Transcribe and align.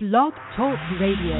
Blog 0.00 0.32
Talk 0.56 0.78
Radio. 1.00 1.34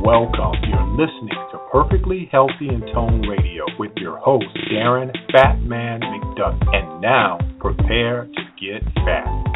Welcome. 0.00 0.54
You're 0.68 0.86
listening 0.92 1.28
to 1.50 1.58
Perfectly 1.72 2.28
Healthy 2.30 2.68
and 2.68 2.84
Tone 2.94 3.22
Radio 3.28 3.64
with 3.80 3.90
your 3.96 4.18
host, 4.18 4.46
Darren 4.70 5.10
Fatman 5.34 6.02
McDuck. 6.04 6.56
And 6.72 7.00
now, 7.00 7.40
prepare 7.58 8.26
to 8.26 8.42
get 8.60 8.84
fat. 8.94 9.47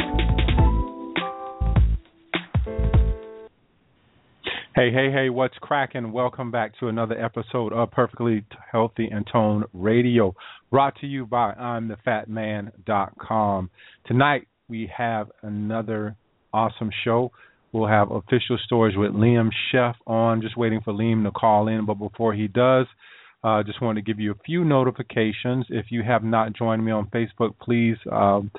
Hey, 4.74 4.90
hey, 4.90 5.12
hey, 5.12 5.28
what's 5.28 5.58
cracking? 5.60 6.12
Welcome 6.12 6.50
back 6.50 6.72
to 6.80 6.88
another 6.88 7.22
episode 7.22 7.74
of 7.74 7.90
Perfectly 7.90 8.42
Healthy 8.72 9.10
and 9.12 9.26
Tone 9.30 9.64
Radio, 9.74 10.34
brought 10.70 10.96
to 11.02 11.06
you 11.06 11.26
by 11.26 11.52
I'mTheFatMan.com. 11.52 13.68
Tonight, 14.06 14.48
we 14.68 14.90
have 14.96 15.30
another 15.42 16.16
awesome 16.54 16.88
show. 17.04 17.32
We'll 17.72 17.86
have 17.86 18.10
official 18.10 18.56
stories 18.64 18.96
with 18.96 19.10
Liam 19.10 19.50
Scheff 19.70 19.92
on. 20.06 20.40
Just 20.40 20.56
waiting 20.56 20.80
for 20.82 20.94
Liam 20.94 21.24
to 21.24 21.32
call 21.32 21.68
in, 21.68 21.84
but 21.84 21.96
before 21.96 22.32
he 22.32 22.48
does, 22.48 22.86
uh, 23.44 23.62
just 23.62 23.82
want 23.82 23.96
to 23.96 24.02
give 24.02 24.20
you 24.20 24.32
a 24.32 24.36
few 24.46 24.64
notifications. 24.64 25.66
If 25.68 25.88
you 25.90 26.02
have 26.02 26.24
not 26.24 26.54
joined 26.54 26.82
me 26.82 26.92
on 26.92 27.08
Facebook, 27.08 27.56
please 27.60 27.98
um, 28.10 28.50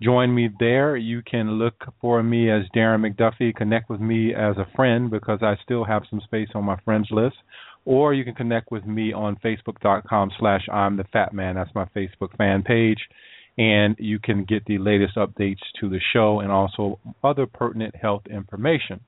join 0.00 0.34
me 0.34 0.48
there. 0.58 0.96
You 0.96 1.22
can 1.22 1.52
look 1.52 1.74
for 2.00 2.22
me 2.22 2.50
as 2.50 2.62
Darren 2.74 3.06
McDuffie. 3.06 3.54
Connect 3.54 3.88
with 3.90 4.00
me 4.00 4.34
as 4.34 4.56
a 4.56 4.68
friend 4.76 5.10
because 5.10 5.40
I 5.42 5.56
still 5.62 5.84
have 5.84 6.02
some 6.10 6.20
space 6.22 6.48
on 6.54 6.64
my 6.64 6.78
friends 6.84 7.08
list. 7.10 7.36
Or 7.84 8.12
you 8.12 8.24
can 8.24 8.34
connect 8.34 8.70
with 8.70 8.84
me 8.84 9.12
on 9.12 9.36
Facebook.com 9.44 10.32
slash 10.38 10.68
I'm 10.70 10.96
the 10.96 11.04
Fat 11.04 11.32
Man. 11.32 11.54
That's 11.54 11.74
my 11.74 11.86
Facebook 11.96 12.36
fan 12.36 12.62
page 12.62 12.98
and 13.58 13.96
you 13.98 14.20
can 14.20 14.44
get 14.44 14.64
the 14.66 14.78
latest 14.78 15.16
updates 15.16 15.58
to 15.80 15.90
the 15.90 16.00
show 16.12 16.40
and 16.40 16.50
also 16.50 17.00
other 17.24 17.44
pertinent 17.44 17.94
health 17.96 18.22
information. 18.30 19.00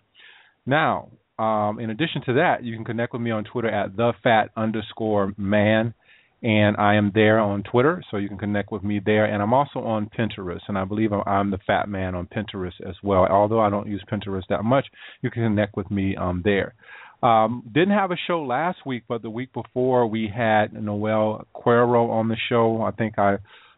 Now, 0.66 1.08
um, 1.38 1.78
in 1.78 1.90
addition 1.90 2.22
to 2.26 2.34
that, 2.34 2.64
you 2.64 2.74
can 2.74 2.84
connect 2.84 3.12
with 3.12 3.22
me 3.22 3.30
on 3.30 3.44
Twitter 3.44 3.70
at 3.70 3.96
the 3.96 4.12
fat 4.22 4.50
underscore 4.56 5.32
man, 5.38 5.94
and 6.42 6.76
I 6.78 6.94
am 6.94 7.12
there 7.14 7.38
on 7.38 7.62
Twitter, 7.62 8.02
so 8.10 8.16
you 8.16 8.28
can 8.28 8.38
connect 8.38 8.72
with 8.72 8.82
me 8.82 9.00
there. 9.04 9.26
And 9.26 9.42
I'm 9.42 9.52
also 9.52 9.80
on 9.80 10.08
Pinterest, 10.18 10.60
and 10.68 10.78
I 10.78 10.84
believe 10.84 11.12
I'm 11.12 11.50
the 11.50 11.58
fat 11.66 11.88
man 11.88 12.14
on 12.14 12.26
Pinterest 12.26 12.80
as 12.88 12.94
well. 13.02 13.26
Although 13.26 13.60
I 13.60 13.68
don't 13.68 13.88
use 13.88 14.02
Pinterest 14.10 14.44
that 14.48 14.64
much, 14.64 14.86
you 15.22 15.30
can 15.30 15.42
connect 15.42 15.76
with 15.76 15.90
me 15.90 16.16
um, 16.16 16.40
there. 16.44 16.74
Um, 17.22 17.62
didn't 17.70 17.90
have 17.90 18.10
a 18.10 18.16
show 18.26 18.42
last 18.42 18.78
week, 18.86 19.02
but 19.06 19.20
the 19.20 19.28
week 19.28 19.52
before 19.52 20.06
we 20.06 20.32
had 20.34 20.72
Noel 20.72 21.46
Cuero 21.54 22.08
on 22.08 22.28
the 22.28 22.36
show. 22.48 22.82
I 22.82 22.92
think 22.92 23.18
I 23.18 23.36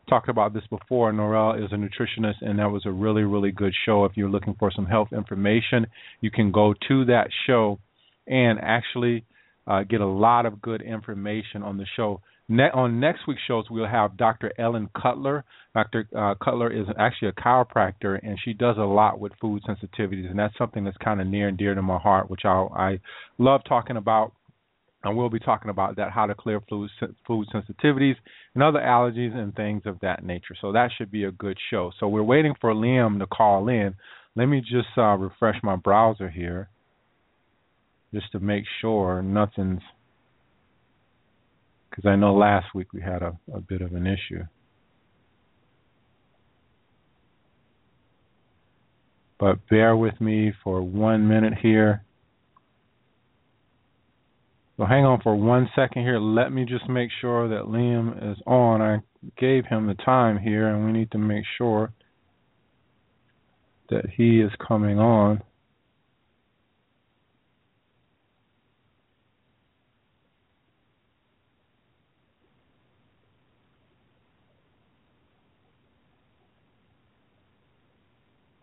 talked 0.08 0.28
about 0.28 0.54
this 0.54 0.62
before. 0.70 1.12
Norel 1.12 1.64
is 1.64 1.72
a 1.72 1.74
nutritionist, 1.74 2.42
and 2.42 2.60
that 2.60 2.70
was 2.70 2.86
a 2.86 2.90
really, 2.90 3.22
really 3.22 3.50
good 3.50 3.74
show. 3.84 4.04
If 4.04 4.12
you're 4.14 4.30
looking 4.30 4.54
for 4.58 4.70
some 4.70 4.86
health 4.86 5.08
information, 5.12 5.86
you 6.20 6.30
can 6.30 6.52
go 6.52 6.74
to 6.88 7.04
that 7.06 7.28
show 7.46 7.80
and 8.26 8.58
actually 8.62 9.24
uh, 9.66 9.82
get 9.82 10.00
a 10.00 10.06
lot 10.06 10.46
of 10.46 10.62
good 10.62 10.82
information 10.82 11.62
on 11.62 11.78
the 11.78 11.86
show. 11.96 12.20
Ne- 12.52 12.70
on 12.74 13.00
next 13.00 13.26
week's 13.26 13.40
shows, 13.48 13.64
we'll 13.70 13.86
have 13.86 14.18
Dr. 14.18 14.52
Ellen 14.58 14.90
Cutler. 14.94 15.42
Dr. 15.72 16.06
Uh, 16.14 16.34
Cutler 16.34 16.70
is 16.70 16.86
actually 16.98 17.28
a 17.28 17.32
chiropractor, 17.32 18.20
and 18.22 18.38
she 18.44 18.52
does 18.52 18.76
a 18.76 18.82
lot 18.82 19.18
with 19.18 19.32
food 19.40 19.62
sensitivities, 19.66 20.28
and 20.28 20.38
that's 20.38 20.56
something 20.58 20.84
that's 20.84 20.98
kind 20.98 21.22
of 21.22 21.26
near 21.26 21.48
and 21.48 21.56
dear 21.56 21.74
to 21.74 21.80
my 21.80 21.96
heart, 21.96 22.28
which 22.28 22.42
I, 22.44 22.66
I 22.76 23.00
love 23.38 23.62
talking 23.66 23.96
about 23.96 24.32
and 25.04 25.16
we'll 25.16 25.30
be 25.30 25.40
talking 25.40 25.70
about 25.70 25.96
that 25.96 26.12
how 26.12 26.26
to 26.26 26.34
clear 26.34 26.60
food, 26.68 26.88
food 27.26 27.48
sensitivities 27.52 28.14
and 28.54 28.62
other 28.62 28.78
allergies 28.78 29.34
and 29.34 29.52
things 29.56 29.82
of 29.84 29.98
that 30.00 30.22
nature. 30.24 30.54
So 30.60 30.70
that 30.72 30.90
should 30.96 31.10
be 31.10 31.24
a 31.24 31.32
good 31.32 31.58
show. 31.70 31.90
So 31.98 32.06
we're 32.06 32.22
waiting 32.22 32.54
for 32.60 32.72
Liam 32.72 33.18
to 33.18 33.26
call 33.26 33.68
in. 33.68 33.96
Let 34.36 34.46
me 34.46 34.60
just 34.60 34.96
uh, 34.96 35.16
refresh 35.16 35.56
my 35.64 35.74
browser 35.74 36.28
here 36.28 36.68
just 38.14 38.30
to 38.30 38.38
make 38.38 38.62
sure 38.80 39.22
nothing's 39.22 39.82
because 41.92 42.08
I 42.08 42.16
know 42.16 42.34
last 42.34 42.74
week 42.74 42.94
we 42.94 43.02
had 43.02 43.22
a, 43.22 43.36
a 43.54 43.60
bit 43.60 43.82
of 43.82 43.92
an 43.92 44.06
issue. 44.06 44.44
But 49.38 49.68
bear 49.68 49.94
with 49.94 50.18
me 50.18 50.52
for 50.64 50.80
one 50.80 51.28
minute 51.28 51.54
here. 51.60 52.04
So 54.78 54.86
hang 54.86 55.04
on 55.04 55.20
for 55.20 55.34
one 55.36 55.68
second 55.76 56.02
here. 56.02 56.18
Let 56.18 56.50
me 56.50 56.64
just 56.64 56.88
make 56.88 57.10
sure 57.20 57.48
that 57.48 57.64
Liam 57.64 58.32
is 58.32 58.38
on. 58.46 58.80
I 58.80 59.00
gave 59.38 59.66
him 59.66 59.86
the 59.86 59.94
time 59.94 60.38
here, 60.38 60.68
and 60.68 60.86
we 60.86 60.92
need 60.92 61.10
to 61.10 61.18
make 61.18 61.44
sure 61.58 61.92
that 63.90 64.04
he 64.16 64.40
is 64.40 64.50
coming 64.66 64.98
on. 64.98 65.42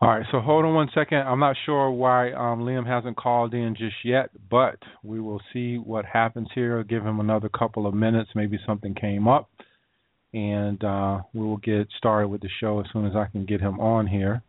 All 0.02 0.08
right, 0.08 0.26
so 0.32 0.40
hold 0.40 0.64
on 0.64 0.74
one 0.74 0.90
second. 0.96 1.20
I'm 1.20 1.42
not 1.42 1.58
sure 1.66 1.92
why 1.92 2.32
um, 2.32 2.62
Liam 2.62 2.88
hasn't 2.88 3.18
called 3.18 3.54
in 3.54 3.76
just 3.78 3.98
yet, 4.06 4.30
but 4.50 4.78
we 5.04 5.20
will 5.20 5.42
see 5.52 5.76
what 5.76 6.06
happens 6.06 6.48
here. 6.56 6.78
I'll 6.78 6.84
give 6.86 7.06
him 7.06 7.20
another 7.20 7.50
couple 7.50 7.86
of 7.86 7.94
minutes. 7.94 8.30
Maybe 8.34 8.58
something 8.66 8.96
came 8.96 9.28
up, 9.28 9.50
and 10.34 10.82
uh, 10.86 11.20
we 11.34 11.42
will 11.42 11.58
get 11.58 11.90
started 11.98 12.30
with 12.30 12.40
the 12.40 12.50
show 12.62 12.80
as 12.80 12.86
soon 12.94 13.08
as 13.08 13.16
I 13.18 13.26
can 13.26 13.46
get 13.46 13.60
him 13.60 13.78
on 13.82 14.08
here. 14.08 14.42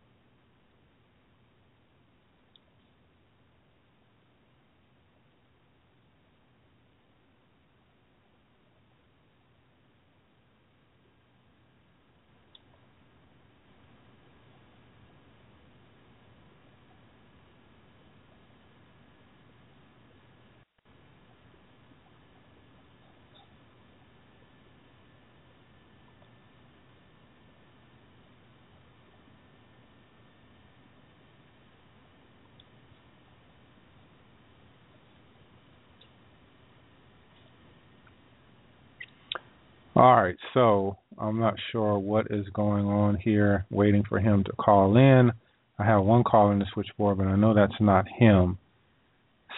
All 40.01 40.15
right, 40.15 40.37
so 40.55 40.97
I'm 41.19 41.39
not 41.39 41.53
sure 41.71 41.99
what 41.99 42.31
is 42.31 42.47
going 42.55 42.87
on 42.87 43.17
here, 43.17 43.67
waiting 43.69 44.03
for 44.09 44.19
him 44.19 44.43
to 44.45 44.51
call 44.53 44.97
in. 44.97 45.31
I 45.77 45.85
have 45.85 46.03
one 46.03 46.23
call 46.23 46.49
in 46.49 46.57
the 46.57 46.65
switchboard, 46.73 47.19
but 47.19 47.27
I 47.27 47.35
know 47.35 47.53
that's 47.53 47.79
not 47.79 48.07
him. 48.07 48.57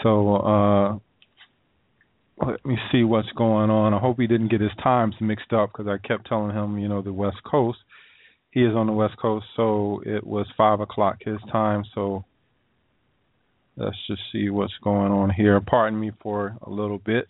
So 0.02 0.36
uh, 0.36 0.94
let 2.46 2.66
me 2.66 2.78
see 2.92 3.06
what's 3.06 3.32
going 3.38 3.70
on. 3.70 3.94
I 3.94 4.00
hope 4.00 4.20
he 4.20 4.28
didn't 4.28 4.50
get 4.50 4.60
his 4.60 4.76
times 4.84 5.16
mixed 5.22 5.54
up 5.54 5.72
because 5.72 5.88
I 5.88 6.06
kept 6.06 6.28
telling 6.28 6.54
him, 6.54 6.78
you 6.78 6.90
know, 6.90 7.02
the 7.02 7.14
West 7.14 7.42
Coast. 7.50 7.80
He 8.52 8.64
is 8.64 8.76
on 8.76 8.88
the 8.88 8.92
West 8.92 9.16
Coast, 9.22 9.46
so 9.56 10.04
it 10.06 10.28
was 10.28 10.46
five 10.58 10.82
o'clock 10.82 11.20
his 11.22 11.40
time. 11.54 11.86
So 11.96 12.26
let's 13.78 13.96
just 14.08 14.24
see 14.34 14.50
what's 14.50 14.74
going 14.84 15.14
on 15.14 15.30
here. 15.30 15.62
Pardon 15.62 15.98
me 15.98 16.12
for 16.22 16.58
a 16.64 16.70
little 16.70 17.00
bit. 17.00 17.28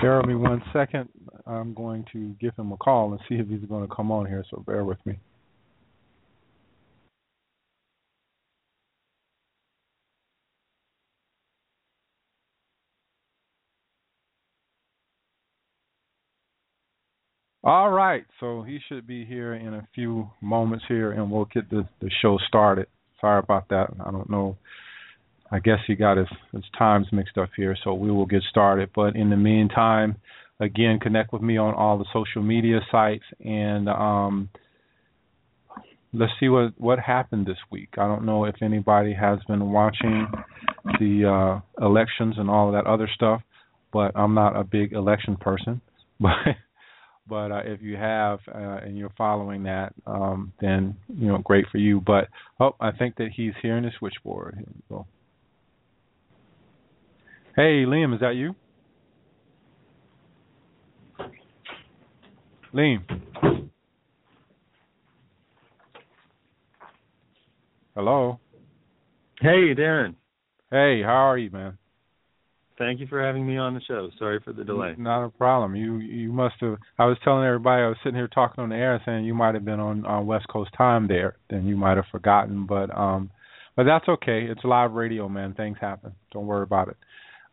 Bear 0.00 0.16
with 0.16 0.26
me 0.26 0.34
one 0.34 0.62
second. 0.72 1.10
I'm 1.46 1.74
going 1.74 2.06
to 2.12 2.34
give 2.40 2.56
him 2.56 2.72
a 2.72 2.76
call 2.78 3.12
and 3.12 3.20
see 3.28 3.34
if 3.34 3.48
he's 3.48 3.68
going 3.68 3.86
to 3.86 3.94
come 3.94 4.10
on 4.10 4.24
here, 4.24 4.42
so 4.50 4.64
bear 4.66 4.82
with 4.82 4.98
me. 5.04 5.18
All 17.62 17.90
right, 17.90 18.24
so 18.40 18.62
he 18.62 18.78
should 18.88 19.06
be 19.06 19.26
here 19.26 19.52
in 19.52 19.74
a 19.74 19.86
few 19.94 20.30
moments 20.40 20.86
here, 20.88 21.12
and 21.12 21.30
we'll 21.30 21.44
get 21.52 21.68
the, 21.68 21.86
the 22.00 22.10
show 22.22 22.38
started. 22.48 22.86
Sorry 23.20 23.38
about 23.38 23.68
that. 23.68 23.88
I 24.00 24.10
don't 24.10 24.30
know 24.30 24.56
I 25.50 25.58
guess 25.58 25.78
he 25.86 25.94
got 25.96 26.16
his, 26.16 26.28
his 26.52 26.64
times 26.78 27.08
mixed 27.12 27.36
up 27.36 27.50
here, 27.56 27.76
so 27.82 27.94
we 27.94 28.10
will 28.10 28.26
get 28.26 28.42
started. 28.48 28.90
But 28.94 29.16
in 29.16 29.30
the 29.30 29.36
meantime, 29.36 30.16
again, 30.60 31.00
connect 31.00 31.32
with 31.32 31.42
me 31.42 31.56
on 31.56 31.74
all 31.74 31.98
the 31.98 32.04
social 32.12 32.42
media 32.42 32.80
sites 32.90 33.24
and 33.44 33.88
um, 33.88 34.50
let's 36.12 36.32
see 36.40 36.48
what 36.48 36.72
what 36.78 36.98
happened 36.98 37.46
this 37.46 37.58
week. 37.70 37.90
I 37.98 38.06
don't 38.06 38.24
know 38.24 38.44
if 38.44 38.56
anybody 38.62 39.14
has 39.14 39.38
been 39.46 39.70
watching 39.70 40.26
the 40.98 41.60
uh, 41.80 41.84
elections 41.84 42.34
and 42.38 42.50
all 42.50 42.68
of 42.68 42.74
that 42.74 42.88
other 42.88 43.08
stuff, 43.14 43.42
but 43.92 44.12
I'm 44.14 44.34
not 44.34 44.56
a 44.56 44.64
big 44.64 44.92
election 44.92 45.36
person. 45.36 45.80
But 46.22 46.56
but 47.26 47.50
uh, 47.50 47.62
if 47.64 47.80
you 47.80 47.96
have 47.96 48.40
uh, 48.46 48.80
and 48.84 48.98
you're 48.98 49.12
following 49.16 49.62
that, 49.62 49.94
um, 50.06 50.52
then 50.60 50.96
you 51.08 51.28
know 51.28 51.38
great 51.38 51.64
for 51.72 51.78
you. 51.78 51.98
But 51.98 52.28
oh, 52.58 52.76
I 52.78 52.90
think 52.90 53.16
that 53.16 53.30
he's 53.34 53.54
here 53.62 53.78
in 53.78 53.84
the 53.84 53.90
switchboard. 53.98 54.62
Hey, 57.60 57.84
Liam, 57.84 58.14
is 58.14 58.20
that 58.20 58.36
you? 58.36 58.54
Liam. 62.72 63.02
Hello. 67.94 68.40
Hey, 69.42 69.74
Darren. 69.74 70.14
Hey, 70.70 71.02
how 71.02 71.28
are 71.28 71.36
you, 71.36 71.50
man? 71.50 71.76
Thank 72.78 72.98
you 72.98 73.06
for 73.06 73.22
having 73.22 73.46
me 73.46 73.58
on 73.58 73.74
the 73.74 73.82
show. 73.82 74.08
Sorry 74.18 74.40
for 74.42 74.54
the 74.54 74.64
delay. 74.64 74.94
Not 74.96 75.26
a 75.26 75.28
problem. 75.28 75.76
You 75.76 75.98
you 75.98 76.32
must 76.32 76.54
have. 76.60 76.78
I 76.98 77.04
was 77.04 77.18
telling 77.22 77.44
everybody 77.44 77.82
I 77.82 77.88
was 77.88 77.98
sitting 78.02 78.16
here 78.16 78.28
talking 78.28 78.64
on 78.64 78.70
the 78.70 78.76
air 78.76 79.02
saying 79.04 79.26
you 79.26 79.34
might 79.34 79.54
have 79.54 79.66
been 79.66 79.80
on 79.80 80.06
on 80.06 80.26
West 80.26 80.46
Coast 80.48 80.70
time 80.78 81.08
there. 81.08 81.36
Then 81.50 81.66
you 81.66 81.76
might 81.76 81.98
have 81.98 82.06
forgotten, 82.10 82.64
but 82.64 82.88
um, 82.96 83.30
but 83.76 83.84
that's 83.84 84.08
okay. 84.08 84.46
It's 84.48 84.64
live 84.64 84.92
radio, 84.92 85.28
man. 85.28 85.52
Things 85.52 85.76
happen. 85.78 86.12
Don't 86.32 86.46
worry 86.46 86.62
about 86.62 86.88
it. 86.88 86.96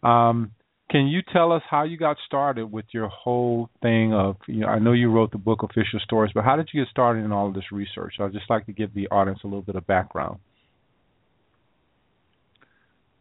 Um, 0.04 0.52
can 0.90 1.08
you 1.08 1.22
tell 1.34 1.52
us 1.52 1.62
how 1.70 1.84
you 1.84 1.98
got 1.98 2.18
started 2.26 2.72
with 2.72 2.86
your 2.92 3.10
whole 3.10 3.70
thing 3.82 4.14
of 4.14 4.38
you 4.48 4.62
know 4.62 4.68
I 4.68 4.80
know 4.80 4.94
you 4.94 5.12
wrote 5.12 5.32
the 5.32 5.38
book 5.38 5.64
Official 5.64 6.00
Stories, 6.04 6.32
but 6.34 6.44
how 6.44 6.56
did 6.56 6.70
you 6.74 6.84
get 6.84 6.90
started 6.90 7.26
in 7.26 7.32
all 7.32 7.48
of 7.48 7.54
this 7.54 7.72
research? 7.72 8.16
I'd 8.20 8.32
just 8.32 8.50
like 8.50 8.66
to 8.68 8.72
give 8.72 8.94
the 8.94 9.08
audience 9.10 9.40
a 9.44 9.48
little 9.48 9.62
bit 9.62 9.76
of 9.76 9.86
background. 9.86 10.40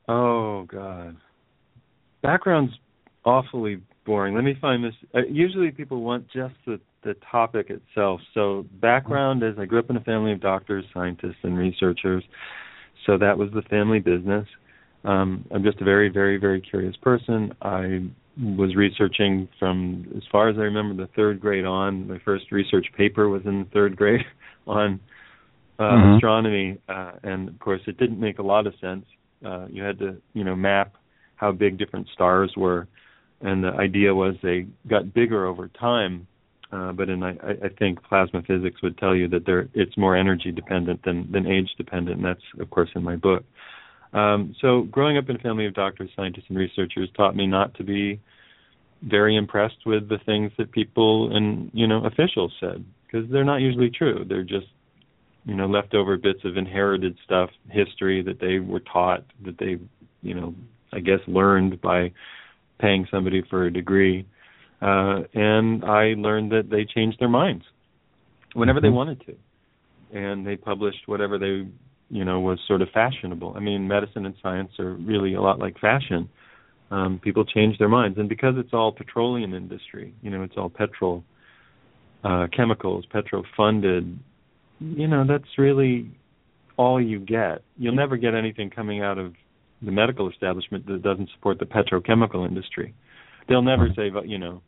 Oh 0.08 0.64
God, 0.64 1.16
background's 2.22 2.72
awfully 3.24 3.80
boring. 4.04 4.34
Let 4.34 4.44
me 4.44 4.54
find 4.60 4.84
this. 4.84 4.94
Uh, 5.12 5.26
usually 5.28 5.72
people 5.72 6.02
want 6.02 6.26
just 6.32 6.54
the 6.66 6.80
the 7.02 7.14
topic 7.30 7.70
itself. 7.70 8.20
So 8.34 8.66
background 8.80 9.42
is 9.42 9.54
I 9.58 9.64
grew 9.64 9.78
up 9.78 9.90
in 9.90 9.96
a 9.96 10.00
family 10.00 10.32
of 10.32 10.40
doctors, 10.40 10.84
scientists, 10.94 11.36
and 11.42 11.56
researchers. 11.56 12.22
So 13.06 13.18
that 13.18 13.38
was 13.38 13.48
the 13.54 13.62
family 13.62 14.00
business. 14.00 14.46
Um, 15.06 15.46
I'm 15.52 15.62
just 15.62 15.80
a 15.80 15.84
very, 15.84 16.08
very, 16.08 16.36
very 16.36 16.60
curious 16.60 16.96
person. 16.96 17.52
I 17.62 18.02
was 18.38 18.74
researching 18.74 19.48
from 19.58 20.12
as 20.16 20.22
far 20.30 20.48
as 20.48 20.56
I 20.58 20.62
remember 20.62 21.00
the 21.06 21.10
third 21.14 21.40
grade 21.40 21.64
on. 21.64 22.08
My 22.08 22.18
first 22.24 22.50
research 22.50 22.86
paper 22.96 23.28
was 23.28 23.42
in 23.46 23.60
the 23.60 23.70
third 23.72 23.96
grade 23.96 24.26
on 24.66 25.00
uh, 25.78 25.82
mm-hmm. 25.82 26.14
astronomy, 26.14 26.78
uh, 26.88 27.12
and 27.22 27.48
of 27.48 27.58
course 27.60 27.80
it 27.86 27.98
didn't 27.98 28.20
make 28.20 28.38
a 28.38 28.42
lot 28.42 28.66
of 28.66 28.74
sense. 28.80 29.06
Uh, 29.44 29.66
you 29.70 29.82
had 29.82 29.98
to, 30.00 30.16
you 30.34 30.42
know, 30.42 30.56
map 30.56 30.94
how 31.36 31.52
big 31.52 31.78
different 31.78 32.08
stars 32.12 32.52
were, 32.56 32.88
and 33.40 33.62
the 33.62 33.68
idea 33.68 34.14
was 34.14 34.34
they 34.42 34.66
got 34.88 35.14
bigger 35.14 35.46
over 35.46 35.68
time. 35.68 36.26
Uh, 36.72 36.90
but 36.90 37.08
in 37.08 37.22
I, 37.22 37.30
I 37.30 37.68
think 37.78 38.02
plasma 38.02 38.42
physics 38.42 38.82
would 38.82 38.98
tell 38.98 39.14
you 39.14 39.28
that 39.28 39.46
they're, 39.46 39.68
it's 39.72 39.96
more 39.96 40.16
energy 40.16 40.50
dependent 40.50 41.04
than, 41.04 41.30
than 41.30 41.46
age 41.46 41.70
dependent, 41.76 42.16
and 42.16 42.24
that's 42.24 42.42
of 42.58 42.68
course 42.70 42.90
in 42.96 43.04
my 43.04 43.14
book. 43.14 43.44
Um, 44.16 44.56
so 44.62 44.82
growing 44.90 45.18
up 45.18 45.28
in 45.28 45.36
a 45.36 45.38
family 45.40 45.66
of 45.66 45.74
doctors, 45.74 46.08
scientists, 46.16 46.46
and 46.48 46.56
researchers 46.56 47.10
taught 47.14 47.36
me 47.36 47.46
not 47.46 47.74
to 47.74 47.84
be 47.84 48.18
very 49.02 49.36
impressed 49.36 49.84
with 49.84 50.08
the 50.08 50.16
things 50.24 50.50
that 50.56 50.72
people 50.72 51.36
and 51.36 51.70
you 51.74 51.86
know 51.86 52.02
officials 52.06 52.50
said 52.58 52.82
because 53.04 53.30
they're 53.30 53.44
not 53.44 53.60
usually 53.60 53.90
true. 53.90 54.24
They're 54.26 54.42
just 54.42 54.68
you 55.44 55.54
know 55.54 55.66
leftover 55.66 56.16
bits 56.16 56.40
of 56.44 56.56
inherited 56.56 57.18
stuff, 57.26 57.50
history 57.68 58.22
that 58.22 58.40
they 58.40 58.58
were 58.58 58.80
taught 58.80 59.22
that 59.44 59.58
they 59.58 59.76
you 60.22 60.34
know 60.34 60.54
I 60.94 61.00
guess 61.00 61.20
learned 61.26 61.82
by 61.82 62.12
paying 62.80 63.06
somebody 63.10 63.42
for 63.50 63.66
a 63.66 63.72
degree. 63.72 64.26
Uh, 64.80 65.24
and 65.34 65.84
I 65.84 66.14
learned 66.16 66.52
that 66.52 66.70
they 66.70 66.86
changed 66.86 67.20
their 67.20 67.28
minds 67.28 67.64
whenever 68.54 68.80
they 68.80 68.88
mm-hmm. 68.88 68.96
wanted 68.96 69.24
to, 69.26 70.18
and 70.18 70.46
they 70.46 70.56
published 70.56 71.06
whatever 71.06 71.38
they 71.38 71.66
you 72.10 72.24
know 72.24 72.40
was 72.40 72.58
sort 72.66 72.82
of 72.82 72.88
fashionable. 72.92 73.54
I 73.56 73.60
mean, 73.60 73.88
medicine 73.88 74.26
and 74.26 74.34
science 74.42 74.72
are 74.78 74.94
really 74.94 75.34
a 75.34 75.40
lot 75.40 75.58
like 75.58 75.78
fashion. 75.78 76.28
Um, 76.90 77.20
people 77.22 77.44
change 77.44 77.78
their 77.78 77.88
minds, 77.88 78.18
and 78.18 78.28
because 78.28 78.54
it's 78.56 78.72
all 78.72 78.92
petroleum 78.92 79.54
industry, 79.54 80.14
you 80.22 80.30
know, 80.30 80.42
it's 80.42 80.54
all 80.56 80.70
petrol, 80.70 81.24
uh, 82.22 82.46
chemicals, 82.56 83.04
petro 83.10 83.42
funded. 83.56 84.18
You 84.78 85.08
know, 85.08 85.24
that's 85.26 85.58
really 85.58 86.10
all 86.76 87.02
you 87.02 87.18
get. 87.18 87.62
You'll 87.76 87.96
never 87.96 88.16
get 88.16 88.34
anything 88.34 88.70
coming 88.70 89.02
out 89.02 89.18
of 89.18 89.34
the 89.82 89.90
medical 89.90 90.30
establishment 90.30 90.86
that 90.86 91.02
doesn't 91.02 91.30
support 91.34 91.58
the 91.58 91.64
petrochemical 91.64 92.46
industry. 92.46 92.94
They'll 93.48 93.62
never 93.62 93.88
say, 93.96 94.10
you 94.24 94.38
know, 94.38 94.62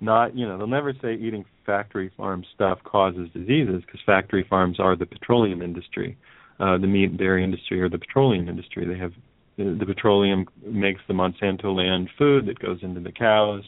not 0.00 0.36
you 0.36 0.46
know 0.46 0.58
they'll 0.58 0.66
never 0.66 0.92
say 1.02 1.14
eating 1.14 1.44
factory 1.64 2.12
farm 2.16 2.44
stuff 2.54 2.78
causes 2.84 3.28
diseases 3.32 3.82
because 3.86 4.00
factory 4.04 4.46
farms 4.48 4.78
are 4.78 4.96
the 4.96 5.06
petroleum 5.06 5.62
industry 5.62 6.16
uh, 6.60 6.78
the 6.78 6.86
meat 6.86 7.10
and 7.10 7.18
dairy 7.18 7.44
industry 7.44 7.80
or 7.80 7.88
the 7.88 7.98
petroleum 7.98 8.48
industry. 8.48 8.86
They 8.86 8.98
have 8.98 9.12
the, 9.56 9.76
the 9.78 9.86
petroleum 9.86 10.46
makes 10.64 11.00
the 11.08 11.14
Monsanto 11.14 11.74
land 11.74 12.08
food 12.18 12.46
that 12.46 12.58
goes 12.58 12.78
into 12.82 13.00
the 13.00 13.12
cows. 13.12 13.62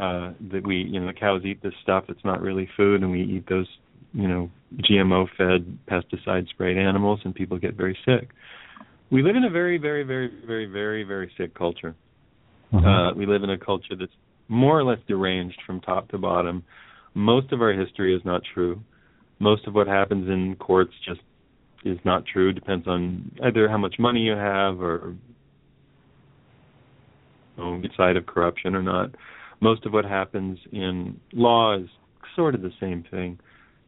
Uh, 0.00 0.32
that 0.52 0.64
we, 0.64 0.76
you 0.76 1.00
know, 1.00 1.06
the 1.08 1.12
cows 1.12 1.42
eat 1.44 1.62
this 1.62 1.74
stuff. 1.82 2.04
It's 2.08 2.24
not 2.24 2.40
really 2.40 2.68
food, 2.76 3.02
and 3.02 3.10
we 3.10 3.22
eat 3.22 3.46
those, 3.48 3.66
you 4.14 4.28
know, 4.28 4.48
GMO-fed, 4.76 5.78
pesticide-sprayed 5.90 6.78
animals, 6.78 7.20
and 7.24 7.34
people 7.34 7.58
get 7.58 7.74
very 7.74 7.98
sick. 8.06 8.30
We 9.10 9.22
live 9.22 9.34
in 9.34 9.44
a 9.44 9.50
very, 9.50 9.78
very, 9.78 10.04
very, 10.04 10.30
very, 10.46 10.66
very, 10.66 11.02
very 11.02 11.30
sick 11.36 11.54
culture. 11.54 11.96
Mm-hmm. 12.72 12.86
Uh, 12.86 13.14
we 13.14 13.26
live 13.26 13.42
in 13.42 13.50
a 13.50 13.58
culture 13.58 13.96
that's 13.98 14.12
more 14.48 14.78
or 14.78 14.84
less 14.84 15.00
deranged 15.08 15.60
from 15.66 15.80
top 15.80 16.08
to 16.10 16.18
bottom. 16.18 16.62
Most 17.14 17.52
of 17.52 17.60
our 17.60 17.72
history 17.72 18.14
is 18.14 18.22
not 18.24 18.42
true. 18.54 18.80
Most 19.40 19.66
of 19.66 19.74
what 19.74 19.88
happens 19.88 20.28
in 20.28 20.54
courts 20.56 20.92
just 21.04 21.20
is 21.84 21.98
not 22.04 22.24
true. 22.26 22.52
Depends 22.52 22.86
on 22.86 23.32
either 23.42 23.68
how 23.68 23.78
much 23.78 23.96
money 23.98 24.20
you 24.20 24.32
have 24.32 24.80
or 24.80 25.14
you 27.56 27.88
side 27.96 28.16
of 28.16 28.26
corruption 28.26 28.74
or 28.74 28.82
not. 28.82 29.10
Most 29.60 29.84
of 29.84 29.92
what 29.92 30.04
happens 30.04 30.58
in 30.72 31.20
law 31.32 31.76
is 31.76 31.86
sort 32.34 32.54
of 32.54 32.62
the 32.62 32.72
same 32.80 33.04
thing. 33.10 33.38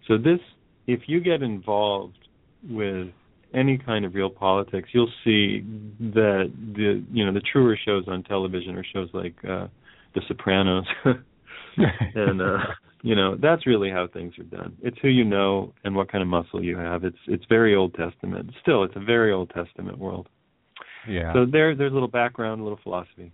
So 0.07 0.19
this, 0.19 0.41
if 0.87 1.01
you 1.07 1.21
get 1.21 1.43
involved 1.43 2.19
with 2.69 3.09
any 3.55 3.79
kind 3.79 4.05
of 4.05 4.15
real 4.15 4.31
politics, 4.31 4.91
you'll 4.93 5.13
see 5.25 5.61
that 6.01 6.53
the 6.75 7.05
you 7.13 7.25
know 7.25 7.33
the 7.33 7.41
truer 7.41 7.79
shows 7.85 8.05
on 8.09 8.23
television 8.25 8.77
are 8.77 8.85
shows 8.93 9.09
like 9.13 9.35
uh, 9.45 9.69
The 10.15 10.21
Sopranos 10.29 10.85
and 11.77 12.43
uh, 12.43 12.59
you 13.03 13.17
know 13.17 13.37
that's 13.41 13.67
really 13.67 13.91
how 13.91 14.07
things 14.13 14.33
are 14.39 14.45
done. 14.45 14.77
It's 14.81 14.97
who 15.03 15.09
you 15.09 15.25
know 15.25 15.75
and 15.85 15.95
what 15.95 16.11
kind 16.11 16.23
of 16.23 16.29
muscle 16.29 16.63
you 16.63 16.77
have. 16.77 17.05
It's 17.05 17.19
it's 17.27 17.45
very 17.49 17.75
old 17.75 17.95
testament. 17.95 18.51
Still 18.63 18.85
it's 18.85 18.95
a 18.97 19.05
very 19.05 19.33
old 19.33 19.51
testament 19.51 19.99
world. 19.99 20.29
Yeah. 21.09 21.33
So 21.35 21.47
there 21.51 21.75
there's 21.75 21.91
a 21.91 21.95
little 21.95 22.09
background 22.09 22.61
a 22.61 22.65
little 22.65 22.79
philosophy. 22.83 23.33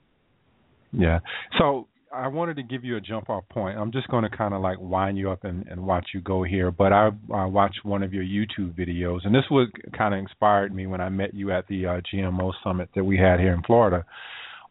Yeah. 0.93 1.21
So 1.59 1.87
i 2.11 2.27
wanted 2.27 2.57
to 2.57 2.63
give 2.63 2.85
you 2.85 2.97
a 2.97 3.01
jump 3.01 3.29
off 3.29 3.45
point. 3.51 3.79
I'm 3.79 3.93
just 3.93 4.09
going 4.09 4.23
to 4.29 4.35
kind 4.35 4.55
of 4.55 4.63
like 4.63 4.79
wind 4.81 5.19
you 5.19 5.31
up 5.31 5.45
and, 5.45 5.67
and 5.69 5.85
watch 5.87 6.07
you 6.15 6.23
go 6.23 6.43
here 6.43 6.71
but 6.71 6.91
i 6.91 7.11
i 7.35 7.45
watched 7.45 7.85
one 7.85 8.03
of 8.03 8.15
your 8.15 8.25
youtube 8.25 8.73
videos 8.73 9.27
and 9.27 9.35
this 9.35 9.45
was 9.51 9.69
kind 9.97 10.15
of 10.15 10.21
inspired 10.21 10.75
me 10.75 10.87
when 10.87 11.03
i 11.03 11.11
met 11.11 11.35
you 11.35 11.53
at 11.53 11.67
the 11.69 11.85
uh, 11.85 12.01
gmo 12.11 12.53
summit 12.65 12.89
that 12.95 13.05
we 13.05 13.19
had 13.19 13.39
here 13.39 13.53
in 13.53 13.63
florida 13.63 14.07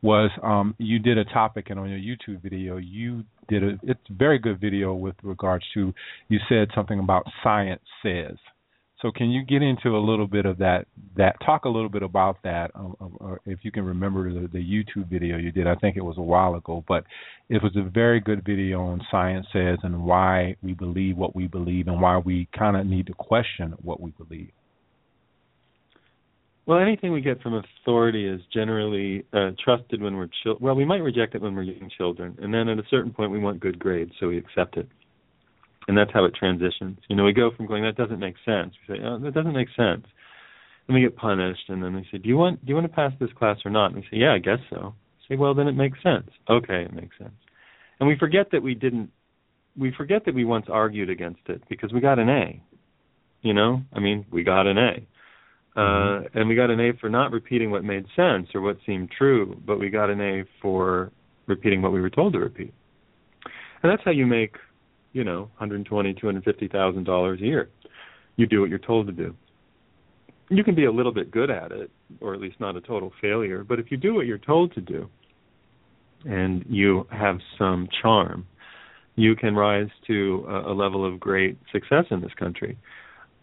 was 0.07 0.31
um, 0.41 0.73
you 0.77 0.99
did 0.99 1.17
a 1.17 1.25
topic 1.25 1.69
and 1.69 1.77
on 1.77 1.89
your 1.89 1.99
YouTube 1.99 2.41
video 2.41 2.77
you 2.77 3.25
did 3.49 3.61
a 3.61 3.77
it's 3.83 3.99
a 4.09 4.13
very 4.13 4.39
good 4.39 4.59
video 4.59 4.93
with 4.93 5.15
regards 5.21 5.65
to 5.73 5.93
you 6.29 6.39
said 6.47 6.69
something 6.73 6.99
about 6.99 7.25
science 7.43 7.81
says. 8.01 8.37
So 9.01 9.11
can 9.11 9.29
you 9.29 9.43
get 9.43 9.61
into 9.61 9.89
a 9.97 10.03
little 10.03 10.25
bit 10.25 10.45
of 10.45 10.59
that 10.59 10.85
that 11.17 11.35
talk 11.45 11.65
a 11.65 11.69
little 11.69 11.89
bit 11.89 12.03
about 12.03 12.37
that 12.45 12.71
um, 12.73 12.95
uh, 13.21 13.35
if 13.45 13.59
you 13.63 13.71
can 13.71 13.83
remember 13.83 14.33
the, 14.33 14.47
the 14.47 14.59
YouTube 14.59 15.09
video 15.09 15.35
you 15.35 15.51
did 15.51 15.67
I 15.67 15.75
think 15.75 15.97
it 15.97 16.05
was 16.05 16.17
a 16.17 16.21
while 16.21 16.55
ago 16.55 16.85
but 16.87 17.03
it 17.49 17.61
was 17.61 17.75
a 17.75 17.83
very 17.83 18.21
good 18.21 18.45
video 18.45 18.81
on 18.83 19.01
science 19.11 19.45
says 19.51 19.77
and 19.83 20.05
why 20.05 20.55
we 20.63 20.71
believe 20.73 21.17
what 21.17 21.35
we 21.35 21.47
believe 21.47 21.87
and 21.87 22.01
why 22.01 22.17
we 22.17 22.47
kind 22.57 22.77
of 22.77 22.85
need 22.85 23.07
to 23.07 23.13
question 23.13 23.73
what 23.83 23.99
we 23.99 24.11
believe. 24.11 24.51
Well, 26.67 26.79
anything 26.79 27.13
we 27.13 27.21
get 27.21 27.41
from 27.41 27.53
authority 27.53 28.27
is 28.27 28.41
generally 28.53 29.23
uh, 29.31 29.51
trusted 29.63 30.01
when 30.01 30.17
we're 30.17 30.27
chil- 30.43 30.57
well. 30.59 30.75
We 30.75 30.83
might 30.83 30.97
reject 30.97 31.33
it 31.33 31.41
when 31.41 31.55
we're 31.55 31.63
young 31.63 31.89
children, 31.97 32.37
and 32.41 32.53
then 32.53 32.67
at 32.67 32.77
a 32.77 32.83
certain 32.89 33.11
point 33.13 33.31
we 33.31 33.39
want 33.39 33.61
good 33.61 33.79
grades, 33.79 34.11
so 34.19 34.27
we 34.27 34.37
accept 34.37 34.75
it, 34.75 34.89
and 35.87 35.97
that's 35.97 36.11
how 36.13 36.25
it 36.25 36.35
transitions. 36.35 36.99
You 37.07 37.15
know, 37.15 37.23
we 37.23 37.31
go 37.31 37.51
from 37.55 37.67
going 37.67 37.83
that 37.83 37.95
doesn't 37.95 38.19
make 38.19 38.35
sense. 38.45 38.73
We 38.87 38.95
say 38.97 39.01
oh, 39.01 39.17
that 39.19 39.33
doesn't 39.33 39.53
make 39.53 39.69
sense, 39.77 40.05
and 40.87 40.95
we 40.95 40.99
get 40.99 41.15
punished, 41.15 41.69
and 41.69 41.81
then 41.81 41.95
they 41.95 42.05
say, 42.11 42.17
do 42.17 42.27
you 42.27 42.35
want 42.35 42.63
do 42.65 42.69
you 42.69 42.75
want 42.75 42.85
to 42.85 42.93
pass 42.93 43.13
this 43.17 43.31
class 43.39 43.57
or 43.63 43.71
not? 43.71 43.93
And 43.93 43.95
we 43.95 44.01
say, 44.01 44.17
yeah, 44.17 44.33
I 44.33 44.39
guess 44.39 44.59
so. 44.69 44.93
say, 45.29 45.37
well, 45.37 45.53
then 45.53 45.69
it 45.69 45.75
makes 45.75 46.03
sense. 46.03 46.29
Okay, 46.49 46.81
it 46.81 46.93
makes 46.93 47.17
sense. 47.17 47.31
and 48.01 48.09
we 48.09 48.17
forget 48.17 48.47
that 48.51 48.61
we 48.61 48.75
didn't. 48.75 49.09
We 49.79 49.93
forget 49.95 50.25
that 50.25 50.35
we 50.35 50.43
once 50.43 50.65
argued 50.69 51.09
against 51.09 51.47
it 51.47 51.61
because 51.69 51.93
we 51.93 52.01
got 52.01 52.19
an 52.19 52.27
A. 52.27 52.61
You 53.41 53.53
know, 53.53 53.83
I 53.93 54.01
mean, 54.01 54.25
we 54.33 54.43
got 54.43 54.67
an 54.67 54.77
A. 54.77 55.07
Uh, 55.77 56.21
and 56.33 56.49
we 56.49 56.55
got 56.55 56.71
an 56.71 56.79
A 56.79 56.93
for 56.99 57.07
not 57.07 57.31
repeating 57.31 57.69
what 57.69 57.83
made 57.83 58.05
sense 58.15 58.47
or 58.55 58.61
what 58.61 58.77
seemed 58.83 59.11
true, 59.15 59.55
but 59.65 59.79
we 59.79 59.91
got 59.91 60.09
an 60.09 60.19
A 60.19 60.43
for 60.59 61.11
repeating 61.45 61.83
what 61.83 61.91
we 61.91 62.01
were 62.01 62.09
told 62.09 62.33
to 62.33 62.39
repeat. 62.39 62.73
And 63.83 63.91
that's 63.91 64.01
how 64.03 64.09
you 64.09 64.25
make, 64.25 64.55
you 65.13 65.23
know, 65.23 65.41
120, 65.57 66.15
250 66.15 66.67
thousand 66.69 67.03
dollars 67.03 67.41
a 67.41 67.45
year. 67.45 67.69
You 68.37 68.47
do 68.47 68.61
what 68.61 68.71
you're 68.71 68.79
told 68.79 69.05
to 69.05 69.13
do. 69.13 69.35
You 70.49 70.63
can 70.63 70.73
be 70.73 70.85
a 70.85 70.91
little 70.91 71.13
bit 71.13 71.29
good 71.29 71.51
at 71.51 71.71
it, 71.71 71.91
or 72.21 72.33
at 72.33 72.41
least 72.41 72.59
not 72.59 72.75
a 72.75 72.81
total 72.81 73.13
failure. 73.21 73.63
But 73.63 73.79
if 73.79 73.91
you 73.91 73.97
do 73.97 74.15
what 74.15 74.25
you're 74.25 74.37
told 74.39 74.73
to 74.73 74.81
do, 74.81 75.09
and 76.25 76.65
you 76.67 77.05
have 77.11 77.37
some 77.59 77.87
charm, 78.01 78.47
you 79.15 79.35
can 79.35 79.55
rise 79.55 79.89
to 80.07 80.45
a 80.65 80.73
level 80.73 81.05
of 81.05 81.19
great 81.19 81.57
success 81.71 82.05
in 82.09 82.21
this 82.21 82.33
country. 82.39 82.77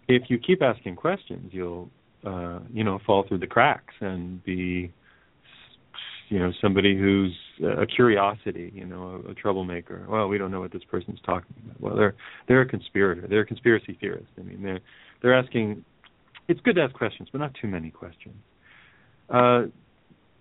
If 0.08 0.24
you 0.28 0.38
keep 0.38 0.62
asking 0.62 0.96
questions, 0.96 1.50
you'll 1.52 1.90
uh, 2.24 2.60
you 2.72 2.84
know, 2.84 2.98
fall 3.06 3.24
through 3.26 3.38
the 3.38 3.46
cracks 3.46 3.94
and 4.00 4.42
be, 4.44 4.92
you 6.28 6.38
know, 6.38 6.52
somebody 6.60 6.96
who's 6.96 7.32
a 7.78 7.86
curiosity, 7.86 8.72
you 8.74 8.86
know, 8.86 9.22
a, 9.26 9.30
a 9.30 9.34
troublemaker. 9.34 10.06
Well, 10.08 10.28
we 10.28 10.38
don't 10.38 10.50
know 10.50 10.60
what 10.60 10.72
this 10.72 10.82
person's 10.90 11.20
talking 11.24 11.54
about. 11.64 11.80
Well, 11.80 11.96
they're 11.96 12.14
they're 12.48 12.62
a 12.62 12.68
conspirator. 12.68 13.26
They're 13.28 13.42
a 13.42 13.46
conspiracy 13.46 13.96
theorist. 14.00 14.30
I 14.38 14.42
mean, 14.42 14.62
they're 14.62 14.80
they're 15.22 15.38
asking. 15.38 15.84
It's 16.48 16.60
good 16.60 16.76
to 16.76 16.82
ask 16.82 16.94
questions, 16.94 17.28
but 17.32 17.38
not 17.38 17.52
too 17.60 17.68
many 17.68 17.90
questions. 17.90 18.34
Uh, 19.30 19.62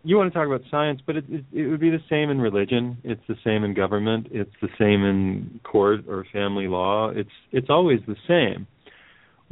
you 0.04 0.18
want 0.18 0.32
to 0.34 0.38
talk 0.38 0.48
about 0.48 0.62
science, 0.70 1.00
but 1.06 1.16
it, 1.16 1.26
it 1.30 1.46
it 1.54 1.68
would 1.68 1.80
be 1.80 1.90
the 1.90 2.04
same 2.10 2.30
in 2.30 2.40
religion. 2.40 2.98
It's 3.04 3.22
the 3.28 3.38
same 3.44 3.64
in 3.64 3.74
government. 3.74 4.28
It's 4.32 4.52
the 4.62 4.68
same 4.78 5.04
in 5.04 5.60
court 5.64 6.02
or 6.08 6.26
family 6.32 6.68
law. 6.68 7.10
It's 7.10 7.30
it's 7.52 7.70
always 7.70 8.00
the 8.08 8.16
same 8.28 8.68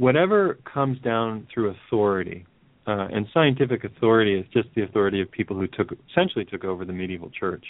whatever 0.02 0.58
comes 0.74 0.98
down 0.98 1.46
through 1.54 1.72
authority, 1.86 2.44
uh, 2.88 3.06
and 3.12 3.24
scientific 3.32 3.84
authority 3.84 4.34
is 4.34 4.44
just 4.52 4.68
the 4.74 4.82
authority 4.82 5.22
of 5.22 5.30
people 5.30 5.56
who 5.56 5.68
took 5.68 5.96
essentially 6.10 6.44
took 6.44 6.64
over 6.64 6.84
the 6.84 6.92
medieval 6.92 7.30
church. 7.30 7.64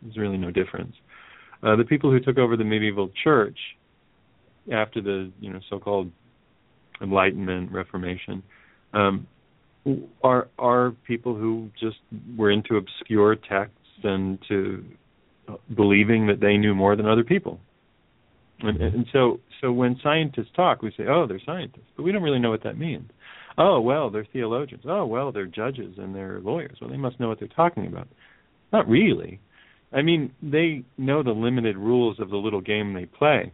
There's 0.00 0.16
really 0.16 0.36
no 0.36 0.52
difference. 0.52 0.94
Uh, 1.64 1.74
the 1.74 1.82
people 1.82 2.12
who 2.12 2.20
took 2.20 2.38
over 2.38 2.56
the 2.56 2.62
medieval 2.62 3.10
church 3.24 3.58
after 4.72 5.02
the 5.02 5.32
you 5.40 5.52
know 5.52 5.58
so-called 5.68 6.12
Enlightenment 7.02 7.72
Reformation 7.72 8.44
um, 8.92 9.26
are 10.22 10.46
are 10.56 10.92
people 11.08 11.34
who 11.34 11.70
just 11.80 11.96
were 12.38 12.52
into 12.52 12.76
obscure 12.76 13.34
texts 13.34 14.04
and 14.04 14.38
to 14.46 14.84
believing 15.74 16.28
that 16.28 16.38
they 16.38 16.56
knew 16.56 16.72
more 16.72 16.94
than 16.94 17.08
other 17.08 17.24
people. 17.24 17.58
And, 18.60 18.80
and 18.80 19.06
so, 19.12 19.40
so 19.60 19.72
when 19.72 19.98
scientists 20.02 20.50
talk, 20.54 20.80
we 20.80 20.92
say, 20.96 21.04
"Oh, 21.08 21.26
they're 21.26 21.40
scientists," 21.44 21.90
but 21.96 22.02
we 22.02 22.12
don't 22.12 22.22
really 22.22 22.38
know 22.38 22.50
what 22.50 22.62
that 22.62 22.78
means. 22.78 23.10
Oh, 23.56 23.80
well, 23.80 24.10
they're 24.10 24.26
theologians. 24.32 24.82
Oh, 24.86 25.06
well, 25.06 25.30
they're 25.30 25.46
judges 25.46 25.94
and 25.98 26.14
they're 26.14 26.40
lawyers. 26.40 26.78
Well, 26.80 26.90
they 26.90 26.96
must 26.96 27.20
know 27.20 27.28
what 27.28 27.38
they're 27.38 27.48
talking 27.48 27.86
about. 27.86 28.08
Not 28.72 28.88
really. 28.88 29.40
I 29.92 30.02
mean, 30.02 30.32
they 30.42 30.84
know 30.98 31.22
the 31.22 31.30
limited 31.30 31.76
rules 31.76 32.18
of 32.18 32.30
the 32.30 32.36
little 32.36 32.60
game 32.60 32.94
they 32.94 33.06
play. 33.06 33.52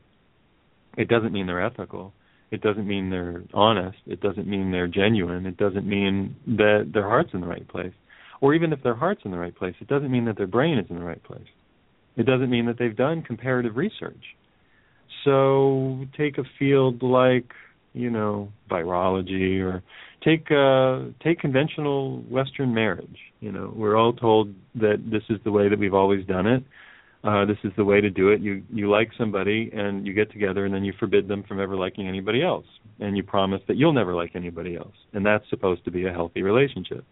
It 0.97 1.09
doesn't 1.09 1.33
mean 1.33 1.47
they're 1.47 1.65
ethical. 1.65 2.15
It 2.51 2.63
doesn't 2.63 2.87
mean 2.87 3.11
they're 3.11 3.43
honest. 3.53 3.99
It 4.07 4.21
doesn't 4.21 4.49
mean 4.49 4.71
they're 4.71 4.89
genuine. 4.89 5.47
It 5.47 5.57
doesn't 5.57 5.87
mean 5.87 6.35
that 6.47 6.91
their 6.93 7.09
heart's 7.09 7.31
in 7.35 7.43
the 7.43 7.47
right 7.47 7.69
place. 7.69 7.93
Or 8.41 8.55
even 8.55 8.73
if 8.73 8.83
their 8.83 8.95
heart's 8.95 9.21
in 9.25 9.31
the 9.31 9.39
right 9.39 9.55
place, 9.55 9.75
it 9.81 9.89
doesn't 9.89 10.11
mean 10.11 10.25
that 10.25 10.37
their 10.39 10.47
brain 10.47 10.79
is 10.79 10.87
in 10.89 10.99
the 10.99 11.05
right 11.05 11.23
place. 11.23 11.47
It 12.17 12.25
doesn't 12.25 12.51
mean 12.51 12.67
that 12.67 12.79
they've 12.79 12.97
done 12.97 13.23
comparative 13.23 13.77
research. 13.77 14.25
So 15.25 16.07
take 16.17 16.39
a 16.39 16.45
field 16.59 17.03
like, 17.03 17.53
you 17.93 18.11
know, 18.11 18.53
virology 18.71 19.61
or 19.61 19.83
take 20.25 20.51
uh 20.51 21.13
take 21.23 21.41
conventional 21.41 22.21
western 22.23 22.75
marriage. 22.75 23.19
You 23.41 23.53
know, 23.53 23.73
we're 23.75 23.97
all 23.97 24.13
told 24.13 24.55
that 24.75 25.03
this 25.11 25.23
is 25.29 25.39
the 25.45 25.51
way 25.51 25.69
that 25.69 25.79
we've 25.79 25.95
always 25.95 26.27
done 26.27 26.47
it. 26.47 26.63
Uh 27.25 27.45
this 27.45 27.59
is 27.65 27.73
the 27.77 27.85
way 27.85 28.01
to 28.01 28.11
do 28.11 28.29
it. 28.31 28.41
You 28.41 28.63
you 28.73 28.91
like 28.91 29.11
somebody 29.19 29.71
and 29.75 30.07
you 30.07 30.15
get 30.15 30.31
together 30.31 30.65
and 30.65 30.75
then 30.75 30.85
you 30.85 30.93
forbid 30.99 31.29
them 31.29 31.43
from 31.47 31.61
ever 31.61 31.77
liking 31.77 32.09
anybody 32.09 32.43
else 32.43 32.67
and 33.01 33.17
you 33.17 33.23
promise 33.23 33.61
that 33.69 33.77
you'll 33.77 33.93
never 33.93 34.15
like 34.15 34.33
anybody 34.35 34.77
else. 34.77 34.97
And 35.13 35.25
that's 35.25 35.49
supposed 35.51 35.85
to 35.85 35.91
be 35.91 36.07
a 36.07 36.13
healthy 36.13 36.43
relationship. 36.43 37.05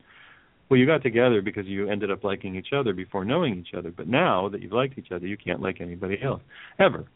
Well, 0.70 0.78
you 0.78 0.84
got 0.86 1.02
together 1.02 1.40
because 1.40 1.66
you 1.66 1.88
ended 1.88 2.10
up 2.10 2.24
liking 2.24 2.54
each 2.54 2.74
other 2.74 2.92
before 2.92 3.24
knowing 3.24 3.58
each 3.58 3.74
other. 3.74 3.90
But 3.90 4.06
now 4.06 4.50
that 4.50 4.60
you've 4.60 4.72
liked 4.72 4.98
each 4.98 5.10
other, 5.10 5.26
you 5.26 5.38
can't 5.38 5.62
like 5.62 5.80
anybody 5.80 6.18
else 6.22 6.42
ever 6.78 7.06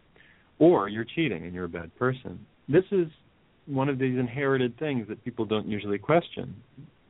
or 0.62 0.88
you're 0.88 1.04
cheating 1.04 1.42
and 1.44 1.52
you're 1.52 1.64
a 1.64 1.68
bad 1.80 1.92
person. 1.96 2.38
This 2.68 2.84
is 2.92 3.08
one 3.66 3.88
of 3.88 3.98
these 3.98 4.16
inherited 4.16 4.78
things 4.78 5.08
that 5.08 5.24
people 5.24 5.44
don't 5.44 5.66
usually 5.66 5.98
question. 5.98 6.54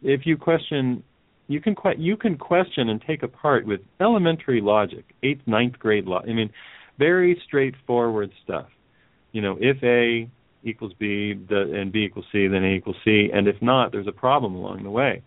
If 0.02 0.25
you 0.25 0.38
question, 0.38 1.02
you 1.49 1.61
can 1.61 1.75
que- 1.75 1.99
you 1.99 2.16
can 2.16 2.38
question 2.38 2.88
and 2.88 2.99
take 3.06 3.23
apart 3.23 3.66
with 3.66 3.80
elementary 4.00 4.62
logic, 4.62 5.04
eighth, 5.23 5.42
ninth 5.47 5.78
grade 5.78 6.06
law. 6.06 6.23
I 6.23 6.32
mean, 6.32 6.49
very 6.99 7.38
straightforward 7.44 8.30
stuff. 8.42 8.68
You 9.32 9.42
know, 9.42 9.59
if 9.61 9.76
A 9.85 10.30
equals 10.64 10.94
B 10.99 11.35
the, 11.35 11.75
and 11.78 11.92
B 11.92 12.04
equals 12.04 12.26
C, 12.32 12.47
then 12.47 12.64
A 12.64 12.73
equals 12.76 12.97
C, 13.04 13.28
and 13.35 13.47
if 13.49 13.61
not, 13.61 13.92
there's 13.92 14.06
a 14.06 14.12
problem 14.12 14.54
along 14.54 14.82
the 14.82 14.90
way. 14.90 15.23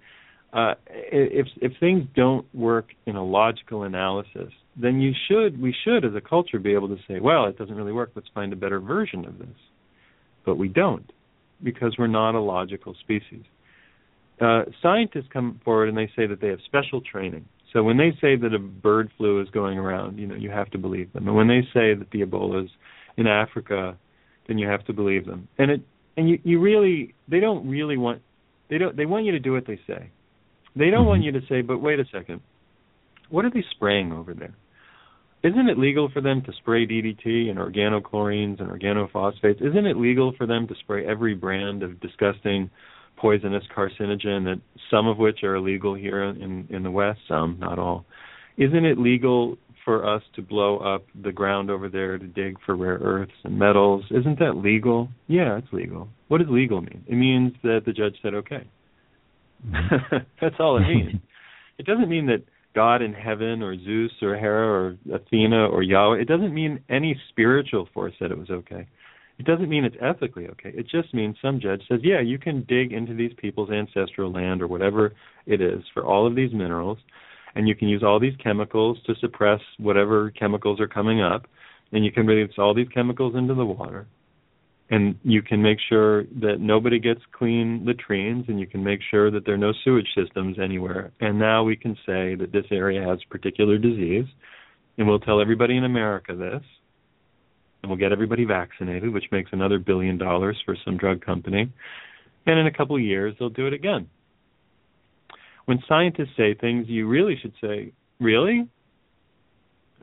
Uh, 0.51 0.73
if 0.89 1.45
if 1.61 1.73
things 1.79 2.07
don't 2.15 2.47
work 2.55 2.87
in 3.05 3.17
a 3.17 3.23
logical 3.23 3.83
analysis, 3.83 4.51
then 4.75 4.99
you 4.99 5.13
should 5.27 5.61
we 5.61 5.75
should 5.83 6.05
as 6.05 6.15
a 6.15 6.21
culture 6.21 6.59
be 6.59 6.73
able 6.73 6.89
to 6.89 6.97
say, 7.07 7.19
well, 7.19 7.45
it 7.45 7.57
doesn't 7.57 7.75
really 7.75 7.91
work. 7.91 8.11
Let's 8.15 8.27
find 8.33 8.51
a 8.53 8.57
better 8.57 8.79
version 8.79 9.25
of 9.25 9.39
this. 9.39 9.57
But 10.45 10.55
we 10.57 10.67
don't 10.67 11.11
because 11.63 11.95
we're 11.97 12.07
not 12.07 12.35
a 12.35 12.39
logical 12.39 12.95
species. 12.99 13.43
Uh, 14.41 14.63
scientists 14.81 15.27
come 15.31 15.61
forward 15.63 15.87
and 15.87 15.97
they 15.97 16.11
say 16.15 16.27
that 16.27 16.41
they 16.41 16.49
have 16.49 16.59
special 16.65 17.01
training. 17.01 17.45
So 17.71 17.83
when 17.83 17.97
they 17.97 18.11
say 18.21 18.35
that 18.35 18.53
a 18.53 18.59
bird 18.59 19.09
flu 19.17 19.41
is 19.41 19.49
going 19.49 19.77
around, 19.77 20.17
you 20.17 20.27
know, 20.27 20.35
you 20.35 20.49
have 20.49 20.69
to 20.71 20.77
believe 20.77 21.11
them. 21.13 21.27
And 21.27 21.35
when 21.35 21.47
they 21.47 21.61
say 21.73 21.93
that 21.93 22.07
the 22.11 22.21
Ebola 22.21 22.65
is 22.65 22.69
in 23.17 23.27
Africa, 23.27 23.97
then 24.47 24.57
you 24.57 24.67
have 24.67 24.85
to 24.85 24.93
believe 24.93 25.25
them. 25.25 25.47
And 25.57 25.71
it 25.71 25.81
and 26.17 26.29
you 26.29 26.39
you 26.43 26.59
really 26.59 27.15
they 27.27 27.39
don't 27.39 27.67
really 27.67 27.97
want 27.97 28.21
they 28.69 28.77
don't 28.77 28.95
they 28.95 29.05
want 29.05 29.25
you 29.25 29.31
to 29.31 29.39
do 29.39 29.53
what 29.53 29.67
they 29.67 29.79
say. 29.87 30.11
They 30.75 30.89
don't 30.89 31.05
want 31.05 31.23
you 31.23 31.31
to 31.31 31.41
say, 31.47 31.61
but 31.61 31.79
wait 31.79 31.99
a 31.99 32.05
second. 32.11 32.41
What 33.29 33.45
are 33.45 33.49
they 33.49 33.63
spraying 33.71 34.11
over 34.11 34.33
there? 34.33 34.55
Isn't 35.45 35.69
it 35.69 35.77
legal 35.77 36.09
for 36.11 36.21
them 36.21 36.41
to 36.41 36.51
spray 36.53 36.87
DDT 36.87 37.49
and 37.49 37.59
organochlorines 37.59 38.59
and 38.59 38.69
organophosphates? 38.69 39.61
Isn't 39.61 39.85
it 39.85 39.95
legal 39.95 40.33
for 40.37 40.47
them 40.47 40.67
to 40.67 40.73
spray 40.81 41.05
every 41.05 41.35
brand 41.35 41.83
of 41.83 41.99
disgusting 41.99 42.71
poisonous 43.17 43.63
carcinogen 43.75 44.43
that 44.45 44.59
some 44.89 45.07
of 45.07 45.17
which 45.17 45.43
are 45.43 45.55
illegal 45.55 45.93
here 45.93 46.23
in 46.23 46.67
in 46.69 46.83
the 46.83 46.91
West, 46.91 47.19
some, 47.27 47.57
not 47.59 47.79
all. 47.79 48.05
Isn't 48.57 48.85
it 48.85 48.97
legal 48.97 49.57
for 49.83 50.07
us 50.07 50.23
to 50.35 50.41
blow 50.41 50.79
up 50.79 51.05
the 51.23 51.31
ground 51.31 51.69
over 51.69 51.89
there 51.89 52.17
to 52.17 52.25
dig 52.25 52.57
for 52.65 52.75
rare 52.75 52.99
earths 53.01 53.33
and 53.43 53.59
metals? 53.59 54.03
Isn't 54.09 54.39
that 54.39 54.57
legal? 54.57 55.09
Yeah, 55.27 55.57
it's 55.57 55.71
legal. 55.71 56.07
What 56.27 56.39
does 56.39 56.47
legal 56.49 56.81
mean? 56.81 57.03
It 57.07 57.15
means 57.15 57.53
that 57.63 57.83
the 57.85 57.93
judge 57.93 58.15
said 58.21 58.33
okay. 58.33 58.67
That's 60.41 60.55
all 60.59 60.77
it 60.77 60.87
means. 60.87 61.21
it 61.77 61.85
doesn't 61.85 62.09
mean 62.09 62.25
that 62.27 62.43
God 62.75 63.01
in 63.01 63.13
heaven 63.13 63.63
or 63.63 63.75
Zeus 63.77 64.11
or 64.21 64.35
Hera 64.35 64.67
or 64.67 64.97
Athena 65.15 65.67
or 65.67 65.81
Yahweh, 65.81 66.19
it 66.19 66.27
doesn't 66.27 66.53
mean 66.53 66.83
any 66.89 67.19
spiritual 67.29 67.87
force 67.93 68.13
said 68.19 68.31
it 68.31 68.37
was 68.37 68.49
okay. 68.49 68.85
It 69.39 69.45
doesn't 69.45 69.69
mean 69.69 69.83
it's 69.83 69.95
ethically 70.01 70.47
okay. 70.47 70.71
It 70.75 70.87
just 70.87 71.13
means 71.13 71.35
some 71.41 71.59
judge 71.59 71.81
says, 71.89 71.99
yeah, 72.03 72.21
you 72.21 72.37
can 72.37 72.63
dig 72.69 72.93
into 72.93 73.13
these 73.13 73.33
people's 73.37 73.69
ancestral 73.69 74.31
land 74.31 74.61
or 74.61 74.67
whatever 74.67 75.13
it 75.45 75.61
is 75.61 75.81
for 75.93 76.05
all 76.05 76.27
of 76.27 76.35
these 76.35 76.53
minerals, 76.53 76.97
and 77.55 77.67
you 77.67 77.75
can 77.75 77.87
use 77.87 78.03
all 78.03 78.19
these 78.19 78.35
chemicals 78.41 78.97
to 79.07 79.15
suppress 79.15 79.59
whatever 79.77 80.31
chemicals 80.31 80.79
are 80.79 80.87
coming 80.87 81.21
up, 81.21 81.47
and 81.91 82.05
you 82.05 82.11
can 82.11 82.27
release 82.27 82.53
all 82.57 82.73
these 82.73 82.87
chemicals 82.93 83.35
into 83.35 83.53
the 83.53 83.65
water. 83.65 84.07
And 84.91 85.15
you 85.23 85.41
can 85.41 85.63
make 85.63 85.79
sure 85.89 86.25
that 86.41 86.57
nobody 86.59 86.99
gets 86.99 87.21
clean 87.31 87.83
latrines, 87.85 88.45
and 88.47 88.59
you 88.59 88.67
can 88.67 88.83
make 88.83 88.99
sure 89.09 89.31
that 89.31 89.43
there 89.43 89.55
are 89.55 89.57
no 89.57 89.73
sewage 89.83 90.07
systems 90.15 90.57
anywhere. 90.59 91.11
And 91.19 91.39
now 91.39 91.63
we 91.63 91.75
can 91.75 91.95
say 92.05 92.35
that 92.35 92.51
this 92.51 92.65
area 92.69 93.01
has 93.07 93.17
particular 93.23 93.79
disease, 93.79 94.25
and 94.97 95.07
we'll 95.07 95.19
tell 95.19 95.41
everybody 95.41 95.75
in 95.75 95.85
America 95.85 96.35
this, 96.35 96.61
and 97.81 97.89
we'll 97.89 97.97
get 97.97 98.11
everybody 98.11 98.45
vaccinated, 98.45 99.11
which 99.11 99.25
makes 99.31 99.49
another 99.53 99.79
billion 99.79 100.19
dollars 100.19 100.61
for 100.65 100.75
some 100.85 100.97
drug 100.97 101.25
company. 101.25 101.71
And 102.45 102.59
in 102.59 102.67
a 102.67 102.71
couple 102.71 102.95
of 102.95 103.01
years, 103.01 103.35
they'll 103.39 103.49
do 103.49 103.65
it 103.65 103.73
again. 103.73 104.07
When 105.65 105.79
scientists 105.87 106.35
say 106.37 106.53
things, 106.53 106.87
you 106.87 107.07
really 107.07 107.37
should 107.41 107.53
say, 107.59 107.91
"Really? 108.19 108.67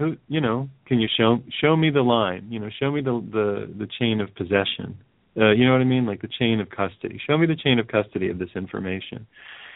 Who? 0.03 0.17
You 0.29 0.41
know? 0.41 0.69
Can 0.87 1.01
you 1.01 1.09
show 1.17 1.39
show 1.61 1.77
me 1.77 1.91
the 1.91 2.03
line? 2.03 2.47
You 2.51 2.61
know, 2.61 2.69
show 2.81 2.91
me 2.91 3.01
the 3.01 3.25
the 3.33 3.73
the 3.79 3.89
chain 3.99 4.21
of 4.21 4.35
possession. 4.35 4.99
Uh, 5.37 5.53
you 5.53 5.65
know 5.65 5.73
what 5.73 5.81
I 5.81 5.85
mean? 5.85 6.07
Like 6.07 6.21
the 6.21 6.29
chain 6.39 6.61
of 6.61 6.69
custody. 6.69 7.21
Show 7.27 7.39
me 7.39 7.47
the 7.47 7.57
chain 7.57 7.79
of 7.79 7.89
custody 7.89 8.29
of 8.29 8.39
this 8.39 8.51
information." 8.55 9.27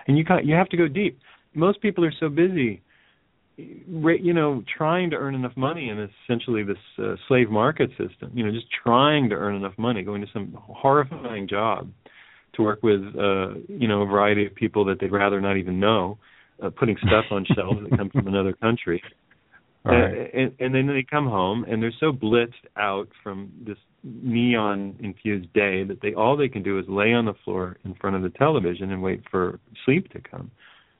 And 0.06 0.18
you 0.18 0.24
got 0.24 0.44
you 0.44 0.54
have 0.54 0.68
to 0.70 0.76
go 0.76 0.88
deep. 0.88 1.18
Most 1.54 1.80
people 1.80 2.04
are 2.04 2.12
so 2.20 2.28
busy 2.28 2.82
you 3.58 4.34
know, 4.34 4.62
trying 4.76 5.10
to 5.10 5.16
earn 5.16 5.34
enough 5.34 5.56
money 5.56 5.88
in 5.88 6.10
essentially 6.24 6.62
this 6.62 6.76
uh, 6.98 7.14
slave 7.26 7.50
market 7.50 7.90
system. 7.90 8.30
You 8.34 8.44
know, 8.44 8.52
just 8.52 8.66
trying 8.84 9.30
to 9.30 9.34
earn 9.34 9.54
enough 9.54 9.72
money, 9.78 10.02
going 10.02 10.20
to 10.20 10.28
some 10.32 10.56
horrifying 10.60 11.48
job 11.48 11.90
to 12.54 12.62
work 12.62 12.82
with, 12.82 13.00
uh, 13.18 13.54
you 13.68 13.88
know, 13.88 14.02
a 14.02 14.06
variety 14.06 14.46
of 14.46 14.54
people 14.54 14.84
that 14.86 15.00
they'd 15.00 15.12
rather 15.12 15.40
not 15.40 15.56
even 15.56 15.80
know, 15.80 16.18
uh, 16.62 16.70
putting 16.70 16.96
stuff 16.98 17.24
on 17.30 17.46
shelves 17.54 17.80
that 17.88 17.96
come 17.96 18.10
from 18.10 18.26
another 18.26 18.52
country. 18.52 19.02
Right. 19.86 20.30
And, 20.34 20.52
and 20.58 20.74
then 20.74 20.86
they 20.86 21.04
come 21.08 21.26
home 21.26 21.64
and 21.68 21.82
they're 21.82 21.92
so 22.00 22.12
blitzed 22.12 22.52
out 22.76 23.08
from 23.22 23.52
this 23.64 23.76
neon 24.02 24.96
infused 25.00 25.52
day 25.52 25.84
that 25.84 26.00
they 26.00 26.14
all 26.14 26.36
they 26.36 26.48
can 26.48 26.62
do 26.62 26.78
is 26.78 26.84
lay 26.88 27.12
on 27.12 27.24
the 27.24 27.34
floor 27.44 27.76
in 27.84 27.94
front 27.94 28.16
of 28.16 28.22
the 28.22 28.30
television 28.30 28.90
and 28.92 29.02
wait 29.02 29.22
for 29.30 29.60
sleep 29.84 30.10
to 30.12 30.20
come. 30.20 30.50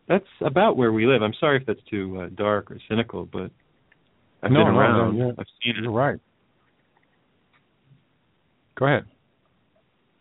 That's 0.09 0.25
about 0.41 0.77
where 0.77 0.93
we 0.93 1.07
live. 1.07 1.23
I'm 1.23 1.35
sorry 1.41 1.59
if 1.59 1.67
that's 1.67 1.81
too 1.91 2.21
uh, 2.21 2.29
dark 2.37 2.71
or 2.71 2.79
cynical, 2.89 3.27
but 3.27 3.51
I've 4.43 4.53
no, 4.53 4.65
been 4.65 4.75
no, 4.75 4.79
around. 4.79 5.19
No, 5.19 5.31
I've 5.31 5.47
seen 5.63 5.77
it. 5.77 5.83
You're 5.83 5.91
right. 5.91 6.21
Go 8.79 8.87
ahead. 8.87 9.07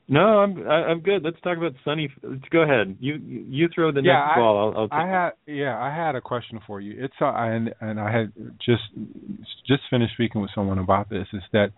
No, 0.07 0.19
I'm 0.39 0.67
I, 0.67 0.83
I'm 0.91 0.99
good. 0.99 1.23
Let's 1.23 1.39
talk 1.41 1.57
about 1.57 1.73
Sunny. 1.83 2.09
Let's 2.21 2.47
go 2.51 2.61
ahead. 2.61 2.97
You 2.99 3.15
you 3.23 3.67
throw 3.73 3.91
the 3.91 4.01
Yeah, 4.03 4.13
next 4.13 4.31
I- 4.33 4.35
ball. 4.39 4.73
I'll, 4.75 4.81
I'll 4.83 4.87
I 4.91 5.07
had 5.07 5.31
yeah, 5.47 5.77
I 5.79 5.89
had 5.95 6.15
a 6.15 6.21
question 6.21 6.59
for 6.67 6.79
you. 6.79 7.03
It's 7.03 7.13
uh, 7.19 7.25
and 7.35 7.73
and 7.81 7.99
I 7.99 8.11
had 8.15 8.31
just 8.63 8.83
just 9.67 9.81
finished 9.89 10.13
speaking 10.13 10.41
with 10.41 10.51
someone 10.53 10.77
about 10.77 11.09
this. 11.09 11.27
Is 11.33 11.41
that 11.53 11.71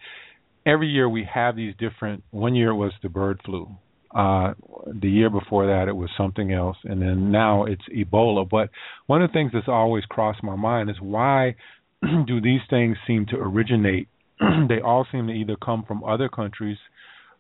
every 0.65 0.89
year 0.89 1.07
we 1.07 1.23
have 1.33 1.55
these 1.55 1.73
different. 1.79 2.23
One 2.31 2.53
year 2.53 2.71
it 2.71 2.75
was 2.75 2.91
the 3.01 3.09
bird 3.09 3.39
flu. 3.45 3.69
Uh, 4.15 4.53
the 5.01 5.09
year 5.09 5.29
before 5.29 5.67
that 5.67 5.87
it 5.87 5.95
was 5.95 6.09
something 6.17 6.51
else, 6.51 6.77
and 6.85 7.01
then 7.01 7.31
now 7.31 7.65
it's 7.65 7.83
Ebola. 7.95 8.49
But 8.49 8.69
one 9.05 9.21
of 9.21 9.29
the 9.29 9.33
things 9.33 9.51
that's 9.53 9.67
always 9.67 10.05
crossed 10.05 10.43
my 10.43 10.55
mind 10.55 10.89
is 10.89 10.95
why 10.99 11.55
do 12.25 12.41
these 12.41 12.61
things 12.69 12.97
seem 13.05 13.25
to 13.27 13.37
originate? 13.37 14.07
they 14.67 14.81
all 14.81 15.05
seem 15.11 15.27
to 15.27 15.33
either 15.33 15.55
come 15.55 15.83
from 15.87 16.03
other 16.03 16.27
countries. 16.29 16.77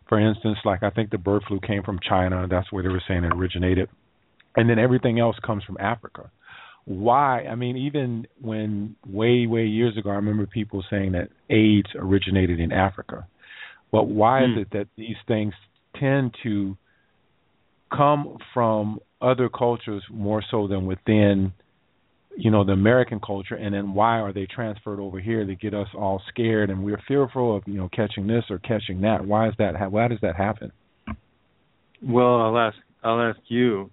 For 0.09 0.19
instance, 0.19 0.57
like 0.63 0.83
I 0.83 0.89
think 0.89 1.09
the 1.11 1.17
bird 1.17 1.43
flu 1.47 1.59
came 1.59 1.83
from 1.83 1.99
China. 2.07 2.47
That's 2.49 2.71
where 2.71 2.83
they 2.83 2.89
were 2.89 3.03
saying 3.07 3.23
it 3.23 3.33
originated 3.33 3.89
and 4.57 4.67
then 4.67 4.79
everything 4.79 5.19
else 5.19 5.37
comes 5.45 5.63
from 5.63 5.77
Africa. 5.79 6.31
Why? 6.85 7.43
I 7.43 7.55
mean, 7.55 7.77
even 7.77 8.27
when 8.41 8.95
way, 9.05 9.45
way 9.45 9.65
years 9.65 9.95
ago, 9.97 10.09
I 10.09 10.15
remember 10.15 10.47
people 10.47 10.83
saying 10.89 11.11
that 11.13 11.29
AIDS 11.49 11.89
originated 11.95 12.59
in 12.59 12.71
Africa. 12.71 13.27
But 13.91 14.07
why 14.07 14.43
Hmm. 14.43 14.53
is 14.53 14.57
it 14.63 14.71
that 14.71 14.87
these 14.97 15.15
things 15.27 15.53
tend 15.95 16.35
to 16.43 16.75
come 17.95 18.37
from 18.53 18.99
other 19.21 19.47
cultures 19.47 20.03
more 20.09 20.41
so 20.49 20.67
than 20.67 20.85
within, 20.85 21.53
you 22.37 22.51
know, 22.51 22.63
the 22.63 22.71
American 22.71 23.19
culture? 23.19 23.55
And 23.55 23.73
then 23.73 23.93
why 23.93 24.19
are 24.19 24.31
they 24.31 24.45
transferred 24.45 24.99
over 24.99 25.19
here 25.19 25.45
to 25.45 25.55
get 25.55 25.73
us 25.73 25.87
all 25.95 26.21
scared 26.29 26.69
and 26.69 26.83
we're 26.83 27.01
fearful 27.07 27.57
of, 27.57 27.63
you 27.65 27.73
know, 27.73 27.89
catching 27.93 28.27
this 28.27 28.43
or 28.49 28.59
catching 28.59 29.01
that? 29.01 29.25
Why 29.25 29.47
is 29.47 29.55
that? 29.57 29.75
ha- 29.75 29.89
Why 29.89 30.07
does 30.07 30.19
that 30.21 30.35
happen? 30.35 30.71
Well, 32.01 32.41
I'll 32.41 32.57
ask 32.57 32.77
I'll 33.03 33.21
ask 33.21 33.39
you. 33.47 33.89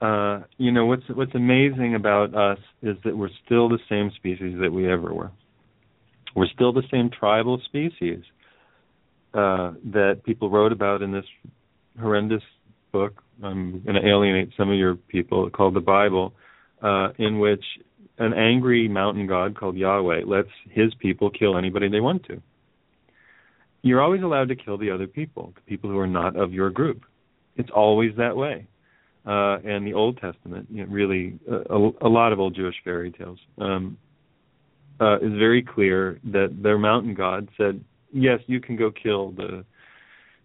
Uh, 0.00 0.40
you 0.56 0.72
know 0.72 0.86
what's 0.86 1.02
what's 1.12 1.34
amazing 1.34 1.94
about 1.94 2.34
us 2.34 2.58
is 2.82 2.96
that 3.04 3.14
we're 3.14 3.28
still 3.44 3.68
the 3.68 3.78
same 3.88 4.10
species 4.16 4.56
that 4.62 4.72
we 4.72 4.90
ever 4.90 5.12
were. 5.12 5.30
We're 6.34 6.48
still 6.54 6.72
the 6.72 6.84
same 6.90 7.10
tribal 7.10 7.60
species 7.66 8.20
uh, 9.34 9.72
that 9.92 10.22
people 10.24 10.48
wrote 10.48 10.72
about 10.72 11.02
in 11.02 11.12
this 11.12 11.24
horrendous 12.00 12.42
book. 12.92 13.22
I'm 13.42 13.82
going 13.82 14.00
to 14.00 14.08
alienate 14.08 14.50
some 14.56 14.70
of 14.70 14.76
your 14.76 14.94
people 14.94 15.50
called 15.50 15.74
the 15.74 15.80
Bible, 15.80 16.32
uh, 16.82 17.08
in 17.18 17.38
which 17.38 17.64
an 18.18 18.34
angry 18.34 18.88
mountain 18.88 19.26
god 19.26 19.56
called 19.56 19.76
Yahweh 19.76 20.22
lets 20.26 20.48
his 20.68 20.92
people 20.94 21.30
kill 21.30 21.56
anybody 21.56 21.88
they 21.88 22.00
want 22.00 22.24
to. 22.26 22.42
You're 23.82 24.02
always 24.02 24.22
allowed 24.22 24.48
to 24.48 24.56
kill 24.56 24.76
the 24.76 24.90
other 24.90 25.06
people, 25.06 25.52
the 25.54 25.62
people 25.62 25.88
who 25.88 25.98
are 25.98 26.06
not 26.06 26.36
of 26.36 26.52
your 26.52 26.70
group. 26.70 27.04
It's 27.56 27.70
always 27.74 28.14
that 28.16 28.36
way. 28.36 28.66
Uh, 29.26 29.58
and 29.64 29.86
the 29.86 29.94
Old 29.94 30.18
Testament, 30.18 30.66
you 30.70 30.84
know, 30.84 30.90
really, 30.90 31.38
uh, 31.50 31.64
a, 31.70 32.06
a 32.06 32.08
lot 32.08 32.32
of 32.32 32.40
old 32.40 32.54
Jewish 32.54 32.76
fairy 32.84 33.10
tales, 33.10 33.38
um, 33.58 33.98
uh, 34.98 35.16
is 35.16 35.32
very 35.32 35.62
clear 35.62 36.18
that 36.24 36.62
their 36.62 36.78
mountain 36.78 37.14
god 37.14 37.48
said, 37.56 37.82
"Yes, 38.12 38.40
you 38.46 38.60
can 38.60 38.76
go 38.76 38.90
kill 38.90 39.32
the 39.32 39.64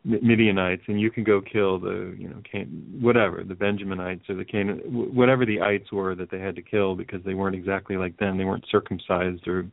Midianites, 0.06 0.84
and 0.88 1.02
you 1.02 1.10
can 1.10 1.24
go 1.24 1.42
kill 1.42 1.80
the, 1.80 2.16
you 2.18 2.30
know, 2.30 2.38
Can- 2.50 2.98
whatever 3.02 3.44
the 3.44 3.56
Benjaminites 3.56 4.30
or 4.30 4.36
the 4.36 4.46
Canaan, 4.46 4.80
whatever 5.14 5.46
the 5.46 5.62
ites 5.62 5.92
were 5.92 6.14
that 6.16 6.30
they 6.30 6.40
had 6.40 6.56
to 6.56 6.62
kill 6.62 6.96
because 6.96 7.24
they 7.24 7.34
weren't 7.34 7.56
exactly 7.56 7.98
like 7.98 8.16
them. 8.18 8.38
They 8.38 8.46
weren't 8.46 8.66
circumcised 8.70 9.48
or, 9.48 9.66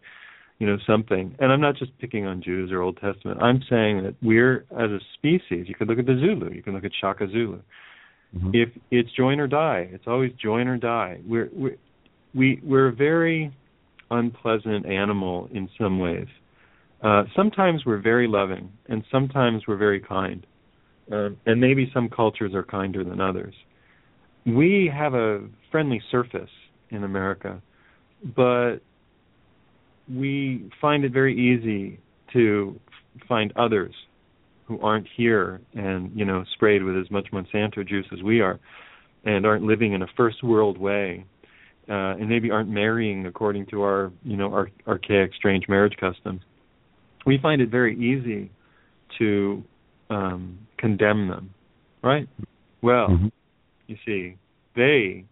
you 0.58 0.66
know, 0.66 0.78
something. 0.86 1.34
And 1.38 1.52
I'm 1.52 1.60
not 1.60 1.76
just 1.76 1.96
picking 1.98 2.26
on 2.26 2.42
Jews 2.42 2.72
or 2.72 2.80
Old 2.80 2.96
Testament. 2.96 3.42
I'm 3.42 3.62
saying 3.68 4.02
that 4.04 4.14
we're 4.22 4.64
as 4.70 4.90
a 4.90 5.00
species. 5.14 5.68
You 5.68 5.74
could 5.74 5.88
look 5.88 5.98
at 5.98 6.06
the 6.06 6.16
Zulu. 6.16 6.50
You 6.52 6.62
can 6.62 6.72
look 6.72 6.84
at 6.84 6.92
Shaka 6.98 7.28
Zulu 7.28 7.60
Mhm. 8.36 8.54
if 8.54 8.70
it's 8.90 9.10
join 9.12 9.38
or 9.40 9.46
die 9.46 9.88
it's 9.92 10.06
always 10.06 10.32
join 10.34 10.66
or 10.66 10.78
die 10.78 11.18
we're 11.26 11.50
we're 11.52 11.76
we 12.34 12.60
we're 12.64 12.88
a 12.88 12.92
very 12.92 13.52
unpleasant 14.10 14.86
animal 14.86 15.48
in 15.52 15.68
some 15.78 15.98
ways 15.98 16.28
uh 17.02 17.24
sometimes 17.36 17.84
we're 17.84 18.00
very 18.00 18.28
loving 18.28 18.70
and 18.86 19.04
sometimes 19.10 19.62
we're 19.66 19.76
very 19.76 20.00
kind 20.00 20.46
um, 21.12 21.36
and 21.46 21.60
maybe 21.60 21.90
some 21.92 22.08
cultures 22.08 22.54
are 22.54 22.62
kinder 22.62 23.04
than 23.04 23.20
others 23.20 23.54
we 24.46 24.90
have 24.92 25.14
a 25.14 25.40
friendly 25.70 26.00
surface 26.10 26.50
in 26.90 27.04
america 27.04 27.60
but 28.36 28.78
we 30.08 30.70
find 30.80 31.04
it 31.04 31.12
very 31.12 31.34
easy 31.34 32.00
to 32.32 32.78
f- 32.88 33.26
find 33.28 33.52
others 33.56 33.94
who 34.66 34.80
aren't 34.80 35.06
here 35.16 35.60
and 35.74 36.10
you 36.14 36.24
know 36.24 36.44
sprayed 36.54 36.82
with 36.82 36.96
as 36.96 37.10
much 37.10 37.28
Monsanto 37.32 37.86
juice 37.86 38.06
as 38.12 38.22
we 38.22 38.40
are, 38.40 38.58
and 39.24 39.46
aren't 39.46 39.64
living 39.64 39.92
in 39.92 40.02
a 40.02 40.06
first 40.16 40.42
world 40.42 40.78
way, 40.78 41.24
uh, 41.88 42.16
and 42.16 42.28
maybe 42.28 42.50
aren't 42.50 42.68
marrying 42.68 43.26
according 43.26 43.66
to 43.66 43.82
our 43.82 44.12
you 44.22 44.36
know 44.36 44.52
our 44.52 44.70
archaic 44.86 45.32
strange 45.34 45.68
marriage 45.68 45.94
customs. 45.98 46.40
We 47.24 47.38
find 47.38 47.60
it 47.62 47.68
very 47.68 47.96
easy 47.96 48.50
to 49.18 49.62
um, 50.10 50.58
condemn 50.76 51.28
them, 51.28 51.54
right? 52.02 52.28
Well, 52.82 53.08
Mhm. 53.08 53.32
you 53.86 53.96
see, 54.04 54.36
they 54.74 55.24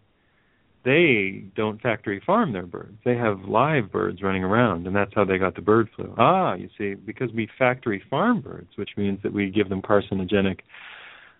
they 0.83 1.43
don't 1.55 1.79
factory 1.79 2.19
farm 2.21 2.53
their 2.53 2.65
birds. 2.65 2.97
They 3.03 3.15
have 3.15 3.45
live 3.45 3.91
birds 3.91 4.23
running 4.23 4.43
around, 4.43 4.87
and 4.87 4.95
that's 4.95 5.13
how 5.13 5.23
they 5.23 5.37
got 5.37 5.53
the 5.53 5.61
bird 5.61 5.89
flu. 5.95 6.11
Ah, 6.17 6.55
you 6.55 6.69
see, 6.75 6.95
because 6.95 7.31
we 7.33 7.45
factory 7.59 7.99
farm 8.09 8.41
birds, 8.41 8.75
which 8.77 8.97
means 8.97 9.21
that 9.21 9.31
we 9.31 9.51
give 9.51 9.69
them 9.69 9.81
carcinogenic 9.83 10.61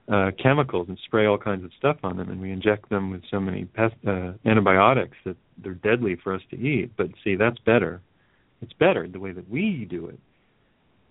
uh, 0.08 0.32
chemicals 0.38 0.90
and 0.90 0.98
spray 1.06 1.26
all 1.26 1.38
kinds 1.38 1.64
of 1.64 1.72
stuff 1.74 1.98
on 2.04 2.18
them, 2.18 2.30
and 2.30 2.40
we 2.42 2.52
inject 2.52 2.90
them 2.90 3.10
with 3.10 3.24
so 3.32 3.40
many 3.40 3.66
pest, 3.66 3.96
uh, 4.06 4.34
antibiotics 4.46 5.18
that 5.24 5.38
they're 5.58 5.74
deadly 5.74 6.16
for 6.16 6.34
us 6.34 6.42
to 6.52 6.58
eat. 6.60 6.92
But 6.98 7.10
see, 7.24 7.36
that's 7.36 7.60
better. 7.60 8.02
It's 8.62 8.74
better 8.74 9.08
the 9.08 9.20
way 9.20 9.32
that 9.32 9.50
we 9.50 9.86
do 9.86 10.08
it. 10.08 10.20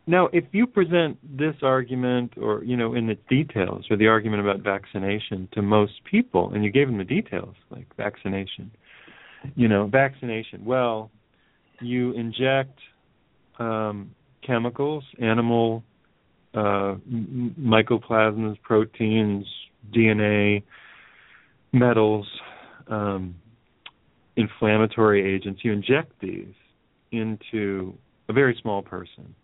Now, 0.06 0.28
if 0.32 0.44
you 0.52 0.66
present 0.66 1.18
this 1.22 1.54
argument, 1.62 2.34
or 2.36 2.64
you 2.64 2.76
know, 2.76 2.94
in 2.94 3.06
the 3.06 3.16
details, 3.28 3.84
or 3.90 3.96
the 3.96 4.08
argument 4.08 4.40
about 4.42 4.60
vaccination 4.60 5.48
to 5.52 5.62
most 5.62 5.92
people, 6.10 6.52
and 6.52 6.64
you 6.64 6.70
gave 6.70 6.88
them 6.88 6.98
the 6.98 7.04
details, 7.04 7.54
like 7.70 7.86
vaccination, 7.96 8.70
you 9.54 9.68
know, 9.68 9.86
vaccination. 9.86 10.64
Well, 10.64 11.10
you 11.80 12.12
inject 12.12 12.78
um, 13.58 14.10
chemicals, 14.44 15.04
animal 15.20 15.84
uh, 16.54 16.96
mycoplasmas, 17.08 18.60
proteins, 18.62 19.46
DNA, 19.94 20.62
metals, 21.72 22.26
um, 22.88 23.36
inflammatory 24.36 25.34
agents. 25.34 25.60
You 25.62 25.72
inject 25.72 26.12
these 26.20 26.54
into 27.12 27.94
a 28.28 28.32
very 28.32 28.58
small 28.60 28.82
person 28.82 29.34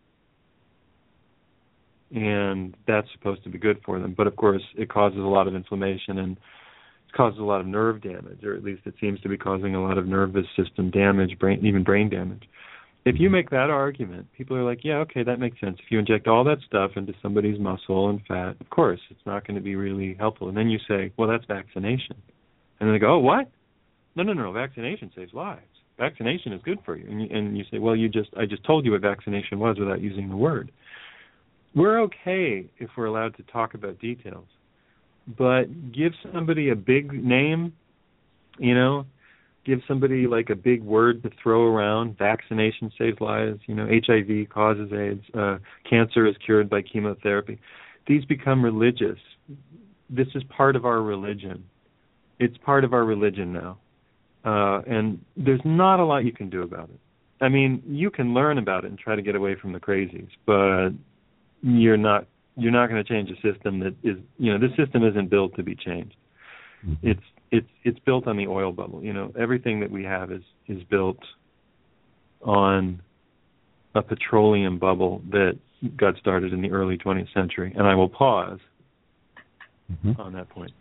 and 2.15 2.77
that's 2.87 3.09
supposed 3.13 3.43
to 3.45 3.51
be 3.51 3.59
good 3.59 3.81
for 3.85 3.99
them. 3.99 4.15
But 4.17 4.27
of 4.27 4.37
course, 4.37 4.63
it 4.77 4.89
causes 4.89 5.19
a 5.19 5.23
lot 5.23 5.49
of 5.49 5.55
inflammation 5.55 6.19
and 6.19 6.37
it 6.37 7.13
causes 7.17 7.39
a 7.39 7.45
lot 7.45 7.61
of 7.61 7.67
nerve 7.67 8.03
damage, 8.03 8.45
or 8.45 8.55
at 8.55 8.63
least 8.63 8.83
it 8.85 8.95
seems 9.01 9.21
to 9.21 9.29
be 9.29 9.37
causing 9.37 9.75
a 9.75 9.83
lot 9.83 9.99
of 9.99 10.07
nervous 10.07 10.47
system 10.57 10.91
damage, 10.91 11.39
brain 11.39 11.65
even 11.65 11.83
brain 11.83 12.09
damage. 12.09 12.45
If 13.05 13.21
you 13.21 13.27
mm-hmm. 13.27 13.35
make 13.35 13.51
that 13.51 13.71
argument, 13.71 14.27
people 14.37 14.57
are 14.57 14.65
like, 14.65 14.81
yeah, 14.83 14.97
okay, 14.99 15.23
that 15.23 15.39
makes 15.39 15.61
sense. 15.61 15.79
If 15.79 15.91
you 15.91 15.99
inject 15.99 16.27
all 16.27 16.45
that 16.45 16.59
stuff 16.67 16.93
into 16.97 17.13
somebody's 17.23 17.59
muscle 17.59 18.09
and 18.11 18.21
fat, 18.27 18.57
of 18.61 18.71
course, 18.71 19.01
it's 19.11 19.21
not 19.27 19.47
going 19.47 19.55
to 19.57 19.63
be 19.63 19.77
really 19.77 20.17
helpful. 20.19 20.49
And 20.49 20.57
then 20.57 20.69
you 20.69 20.79
say, 20.89 21.13
well, 21.17 21.29
that's 21.29 21.45
vaccination. 21.47 22.17
And 22.81 22.93
they 22.93 22.99
go, 22.99 23.15
oh, 23.15 23.19
what? 23.19 23.49
No, 24.17 24.23
no, 24.23 24.33
no, 24.33 24.51
vaccination 24.53 25.13
saves 25.15 25.33
lives. 25.33 25.63
Vaccination 25.99 26.53
is 26.53 26.61
good 26.63 26.79
for 26.85 26.97
you. 26.97 27.09
And 27.09 27.23
you, 27.23 27.29
and 27.31 27.57
you 27.57 27.65
say, 27.71 27.79
well, 27.79 27.97
you 27.97 28.09
just 28.09 28.31
I 28.37 28.45
just 28.45 28.65
told 28.65 28.85
you 28.85 28.93
what 28.93 29.03
vaccination 29.03 29.59
was 29.59 29.79
without 29.79 30.01
using 30.01 30.29
the 30.29 30.37
word 30.37 30.71
we're 31.77 32.01
okay 32.01 32.67
if 32.79 32.89
we're 32.97 33.05
allowed 33.05 33.37
to 33.37 33.43
talk 33.45 33.75
about 33.75 34.01
details. 34.01 34.47
But 35.39 35.93
give 35.93 36.13
somebody 36.33 36.71
a 36.71 36.75
big 36.75 37.13
name, 37.13 37.73
you 38.59 38.75
know, 38.75 39.07
give 39.65 39.81
somebody 39.87 40.27
like 40.27 40.49
a 40.49 40.55
big 40.55 40.83
word 40.83 41.23
to 41.25 41.31
throw 41.43 41.65
around. 41.65 42.17
Vaccination 42.17 42.91
saves 42.97 43.21
lives. 43.21 43.61
You 43.67 43.75
know, 43.75 43.87
HIV 43.87 44.49
causes 44.49 44.91
AIDS. 44.93 45.25
Uh, 45.35 45.59
cancer 45.89 46.27
is 46.27 46.35
cured 46.45 46.71
by 46.71 46.81
chemotherapy. 46.83 47.61
These 48.07 48.25
become 48.25 48.65
religious. 48.65 49.19
This 50.09 50.29
is 50.35 50.43
part 50.45 50.77
of 50.77 50.87
our 50.87 51.03
religion. 51.03 51.65
It's 52.39 52.57
part 52.59 52.85
of 52.85 52.93
our 52.93 53.05
religion 53.05 53.53
now, 53.53 53.79
uh, 54.45 54.83
and 54.87 55.19
there's 55.37 55.63
not 55.65 56.01
a 56.01 56.05
lot 56.05 56.25
you 56.25 56.33
can 56.33 56.51
do 56.51 56.63
about 56.63 56.91
it. 56.91 57.01
I 57.41 57.49
mean, 57.49 57.83
you 57.87 58.11
can 58.11 58.35
learn 58.35 58.59
about 58.59 58.85
it 58.85 58.89
and 58.89 58.99
try 58.99 59.17
to 59.17 59.23
get 59.23 59.35
away 59.35 59.57
from 59.61 59.73
the 59.73 59.81
crazies, 59.81 60.29
but 60.45 60.91
you're 61.67 61.97
not 61.97 62.27
you're 62.57 62.73
not 62.73 62.89
going 62.89 63.03
to 63.03 63.09
change 63.09 63.31
a 63.31 63.35
system 63.37 63.81
that 63.81 63.95
is 64.03 64.17
you 64.39 64.53
know 64.53 64.59
this 64.59 64.77
system 64.77 65.05
isn't 65.05 65.29
built 65.29 65.55
to 65.57 65.63
be 65.63 65.75
changed. 65.75 66.17
Mm-hmm. 66.87 67.09
It's 67.09 67.23
it's 67.51 67.69
it's 67.85 67.99
built 68.01 68.27
on 68.27 68.37
the 68.37 68.47
oil 68.47 68.73
bubble. 68.73 69.03
You 69.03 69.13
know, 69.13 69.33
everything 69.39 69.81
that 69.81 69.91
we 69.91 70.05
have 70.05 70.33
is 70.33 70.43
is 70.69 70.83
built 70.85 71.19
on 72.43 73.03
a 73.95 74.03
petroleum 74.03 74.79
bubble 74.79 75.23
that 75.31 75.59
got 75.97 76.17
started 76.19 76.53
in 76.53 76.63
the 76.63 76.71
early 76.71 76.97
20th 76.97 77.33
century. 77.35 77.73
And 77.77 77.87
I 77.87 77.95
will 77.95 78.09
pause 78.09 78.59
mm-hmm. 79.91 80.21
on 80.21 80.33
that 80.35 80.49
point. 80.51 80.73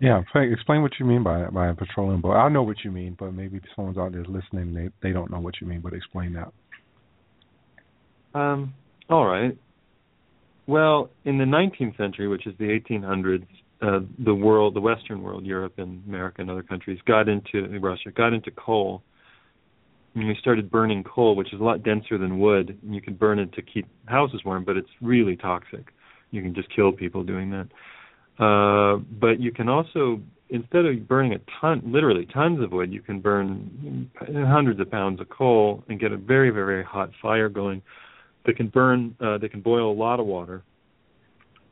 Yeah, 0.00 0.22
explain 0.34 0.82
what 0.82 0.92
you 1.00 1.06
mean 1.06 1.24
by 1.24 1.46
by 1.46 1.68
a 1.68 1.74
petroleum 1.74 2.20
bubble. 2.20 2.36
I 2.36 2.48
know 2.48 2.62
what 2.62 2.76
you 2.84 2.90
mean, 2.90 3.16
but 3.18 3.32
maybe 3.32 3.60
someone's 3.74 3.98
out 3.98 4.12
there 4.12 4.24
listening 4.24 4.74
they 4.74 4.90
they 5.02 5.12
don't 5.12 5.30
know 5.30 5.40
what 5.40 5.54
you 5.60 5.66
mean. 5.66 5.80
But 5.80 5.92
explain 5.92 6.34
that. 6.34 6.52
Um. 8.38 8.74
All 9.10 9.26
right. 9.26 9.56
Well, 10.68 11.08
in 11.24 11.38
the 11.38 11.46
19th 11.46 11.96
century, 11.96 12.28
which 12.28 12.46
is 12.46 12.54
the 12.58 12.66
1800s, 12.66 13.46
uh, 13.80 14.00
the 14.18 14.34
world, 14.34 14.74
the 14.74 14.82
Western 14.82 15.22
world, 15.22 15.46
Europe 15.46 15.78
and 15.78 16.06
America 16.06 16.42
and 16.42 16.50
other 16.50 16.62
countries, 16.62 16.98
got 17.06 17.26
into 17.26 17.66
Russia, 17.80 18.10
got 18.14 18.34
into 18.34 18.50
coal, 18.50 19.02
and 20.14 20.28
we 20.28 20.36
started 20.38 20.70
burning 20.70 21.02
coal, 21.04 21.36
which 21.36 21.54
is 21.54 21.60
a 21.60 21.64
lot 21.64 21.82
denser 21.82 22.18
than 22.18 22.38
wood, 22.38 22.78
and 22.82 22.94
you 22.94 23.00
can 23.00 23.14
burn 23.14 23.38
it 23.38 23.50
to 23.54 23.62
keep 23.62 23.86
houses 24.04 24.42
warm, 24.44 24.62
but 24.62 24.76
it's 24.76 24.90
really 25.00 25.36
toxic. 25.36 25.86
You 26.32 26.42
can 26.42 26.54
just 26.54 26.68
kill 26.76 26.92
people 26.92 27.24
doing 27.24 27.50
that. 27.50 28.44
Uh, 28.44 28.98
but 29.18 29.40
you 29.40 29.52
can 29.52 29.70
also, 29.70 30.20
instead 30.50 30.84
of 30.84 31.08
burning 31.08 31.32
a 31.32 31.38
ton, 31.62 31.80
literally 31.86 32.26
tons 32.26 32.62
of 32.62 32.72
wood, 32.72 32.92
you 32.92 33.00
can 33.00 33.20
burn 33.20 34.10
hundreds 34.20 34.80
of 34.80 34.90
pounds 34.90 35.18
of 35.18 35.30
coal 35.30 35.82
and 35.88 35.98
get 35.98 36.12
a 36.12 36.18
very, 36.18 36.50
very, 36.50 36.66
very 36.66 36.84
hot 36.84 37.10
fire 37.22 37.48
going 37.48 37.80
that 38.48 38.56
can 38.56 38.68
burn, 38.68 39.14
uh, 39.20 39.38
that 39.38 39.52
can 39.52 39.60
boil 39.60 39.92
a 39.92 39.94
lot 39.94 40.18
of 40.18 40.26
water 40.26 40.64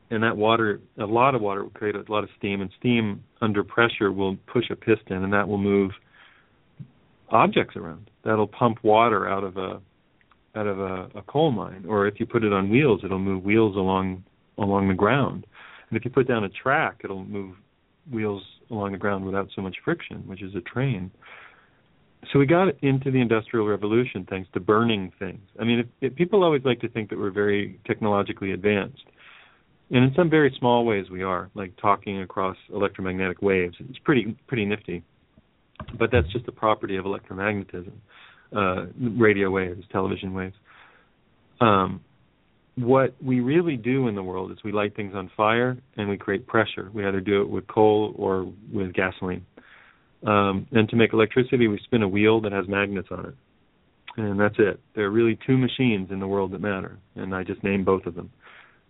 and 0.09 0.23
that 0.23 0.37
water, 0.37 0.79
a 0.97 1.05
lot 1.05 1.35
of 1.35 1.41
water 1.41 1.63
will 1.63 1.69
create 1.71 1.95
a 1.95 2.03
lot 2.11 2.23
of 2.23 2.29
steam, 2.37 2.61
and 2.61 2.71
steam 2.79 3.23
under 3.41 3.63
pressure 3.63 4.11
will 4.11 4.37
push 4.47 4.69
a 4.69 4.75
piston, 4.75 5.23
and 5.23 5.33
that 5.33 5.47
will 5.47 5.57
move 5.57 5.91
objects 7.29 7.75
around. 7.75 8.09
That'll 8.23 8.47
pump 8.47 8.83
water 8.83 9.27
out 9.27 9.43
of 9.43 9.57
a 9.57 9.81
out 10.55 10.65
of 10.65 10.79
a, 10.79 11.09
a 11.13 11.21
coal 11.27 11.51
mine, 11.51 11.85
or 11.87 12.07
if 12.07 12.19
you 12.19 12.25
put 12.25 12.43
it 12.43 12.51
on 12.51 12.69
wheels, 12.69 13.01
it'll 13.03 13.19
move 13.19 13.43
wheels 13.43 13.75
along 13.75 14.23
along 14.57 14.87
the 14.87 14.93
ground. 14.93 15.45
And 15.89 15.97
if 15.97 16.05
you 16.05 16.11
put 16.11 16.27
down 16.27 16.45
a 16.45 16.49
track, 16.49 17.01
it'll 17.03 17.25
move 17.25 17.55
wheels 18.09 18.43
along 18.71 18.93
the 18.93 18.97
ground 18.97 19.25
without 19.25 19.49
so 19.55 19.61
much 19.61 19.75
friction, 19.83 20.23
which 20.25 20.41
is 20.41 20.55
a 20.55 20.61
train. 20.61 21.11
So 22.31 22.39
we 22.39 22.45
got 22.45 22.67
into 22.81 23.09
the 23.11 23.21
Industrial 23.21 23.65
Revolution 23.65 24.25
thanks 24.29 24.49
to 24.53 24.59
burning 24.59 25.11
things. 25.17 25.39
I 25.59 25.63
mean, 25.63 25.79
if, 25.79 26.11
if 26.11 26.15
people 26.15 26.43
always 26.43 26.63
like 26.65 26.81
to 26.81 26.89
think 26.89 27.09
that 27.09 27.17
we're 27.17 27.31
very 27.31 27.79
technologically 27.85 28.51
advanced 28.51 29.03
and 29.89 30.03
in 30.03 30.13
some 30.15 30.29
very 30.29 30.53
small 30.59 30.85
ways 30.85 31.09
we 31.09 31.23
are, 31.23 31.49
like 31.53 31.73
talking 31.77 32.21
across 32.21 32.57
electromagnetic 32.73 33.41
waves. 33.41 33.75
It's 33.79 33.99
pretty 33.99 34.37
pretty 34.47 34.65
nifty, 34.65 35.03
but 35.97 36.09
that's 36.11 36.27
just 36.33 36.47
a 36.47 36.51
property 36.51 36.97
of 36.97 37.05
electromagnetism, 37.05 37.93
uh, 38.55 38.85
radio 38.99 39.49
waves, 39.49 39.83
television 39.91 40.33
waves. 40.33 40.55
Um, 41.61 42.01
what 42.75 43.15
we 43.23 43.39
really 43.39 43.75
do 43.75 44.07
in 44.07 44.15
the 44.15 44.21
world 44.21 44.51
is 44.51 44.57
we 44.63 44.71
light 44.71 44.95
things 44.95 45.13
on 45.15 45.31
fire 45.35 45.77
and 45.95 46.09
we 46.09 46.17
create 46.17 46.45
pressure. 46.45 46.91
We 46.93 47.07
either 47.07 47.21
do 47.21 47.41
it 47.41 47.49
with 47.49 47.65
coal 47.67 48.13
or 48.17 48.51
with 48.71 48.93
gasoline. 48.93 49.45
Um, 50.25 50.67
and 50.71 50.89
to 50.89 50.95
make 50.95 51.13
electricity, 51.13 51.67
we 51.67 51.79
spin 51.83 52.01
a 52.01 52.07
wheel 52.07 52.41
that 52.41 52.51
has 52.51 52.67
magnets 52.67 53.09
on 53.11 53.25
it, 53.27 53.35
and 54.17 54.39
that's 54.39 54.55
it. 54.57 54.79
There 54.95 55.05
are 55.05 55.11
really 55.11 55.37
two 55.45 55.57
machines 55.57 56.09
in 56.11 56.19
the 56.19 56.27
world 56.27 56.51
that 56.51 56.61
matter, 56.61 56.97
and 57.15 57.35
I 57.35 57.43
just 57.43 57.63
named 57.63 57.85
both 57.85 58.05
of 58.05 58.15
them. 58.15 58.31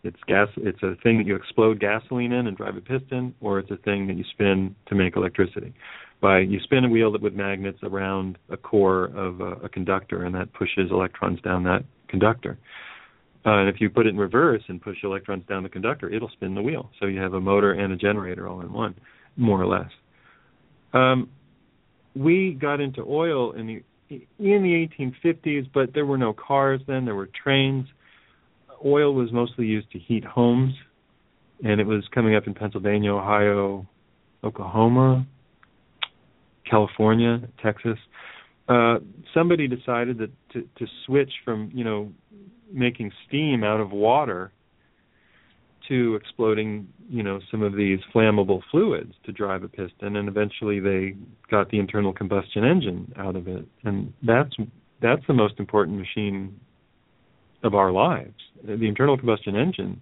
It's 0.04 0.18
gas. 0.28 0.48
It's 0.58 0.82
a 0.84 0.96
thing 1.04 1.18
that 1.18 1.28
you 1.28 1.36
explode 1.36 1.80
gasoline 1.80 2.32
in 2.32 2.48
and 2.48 2.56
drive 2.56 2.78
a 2.78 2.82
piston, 2.82 3.36
or 3.42 3.60
it's 3.60 3.72
a 3.72 3.78
thing 3.78 4.08
that 4.08 4.16
you 4.16 4.24
spin 4.32 4.76
to 4.88 4.96
make 4.96 5.18
electricity. 5.18 5.74
By 6.22 6.40
you 6.40 6.60
spin 6.62 6.86
a 6.86 6.90
wheel 6.90 7.12
that 7.12 7.22
with 7.22 7.34
magnets 7.34 7.80
around 7.84 8.38
a 8.50 8.58
core 8.58 9.06
of 9.06 9.42
a, 9.42 9.54
a 9.66 9.70
conductor, 9.70 10.24
and 10.24 10.34
that 10.34 10.54
pushes 10.54 10.92
electrons 10.92 11.42
down 11.42 11.64
that 11.64 11.84
conductor. 12.08 12.58
Uh, 13.46 13.60
and 13.60 13.70
if 13.70 13.80
you 13.80 13.90
put 13.90 14.06
it 14.06 14.10
in 14.10 14.18
reverse 14.18 14.62
and 14.68 14.82
push 14.82 14.98
electrons 15.04 15.44
down 15.48 15.64
the 15.64 15.70
conductor, 15.70 16.10
it'll 16.10 16.30
spin 16.30 16.56
the 16.56 16.62
wheel. 16.62 16.90
So 17.00 17.06
you 17.06 17.20
have 17.20 17.34
a 17.34 17.42
motor 17.42 17.74
and 17.74 17.94
a 17.94 17.96
generator 17.96 18.48
all 18.48 18.62
in 18.62 18.72
one, 18.72 18.96
more 19.36 19.62
or 19.62 19.68
less. 19.68 19.90
Um, 20.94 21.30
we 22.16 22.58
got 22.60 22.80
into 22.80 23.02
oil 23.02 23.52
in 23.52 23.68
the 23.68 23.84
in 24.10 24.28
the 24.64 24.88
1850s, 25.00 25.70
but 25.74 25.94
there 25.94 26.06
were 26.06 26.18
no 26.18 26.34
cars 26.34 26.80
then. 26.88 27.04
There 27.04 27.16
were 27.16 27.30
trains 27.44 27.88
oil 28.86 29.14
was 29.14 29.32
mostly 29.32 29.66
used 29.66 29.92
to 29.92 30.00
heat 30.00 30.24
homes, 30.24 30.74
and 31.64 31.80
it 31.80 31.88
was 31.88 32.04
coming 32.14 32.36
up 32.36 32.48
in 32.48 32.54
Pennsylvania, 32.54 33.14
Ohio, 33.14 33.88
Oklahoma, 34.44 35.26
California, 36.70 37.42
Texas. 37.64 37.98
Uh, 38.68 38.98
somebody 39.34 39.68
decided 39.68 40.18
that 40.18 40.30
to, 40.52 40.68
to 40.78 40.86
switch 41.06 41.32
from 41.46 41.72
you 41.74 41.84
know 41.84 42.12
making 42.72 43.12
steam 43.28 43.64
out 43.64 43.80
of 43.80 43.92
water 43.92 44.52
to 45.88 46.16
exploding 46.16 46.88
you 47.10 47.24
know 47.24 47.40
some 47.50 47.64
of 47.64 47.76
these 47.76 48.00
flammable 48.14 48.62
fluids 48.72 49.14
to 49.26 49.32
drive 49.32 49.64
a 49.64 49.68
piston 49.68 50.16
and 50.16 50.28
eventually 50.28 50.80
they 50.80 51.16
got 51.50 51.70
the 51.70 51.80
internal 51.80 52.14
combustion 52.14 52.64
engine 52.64 53.12
out 53.18 53.36
of 53.36 53.48
it 53.48 53.66
and 53.84 54.14
that's 54.24 54.56
that's 55.02 55.22
the 55.28 55.34
most 55.34 55.56
important 55.60 55.98
machine 55.98 56.60
of 57.64 57.76
our 57.76 57.92
lives. 57.92 58.34
The 58.64 58.88
internal 58.88 59.18
combustion 59.18 59.56
engine 59.56 60.02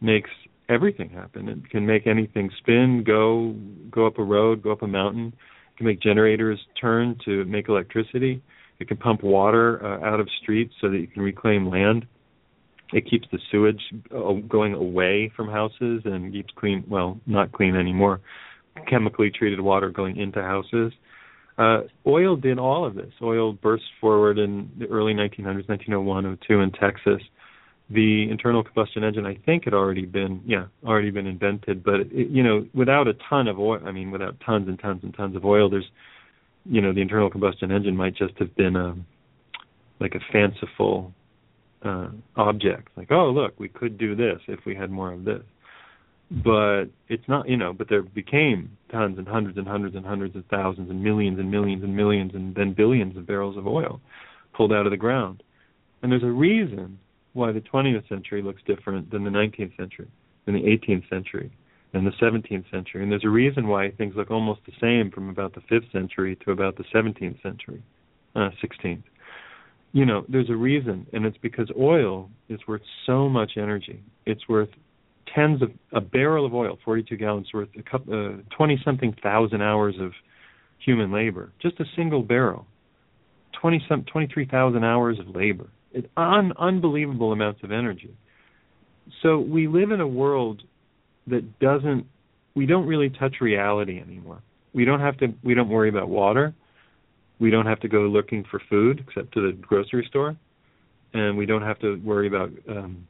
makes 0.00 0.30
everything 0.68 1.10
happen. 1.10 1.48
It 1.48 1.70
can 1.70 1.86
make 1.86 2.06
anything 2.06 2.50
spin, 2.58 3.04
go, 3.04 3.54
go 3.90 4.06
up 4.06 4.18
a 4.18 4.22
road, 4.22 4.62
go 4.62 4.72
up 4.72 4.82
a 4.82 4.86
mountain. 4.86 5.28
It 5.72 5.76
can 5.78 5.86
make 5.86 6.00
generators 6.00 6.58
turn 6.80 7.16
to 7.24 7.44
make 7.44 7.68
electricity. 7.68 8.42
It 8.78 8.88
can 8.88 8.96
pump 8.96 9.22
water 9.22 9.84
uh, 9.84 10.06
out 10.06 10.20
of 10.20 10.28
streets 10.42 10.74
so 10.80 10.88
that 10.88 10.98
you 10.98 11.06
can 11.06 11.22
reclaim 11.22 11.68
land. 11.68 12.06
It 12.92 13.08
keeps 13.08 13.28
the 13.30 13.38
sewage 13.50 13.80
uh, 14.14 14.32
going 14.48 14.74
away 14.74 15.32
from 15.36 15.48
houses 15.48 16.02
and 16.04 16.32
keeps 16.32 16.52
clean, 16.56 16.84
well, 16.88 17.20
not 17.26 17.52
clean 17.52 17.76
anymore, 17.76 18.20
chemically 18.88 19.30
treated 19.30 19.60
water 19.60 19.90
going 19.90 20.16
into 20.16 20.42
houses. 20.42 20.92
Uh, 21.58 21.82
oil 22.06 22.36
did 22.36 22.58
all 22.58 22.86
of 22.86 22.94
this. 22.94 23.12
Oil 23.20 23.52
burst 23.52 23.84
forward 24.00 24.38
in 24.38 24.70
the 24.78 24.86
early 24.86 25.12
1900s, 25.12 25.68
1901, 25.68 26.38
02 26.46 26.60
in 26.60 26.70
Texas. 26.72 27.22
The 27.90 28.30
internal 28.30 28.62
combustion 28.62 29.04
engine, 29.04 29.26
I 29.26 29.34
think, 29.44 29.64
had 29.64 29.74
already 29.74 30.06
been, 30.06 30.42
yeah, 30.46 30.66
already 30.84 31.10
been 31.10 31.26
invented. 31.26 31.84
But 31.84 32.00
it, 32.12 32.30
you 32.30 32.42
know, 32.42 32.66
without 32.72 33.08
a 33.08 33.14
ton 33.28 33.46
of 33.48 33.58
oil, 33.58 33.80
I 33.84 33.92
mean, 33.92 34.10
without 34.10 34.36
tons 34.40 34.68
and 34.68 34.78
tons 34.78 35.02
and 35.02 35.12
tons 35.12 35.36
of 35.36 35.44
oil, 35.44 35.68
there's, 35.68 35.90
you 36.64 36.80
know, 36.80 36.94
the 36.94 37.02
internal 37.02 37.28
combustion 37.28 37.70
engine 37.72 37.96
might 37.96 38.14
just 38.14 38.38
have 38.38 38.54
been 38.56 38.76
a, 38.76 38.94
like 39.98 40.14
a 40.14 40.20
fanciful 40.32 41.12
uh, 41.82 42.08
object. 42.36 42.88
Like, 42.96 43.10
oh, 43.10 43.30
look, 43.30 43.58
we 43.58 43.68
could 43.68 43.98
do 43.98 44.14
this 44.14 44.38
if 44.48 44.60
we 44.66 44.74
had 44.74 44.90
more 44.90 45.12
of 45.12 45.24
this. 45.24 45.42
But 46.30 46.84
it's 47.08 47.26
not 47.26 47.48
you 47.48 47.56
know 47.56 47.72
but 47.72 47.88
there 47.88 48.02
became 48.02 48.70
tons 48.92 49.18
and 49.18 49.26
hundreds 49.26 49.58
and 49.58 49.66
hundreds 49.66 49.96
and 49.96 50.06
hundreds 50.06 50.36
of 50.36 50.44
thousands 50.46 50.88
and 50.88 51.02
millions 51.02 51.40
and 51.40 51.50
millions 51.50 51.82
and 51.82 51.96
millions 51.96 52.32
and 52.34 52.54
then 52.54 52.72
billions 52.72 53.16
of 53.16 53.26
barrels 53.26 53.56
of 53.56 53.66
oil 53.66 54.00
pulled 54.54 54.72
out 54.72 54.86
of 54.86 54.92
the 54.92 54.96
ground. 54.96 55.42
And 56.02 56.12
there's 56.12 56.22
a 56.22 56.26
reason 56.26 57.00
why 57.32 57.50
the 57.50 57.60
20th 57.60 58.08
century 58.08 58.42
looks 58.42 58.62
different 58.64 59.10
than 59.10 59.24
the 59.24 59.30
19th 59.30 59.76
century 59.76 60.08
than 60.46 60.54
the 60.54 60.62
18th 60.62 61.08
century 61.08 61.50
and 61.92 62.06
the 62.06 62.12
17th 62.22 62.70
century. 62.70 63.02
And 63.02 63.10
there's 63.10 63.24
a 63.24 63.28
reason 63.28 63.66
why 63.66 63.90
things 63.90 64.14
look 64.16 64.30
almost 64.30 64.60
the 64.66 64.72
same 64.80 65.10
from 65.10 65.30
about 65.30 65.54
the 65.54 65.62
5th 65.62 65.90
century 65.90 66.36
to 66.44 66.52
about 66.52 66.76
the 66.76 66.84
17th 66.94 67.42
century 67.42 67.82
uh 68.36 68.50
16th 68.62 69.02
you 69.92 70.04
know 70.04 70.24
there's 70.28 70.50
a 70.50 70.56
reason 70.56 71.06
and 71.12 71.26
it's 71.26 71.38
because 71.38 71.68
oil 71.78 72.30
is 72.48 72.60
worth 72.66 72.82
so 73.06 73.28
much 73.28 73.52
energy 73.56 74.02
it's 74.26 74.48
worth 74.48 74.68
tens 75.34 75.62
of 75.62 75.70
a 75.92 76.00
barrel 76.00 76.46
of 76.46 76.54
oil, 76.54 76.78
42 76.84 77.16
gallons 77.16 77.48
worth, 77.52 77.68
a 77.78 77.82
couple, 77.82 78.38
uh, 78.40 78.56
20 78.56 78.80
something 78.84 79.14
thousand 79.22 79.62
hours 79.62 79.94
of 80.00 80.12
human 80.84 81.12
labor. 81.12 81.52
Just 81.60 81.78
a 81.80 81.84
single 81.96 82.22
barrel, 82.22 82.66
20 83.60 83.84
some 83.88 84.04
23,000 84.04 84.84
hours 84.84 85.18
of 85.18 85.34
labor. 85.34 85.68
It's 85.92 86.06
un, 86.16 86.52
unbelievable 86.58 87.32
amounts 87.32 87.62
of 87.62 87.72
energy. 87.72 88.16
So 89.22 89.38
we 89.38 89.66
live 89.66 89.90
in 89.90 90.00
a 90.00 90.06
world 90.06 90.62
that 91.26 91.58
doesn't 91.58 92.06
we 92.54 92.66
don't 92.66 92.86
really 92.86 93.10
touch 93.10 93.36
reality 93.40 94.00
anymore. 94.00 94.42
We 94.72 94.84
don't 94.84 95.00
have 95.00 95.16
to 95.18 95.28
we 95.42 95.54
don't 95.54 95.68
worry 95.68 95.88
about 95.88 96.08
water. 96.08 96.54
We 97.40 97.50
don't 97.50 97.66
have 97.66 97.80
to 97.80 97.88
go 97.88 98.00
looking 98.00 98.44
for 98.50 98.60
food 98.68 99.04
except 99.06 99.32
to 99.34 99.40
the 99.40 99.52
grocery 99.52 100.06
store, 100.08 100.36
and 101.14 101.36
we 101.36 101.46
don't 101.46 101.62
have 101.62 101.78
to 101.80 101.96
worry 102.04 102.28
about 102.28 102.50
um, 102.68 103.06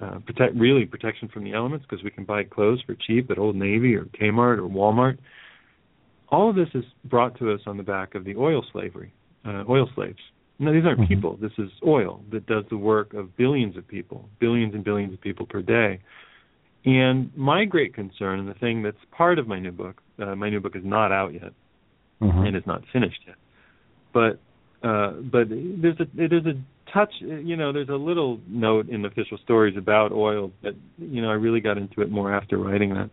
uh, 0.00 0.18
protect 0.26 0.54
really 0.54 0.84
protection 0.84 1.28
from 1.28 1.44
the 1.44 1.52
elements 1.52 1.86
because 1.88 2.04
we 2.04 2.10
can 2.10 2.24
buy 2.24 2.44
clothes 2.44 2.82
for 2.86 2.94
cheap 3.06 3.30
at 3.30 3.38
Old 3.38 3.56
Navy 3.56 3.94
or 3.94 4.04
Kmart 4.04 4.58
or 4.58 4.68
Walmart. 4.68 5.18
All 6.28 6.50
of 6.50 6.56
this 6.56 6.68
is 6.74 6.84
brought 7.04 7.38
to 7.38 7.52
us 7.52 7.60
on 7.66 7.76
the 7.76 7.82
back 7.82 8.14
of 8.14 8.24
the 8.24 8.36
oil 8.36 8.64
slavery, 8.72 9.12
uh, 9.44 9.64
oil 9.68 9.88
slaves. 9.94 10.18
No, 10.58 10.72
these 10.72 10.84
aren't 10.84 11.00
mm-hmm. 11.00 11.14
people. 11.14 11.36
This 11.40 11.52
is 11.58 11.70
oil 11.86 12.22
that 12.30 12.46
does 12.46 12.64
the 12.70 12.76
work 12.76 13.14
of 13.14 13.36
billions 13.36 13.76
of 13.76 13.86
people, 13.86 14.28
billions 14.40 14.74
and 14.74 14.82
billions 14.82 15.12
of 15.12 15.20
people 15.20 15.46
per 15.46 15.62
day. 15.62 16.00
And 16.84 17.36
my 17.36 17.64
great 17.64 17.94
concern, 17.94 18.38
and 18.40 18.48
the 18.48 18.54
thing 18.54 18.82
that's 18.82 18.96
part 19.10 19.38
of 19.38 19.48
my 19.48 19.58
new 19.58 19.72
book, 19.72 20.00
uh, 20.18 20.34
my 20.34 20.50
new 20.50 20.60
book 20.60 20.76
is 20.76 20.84
not 20.84 21.12
out 21.12 21.34
yet, 21.34 21.52
mm-hmm. 22.22 22.38
and 22.38 22.56
it's 22.56 22.66
not 22.66 22.82
finished 22.92 23.20
yet. 23.26 23.36
But 24.16 24.40
uh, 24.82 25.10
but 25.30 25.48
there's 25.50 26.00
a 26.00 26.06
there's 26.14 26.46
a 26.46 26.54
touch, 26.90 27.12
you 27.20 27.54
know, 27.54 27.70
there's 27.70 27.90
a 27.90 27.96
little 27.96 28.40
note 28.48 28.88
in 28.88 29.04
official 29.04 29.36
stories 29.44 29.76
about 29.76 30.10
oil 30.10 30.52
that 30.62 30.72
you 30.96 31.20
know 31.20 31.28
I 31.28 31.34
really 31.34 31.60
got 31.60 31.76
into 31.76 32.00
it 32.00 32.10
more 32.10 32.34
after 32.34 32.56
writing 32.56 32.94
that. 32.94 33.10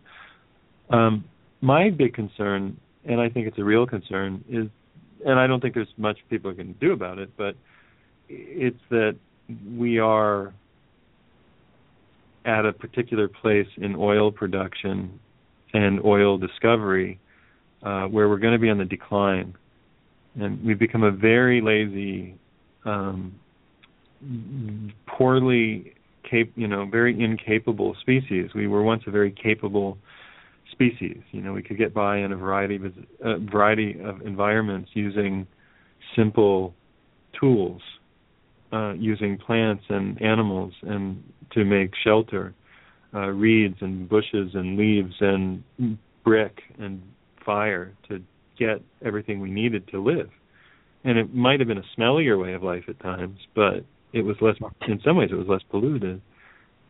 Um, 0.96 1.24
my 1.60 1.90
big 1.90 2.14
concern, 2.14 2.78
and 3.04 3.20
I 3.20 3.28
think 3.28 3.46
it's 3.46 3.58
a 3.58 3.64
real 3.64 3.86
concern, 3.86 4.44
is 4.48 4.68
and 5.26 5.38
I 5.38 5.46
don't 5.46 5.60
think 5.60 5.74
there's 5.74 5.92
much 5.98 6.16
people 6.30 6.54
can 6.54 6.72
do 6.80 6.92
about 6.92 7.18
it, 7.18 7.30
but 7.36 7.54
it's 8.30 8.80
that 8.88 9.16
we 9.76 9.98
are 9.98 10.54
at 12.46 12.64
a 12.64 12.72
particular 12.72 13.28
place 13.28 13.68
in 13.76 13.94
oil 13.94 14.32
production 14.32 15.20
and 15.74 16.02
oil 16.02 16.38
discovery 16.38 17.20
uh, 17.82 18.04
where 18.04 18.26
we're 18.26 18.38
going 18.38 18.54
to 18.54 18.58
be 18.58 18.70
on 18.70 18.78
the 18.78 18.86
decline, 18.86 19.54
and 20.40 20.64
we've 20.64 20.78
become 20.78 21.02
a 21.02 21.10
very 21.10 21.60
lazy, 21.60 22.34
um, 22.84 23.34
poorly 25.06 25.94
cap- 26.24 26.48
you 26.56 26.66
know, 26.66 26.86
very 26.86 27.22
incapable 27.22 27.94
species. 28.00 28.50
We 28.54 28.66
were 28.66 28.82
once 28.82 29.02
a 29.06 29.10
very 29.10 29.30
capable 29.30 29.98
species. 30.72 31.18
You 31.30 31.42
know, 31.42 31.52
we 31.52 31.62
could 31.62 31.78
get 31.78 31.94
by 31.94 32.18
in 32.18 32.32
a 32.32 32.36
variety 32.36 32.76
of 32.76 32.84
a 33.20 33.38
variety 33.38 34.00
of 34.00 34.22
environments 34.22 34.90
using 34.94 35.46
simple 36.16 36.74
tools, 37.38 37.82
uh, 38.72 38.92
using 38.92 39.38
plants 39.38 39.84
and 39.88 40.20
animals 40.20 40.72
and 40.82 41.22
to 41.52 41.64
make 41.64 41.92
shelter, 42.02 42.54
uh, 43.14 43.28
reeds 43.28 43.76
and 43.80 44.08
bushes 44.08 44.54
and 44.54 44.76
leaves 44.76 45.14
and 45.20 45.62
brick 46.24 46.62
and 46.78 47.00
fire 47.44 47.92
to 48.08 48.20
get 48.58 48.82
everything 49.04 49.40
we 49.40 49.50
needed 49.50 49.88
to 49.88 50.02
live. 50.02 50.30
And 51.04 51.18
it 51.18 51.34
might 51.34 51.60
have 51.60 51.68
been 51.68 51.78
a 51.78 52.00
smellier 52.00 52.40
way 52.40 52.54
of 52.54 52.62
life 52.62 52.84
at 52.88 52.98
times, 53.00 53.38
but 53.54 53.84
it 54.12 54.22
was 54.22 54.36
less. 54.40 54.56
In 54.88 55.00
some 55.04 55.16
ways, 55.16 55.30
it 55.32 55.36
was 55.36 55.48
less 55.48 55.62
polluted. 55.70 56.22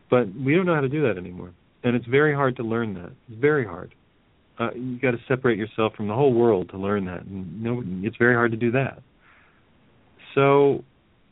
But 0.09 0.33
we 0.33 0.55
don't 0.55 0.65
know 0.65 0.75
how 0.75 0.81
to 0.81 0.89
do 0.89 1.01
that 1.07 1.17
anymore 1.17 1.51
and 1.85 1.95
it's 1.95 2.07
very 2.07 2.33
hard 2.33 2.57
to 2.57 2.63
learn 2.63 2.95
that. 2.95 3.11
It's 3.29 3.39
very 3.39 3.63
hard. 3.63 3.93
Uh, 4.59 4.71
you 4.73 4.99
got 4.99 5.11
to 5.11 5.19
separate 5.27 5.57
yourself 5.57 5.93
from 5.95 6.07
the 6.07 6.13
whole 6.15 6.33
world 6.33 6.69
to 6.69 6.77
learn 6.77 7.05
that, 7.05 7.21
and 7.21 7.61
no, 7.61 7.83
it's 8.01 8.17
very 8.17 8.33
hard 8.33 8.51
to 8.51 8.57
do 8.57 8.71
that. 8.71 9.01
So, 10.33 10.83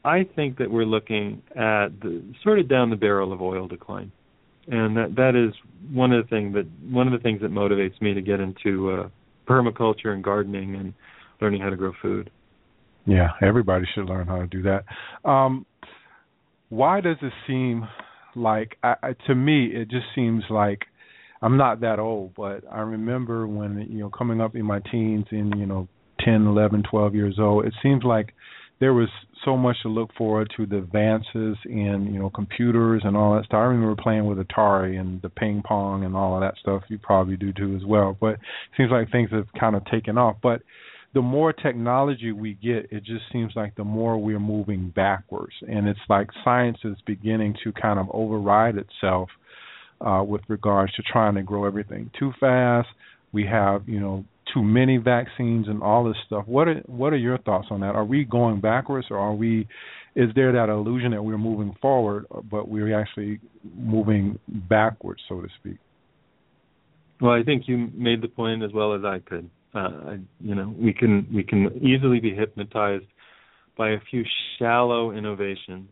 I 0.06 0.24
think 0.36 0.58
that 0.60 0.69
we're 0.69 0.86
looking 0.86 1.41
at 1.52 1.88
the 2.02 2.22
sort 2.43 2.60
of 2.60 2.69
down 2.69 2.89
the 2.89 2.96
barrel 2.96 3.34
of 3.34 3.41
oil 3.41 3.67
decline, 3.67 4.12
and 4.67 4.96
that 4.98 5.15
that 5.15 5.36
is 5.36 5.54
one 5.91 6.12
of 6.12 6.24
the 6.24 6.30
things 6.30 6.54
that 6.54 6.67
one 6.89 7.08
of 7.08 7.13
the 7.13 7.19
things 7.19 7.41
that 7.41 7.52
motivates 7.52 8.00
me 8.02 8.13
to 8.13 8.22
get 8.22 8.39
into 8.39 8.91
uh, 8.91 9.10
permaculture 9.47 10.13
and 10.13 10.23
gardening 10.23 10.75
and 10.75 10.93
learning 11.41 11.62
how 11.62 11.69
to 11.69 11.75
grow 11.75 11.91
food. 12.01 12.29
Yeah, 13.06 13.29
everybody 13.41 13.86
should 13.93 14.06
learn 14.06 14.27
how 14.27 14.39
to 14.39 14.47
do 14.47 14.63
that. 14.63 14.84
Um, 15.29 15.65
why 16.69 17.01
does 17.01 17.17
it 17.21 17.34
seem 17.45 17.88
like 18.36 18.77
I, 18.82 18.95
I, 19.03 19.15
to 19.27 19.36
me 19.36 19.67
it 19.67 19.89
just 19.89 20.06
seems 20.15 20.43
like 20.49 20.79
I'm 21.41 21.58
not 21.58 21.82
that 21.82 21.99
old, 21.99 22.34
but 22.36 22.63
I 22.71 22.79
remember 22.79 23.45
when 23.45 23.86
you 23.89 23.99
know 23.99 24.10
coming 24.10 24.39
up 24.39 24.56
in 24.56 24.65
my 24.65 24.79
teens 24.91 25.25
in 25.32 25.51
you 25.58 25.65
know 25.65 25.88
10, 26.23 26.47
11, 26.47 26.84
12 26.89 27.15
years 27.15 27.36
old, 27.39 27.65
it 27.65 27.73
seems 27.84 28.03
like 28.03 28.34
there 28.84 28.93
was 28.93 29.08
so 29.46 29.56
much 29.56 29.78
to 29.82 29.88
look 29.88 30.13
forward 30.17 30.52
to 30.58 30.65
the 30.65 30.78
advances 30.78 31.56
in 31.63 32.10
you 32.12 32.19
know 32.19 32.30
computers 32.30 33.02
and 33.06 33.15
all 33.15 33.34
that 33.34 33.46
stuff. 33.46 33.60
I 33.60 33.63
remember 33.63 33.96
playing 33.96 34.26
with 34.26 34.46
Atari 34.46 35.00
and 35.00 35.22
the 35.22 35.30
ping 35.30 35.63
pong 35.65 36.04
and 36.04 36.17
all 36.17 36.36
of 36.36 36.41
that 36.41 36.56
stuff. 36.60 36.84
You 36.89 36.98
probably 36.98 37.38
do 37.38 37.54
too 37.54 37.78
as 37.78 37.86
well. 37.86 38.17
But 38.19 38.32
it 38.32 38.39
seems 38.76 38.91
like 38.91 39.10
things 39.10 39.30
have 39.32 39.48
kind 39.58 39.78
of 39.78 39.86
taken 39.86 40.17
off. 40.17 40.36
But 40.43 40.63
the 41.13 41.22
more 41.22 41.54
technology 41.54 42.34
we 42.34 42.56
get, 42.56 42.91
it 42.91 43.06
just 43.06 43.24
seems 43.32 43.54
like 43.56 43.74
the 43.76 43.86
more 43.86 44.17
we're 44.17 44.38
moving 44.38 44.91
backwards. 44.93 45.54
And 45.62 45.88
it's 45.88 46.00
like 46.10 46.28
science 46.43 46.80
is 46.84 46.98
beginning 47.08 47.56
to 47.63 47.72
kind 47.72 48.00
of 48.00 48.08
override 48.12 48.76
itself 48.76 49.30
uh, 50.06 50.26
with 50.28 50.41
regards 50.50 50.91
to 50.96 51.04
trying 51.04 51.36
to 51.36 51.43
grow 51.43 51.63
everything 51.63 52.12
too 52.19 52.34
fast. 52.38 52.89
We 53.32 53.46
have, 53.46 53.88
you 53.88 54.02
know, 54.02 54.26
too 54.54 54.63
many 54.63 54.98
vaccines 54.98 55.68
and 55.68 55.82
all 55.82 56.04
this 56.04 56.18
stuff. 56.26 56.46
What 56.48 56.68
are 56.68 56.82
what 56.86 57.13
are 57.13 57.18
your 57.18 57.38
thoughts 57.39 57.68
on 57.72 57.82
that? 57.82 57.96
Are 57.96 58.06
we 58.06 58.24
going 58.24 58.62
backwards, 58.62 59.08
or 59.10 59.18
are 59.18 59.34
we? 59.34 59.68
Is 60.16 60.30
there 60.36 60.52
that 60.52 60.70
illusion 60.70 61.12
that 61.12 61.24
we're 61.24 61.38
moving 61.38 61.76
forward, 61.82 62.26
but 62.50 62.68
we're 62.68 63.00
actually 63.00 63.39
moving 63.76 64.38
backwards, 64.48 65.22
so 65.28 65.42
to 65.42 65.48
speak? 65.60 65.78
Well, 67.20 67.32
I 67.32 67.42
think 67.44 67.63
you 67.68 67.89
made 67.96 68.22
the 68.22 68.28
point 68.28 68.63
as 68.63 68.72
well 68.74 68.94
as 68.94 69.04
I 69.04 69.20
could. 69.20 69.50
Uh, 69.74 70.18
you 70.39 70.54
know, 70.54 70.74
we 70.78 70.94
can 70.94 71.28
we 71.34 71.44
can 71.44 71.72
easily 71.82 72.20
be 72.20 72.36
hypnotized 72.36 73.06
by 73.76 73.92
a 73.92 74.00
few 74.12 74.24
shallow 74.60 75.12
innovations, 75.12 75.89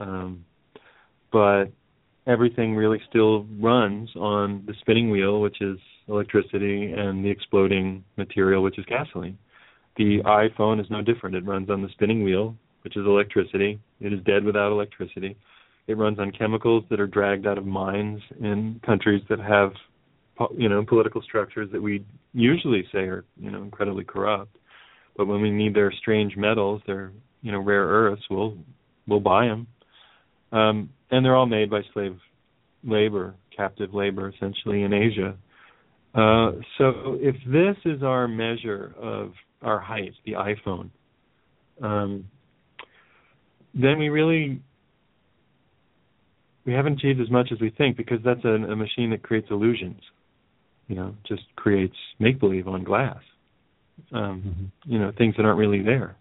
um, 0.00 0.44
but 1.32 1.66
everything 2.26 2.76
really 2.76 3.00
still 3.08 3.46
runs 3.58 4.10
on 4.16 4.64
the 4.66 4.74
spinning 4.80 5.10
wheel, 5.10 5.40
which 5.40 5.62
is 5.62 5.78
electricity, 6.12 6.92
and 6.92 7.24
the 7.24 7.30
exploding 7.30 8.04
material, 8.16 8.62
which 8.62 8.78
is 8.78 8.84
gasoline. 8.84 9.38
The 9.96 10.20
iPhone 10.24 10.80
is 10.80 10.86
no 10.90 11.02
different. 11.02 11.36
It 11.36 11.44
runs 11.44 11.70
on 11.70 11.82
the 11.82 11.88
spinning 11.90 12.22
wheel, 12.22 12.54
which 12.82 12.96
is 12.96 13.04
electricity. 13.06 13.80
It 14.00 14.12
is 14.12 14.20
dead 14.24 14.44
without 14.44 14.70
electricity. 14.72 15.36
It 15.86 15.96
runs 15.96 16.18
on 16.18 16.30
chemicals 16.30 16.84
that 16.90 17.00
are 17.00 17.06
dragged 17.06 17.46
out 17.46 17.58
of 17.58 17.66
mines 17.66 18.20
in 18.40 18.80
countries 18.84 19.22
that 19.28 19.40
have 19.40 19.72
you 20.56 20.68
know 20.68 20.84
political 20.84 21.22
structures 21.22 21.68
that 21.72 21.80
we 21.80 22.04
usually 22.32 22.84
say 22.92 23.00
are 23.00 23.24
you 23.38 23.50
know 23.50 23.62
incredibly 23.62 24.02
corrupt 24.02 24.56
but 25.16 25.26
when 25.26 25.40
we 25.40 25.50
need 25.50 25.74
their 25.74 25.92
strange 25.92 26.36
metals 26.36 26.80
their 26.86 27.12
you 27.42 27.52
know 27.52 27.60
rare 27.60 27.84
earths 27.84 28.22
we'll 28.30 28.56
we'll 29.06 29.20
buy 29.20 29.46
them 29.46 29.66
um 30.52 30.88
and 31.10 31.24
they're 31.24 31.36
all 31.36 31.46
made 31.46 31.70
by 31.70 31.82
slave 31.92 32.16
labor 32.82 33.34
captive 33.54 33.92
labor 33.94 34.32
essentially 34.34 34.82
in 34.82 34.92
asia 34.92 35.36
uh 36.14 36.52
so 36.78 37.18
if 37.20 37.36
this 37.46 37.76
is 37.84 38.02
our 38.02 38.28
measure 38.28 38.94
of 39.00 39.32
our 39.62 39.80
height 39.80 40.12
the 40.26 40.32
iphone 40.32 40.90
um 41.82 42.24
then 43.74 43.98
we 43.98 44.08
really 44.08 44.60
we 46.64 46.72
haven't 46.72 46.94
achieved 46.94 47.20
as 47.20 47.30
much 47.30 47.48
as 47.50 47.60
we 47.60 47.70
think 47.70 47.96
because 47.96 48.18
that's 48.24 48.44
a, 48.44 48.48
a 48.48 48.76
machine 48.76 49.10
that 49.10 49.22
creates 49.22 49.48
illusions 49.50 50.00
you 50.88 50.94
know 50.94 51.14
just 51.26 51.42
creates 51.56 51.96
make 52.18 52.38
believe 52.38 52.68
on 52.68 52.84
glass 52.84 53.22
um 54.12 54.42
mm-hmm. 54.44 54.92
you 54.92 54.98
know 54.98 55.12
things 55.16 55.34
that 55.36 55.44
aren't 55.44 55.58
really 55.58 55.82
there. 55.82 56.16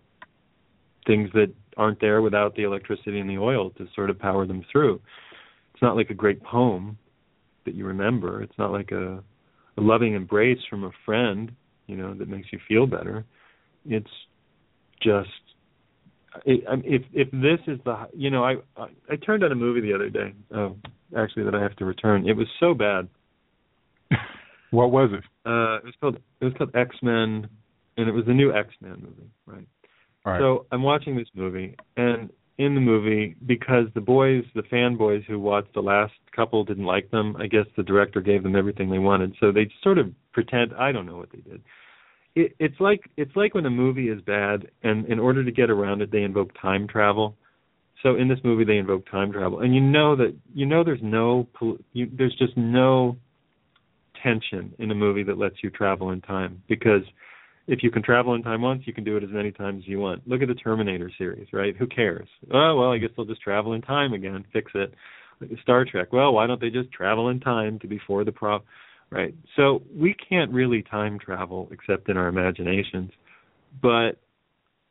Things 1.08 1.30
that 1.34 1.52
aren't 1.78 2.00
there 2.00 2.22
without 2.22 2.56
the 2.56 2.64
electricity 2.64 3.20
and 3.20 3.30
the 3.30 3.38
oil 3.38 3.72
to 3.72 3.88
sort 3.96 4.10
of 4.10 4.20
power 4.20 4.46
them 4.46 4.64
through. 4.72 5.02
It's 5.74 5.82
not 5.82 5.96
like 5.96 6.10
a 6.10 6.14
great 6.14 6.44
poem 6.44 6.98
that 7.66 7.74
you 7.74 7.86
remember. 7.86 8.44
It's 8.44 8.58
not 8.58 8.72
like 8.72 8.92
a 8.92 9.24
a 9.78 9.82
loving 9.82 10.14
embrace 10.14 10.60
from 10.70 10.84
a 10.84 10.92
friend 11.06 11.52
you 11.88 11.96
know 11.96 12.14
that 12.14 12.28
makes 12.28 12.48
you 12.52 12.60
feel 12.68 12.86
better 12.86 13.26
it's 13.86 14.10
just 15.02 15.30
it, 16.46 16.64
if 16.86 17.04
if 17.14 17.30
this 17.32 17.60
is 17.68 17.80
the 17.84 18.08
you 18.16 18.30
know 18.30 18.44
I, 18.44 18.56
I 18.78 18.88
I 19.10 19.16
turned 19.16 19.44
on 19.44 19.52
a 19.52 19.56
movie 19.56 19.82
the 19.82 19.94
other 19.94 20.10
day 20.10 20.34
oh 20.56 20.76
actually 21.18 21.44
that 21.44 21.56
I 21.56 21.62
have 21.62 21.76
to 21.78 21.86
return 21.86 22.28
it 22.28 22.38
was 22.38 22.48
so 22.60 22.74
bad 22.74 23.08
what 24.72 24.92
was 24.92 25.12
it? 25.14 25.24
Uh, 25.46 25.78
it 25.78 25.86
was 25.86 25.94
called 26.00 26.16
it 26.16 26.46
was 26.46 26.54
called 26.58 26.76
X 26.76 26.96
Men, 27.02 27.48
and 27.98 28.10
it 28.10 28.12
was 28.12 28.26
the 28.26 28.34
new 28.34 28.54
X 28.54 28.70
Men 28.82 28.98
movie, 29.02 29.30
right? 29.46 29.68
right? 30.26 30.40
So 30.40 30.66
I'm 30.72 30.84
watching 30.84 31.16
this 31.16 31.28
movie, 31.36 31.76
and 31.98 32.32
in 32.58 32.76
the 32.76 32.82
movie, 32.82 33.36
because 33.46 33.88
the 33.96 34.02
boys, 34.02 34.44
the 34.56 34.64
fanboys 34.64 35.24
who 35.26 35.40
watched 35.40 35.74
the 35.74 35.82
last 35.82 36.14
couple 36.36 36.64
didn't 36.64 36.86
like 36.86 37.10
them, 37.12 37.36
I 37.38 37.48
guess 37.48 37.66
the 37.76 37.84
director 37.84 38.22
gave 38.22 38.44
them 38.44 38.56
everything 38.56 38.90
they 38.90 39.00
wanted. 39.00 39.36
So 39.40 39.52
they 39.52 39.70
sort 39.84 39.98
of 39.98 40.12
pretend 40.32 40.74
I 40.78 40.92
don't 40.92 41.06
know 41.06 41.18
what 41.18 41.32
they 41.32 41.40
did. 41.40 41.62
It, 42.36 42.56
it's 42.60 42.80
like 42.80 43.02
it's 43.18 43.36
like 43.36 43.54
when 43.56 43.66
a 43.66 43.70
movie 43.70 44.10
is 44.10 44.22
bad, 44.22 44.68
and 44.84 45.06
in 45.08 45.20
order 45.20 45.44
to 45.44 45.52
get 45.52 45.70
around 45.70 46.02
it, 46.02 46.12
they 46.12 46.24
invoke 46.24 46.52
time 46.62 46.88
travel. 46.88 47.36
So 48.04 48.16
in 48.16 48.28
this 48.28 48.40
movie, 48.44 48.64
they 48.64 48.78
invoke 48.78 49.10
time 49.10 49.32
travel, 49.32 49.60
and 49.60 49.76
you 49.76 49.82
know 49.82 50.16
that 50.16 50.36
you 50.54 50.66
know 50.66 50.84
there's 50.84 51.02
no 51.04 51.48
you, 51.94 52.10
there's 52.18 52.36
just 52.38 52.56
no 52.56 53.18
tension 54.24 54.74
in 54.80 54.92
a 54.92 54.96
movie 54.96 55.24
that 55.24 55.38
lets 55.38 55.56
you 55.64 55.70
travel 55.70 56.12
in 56.12 56.22
time 56.22 56.62
because 56.68 57.02
if 57.68 57.84
you 57.84 57.92
can 57.92 58.04
travel 58.04 58.34
in 58.34 58.44
time 58.44 58.62
once, 58.62 58.84
you 58.86 58.94
can 58.94 59.04
do 59.04 59.18
it 59.18 59.24
as 59.24 59.30
many 59.30 59.52
times 59.52 59.84
as 59.84 59.88
you 59.88 60.00
want. 60.00 60.28
Look 60.28 60.42
at 60.42 60.48
the 60.48 60.56
Terminator 60.56 61.12
series, 61.18 61.48
right? 61.54 61.76
Who 61.78 61.88
cares? 61.88 62.28
Oh 62.54 62.76
well, 62.78 62.92
I 62.92 62.98
guess 62.98 63.10
they'll 63.16 63.26
just 63.26 63.42
travel 63.42 63.74
in 63.74 63.82
time 63.82 64.14
again, 64.14 64.46
fix 64.52 64.72
it. 64.76 64.94
Star 65.64 65.86
Trek. 65.86 66.14
Well, 66.14 66.34
why 66.34 66.46
don't 66.48 66.62
they 66.62 66.70
just 66.70 66.92
travel 66.92 67.30
in 67.30 67.40
time 67.40 67.80
to 67.80 67.88
before 67.88 68.24
the 68.24 68.32
prop? 68.32 68.64
Right. 69.10 69.36
So 69.58 69.82
we 69.94 70.16
can't 70.30 70.52
really 70.52 70.84
time 70.84 71.20
travel 71.20 71.68
except 71.72 72.10
in 72.10 72.16
our 72.16 72.28
imaginations. 72.30 73.12
But 73.82 74.20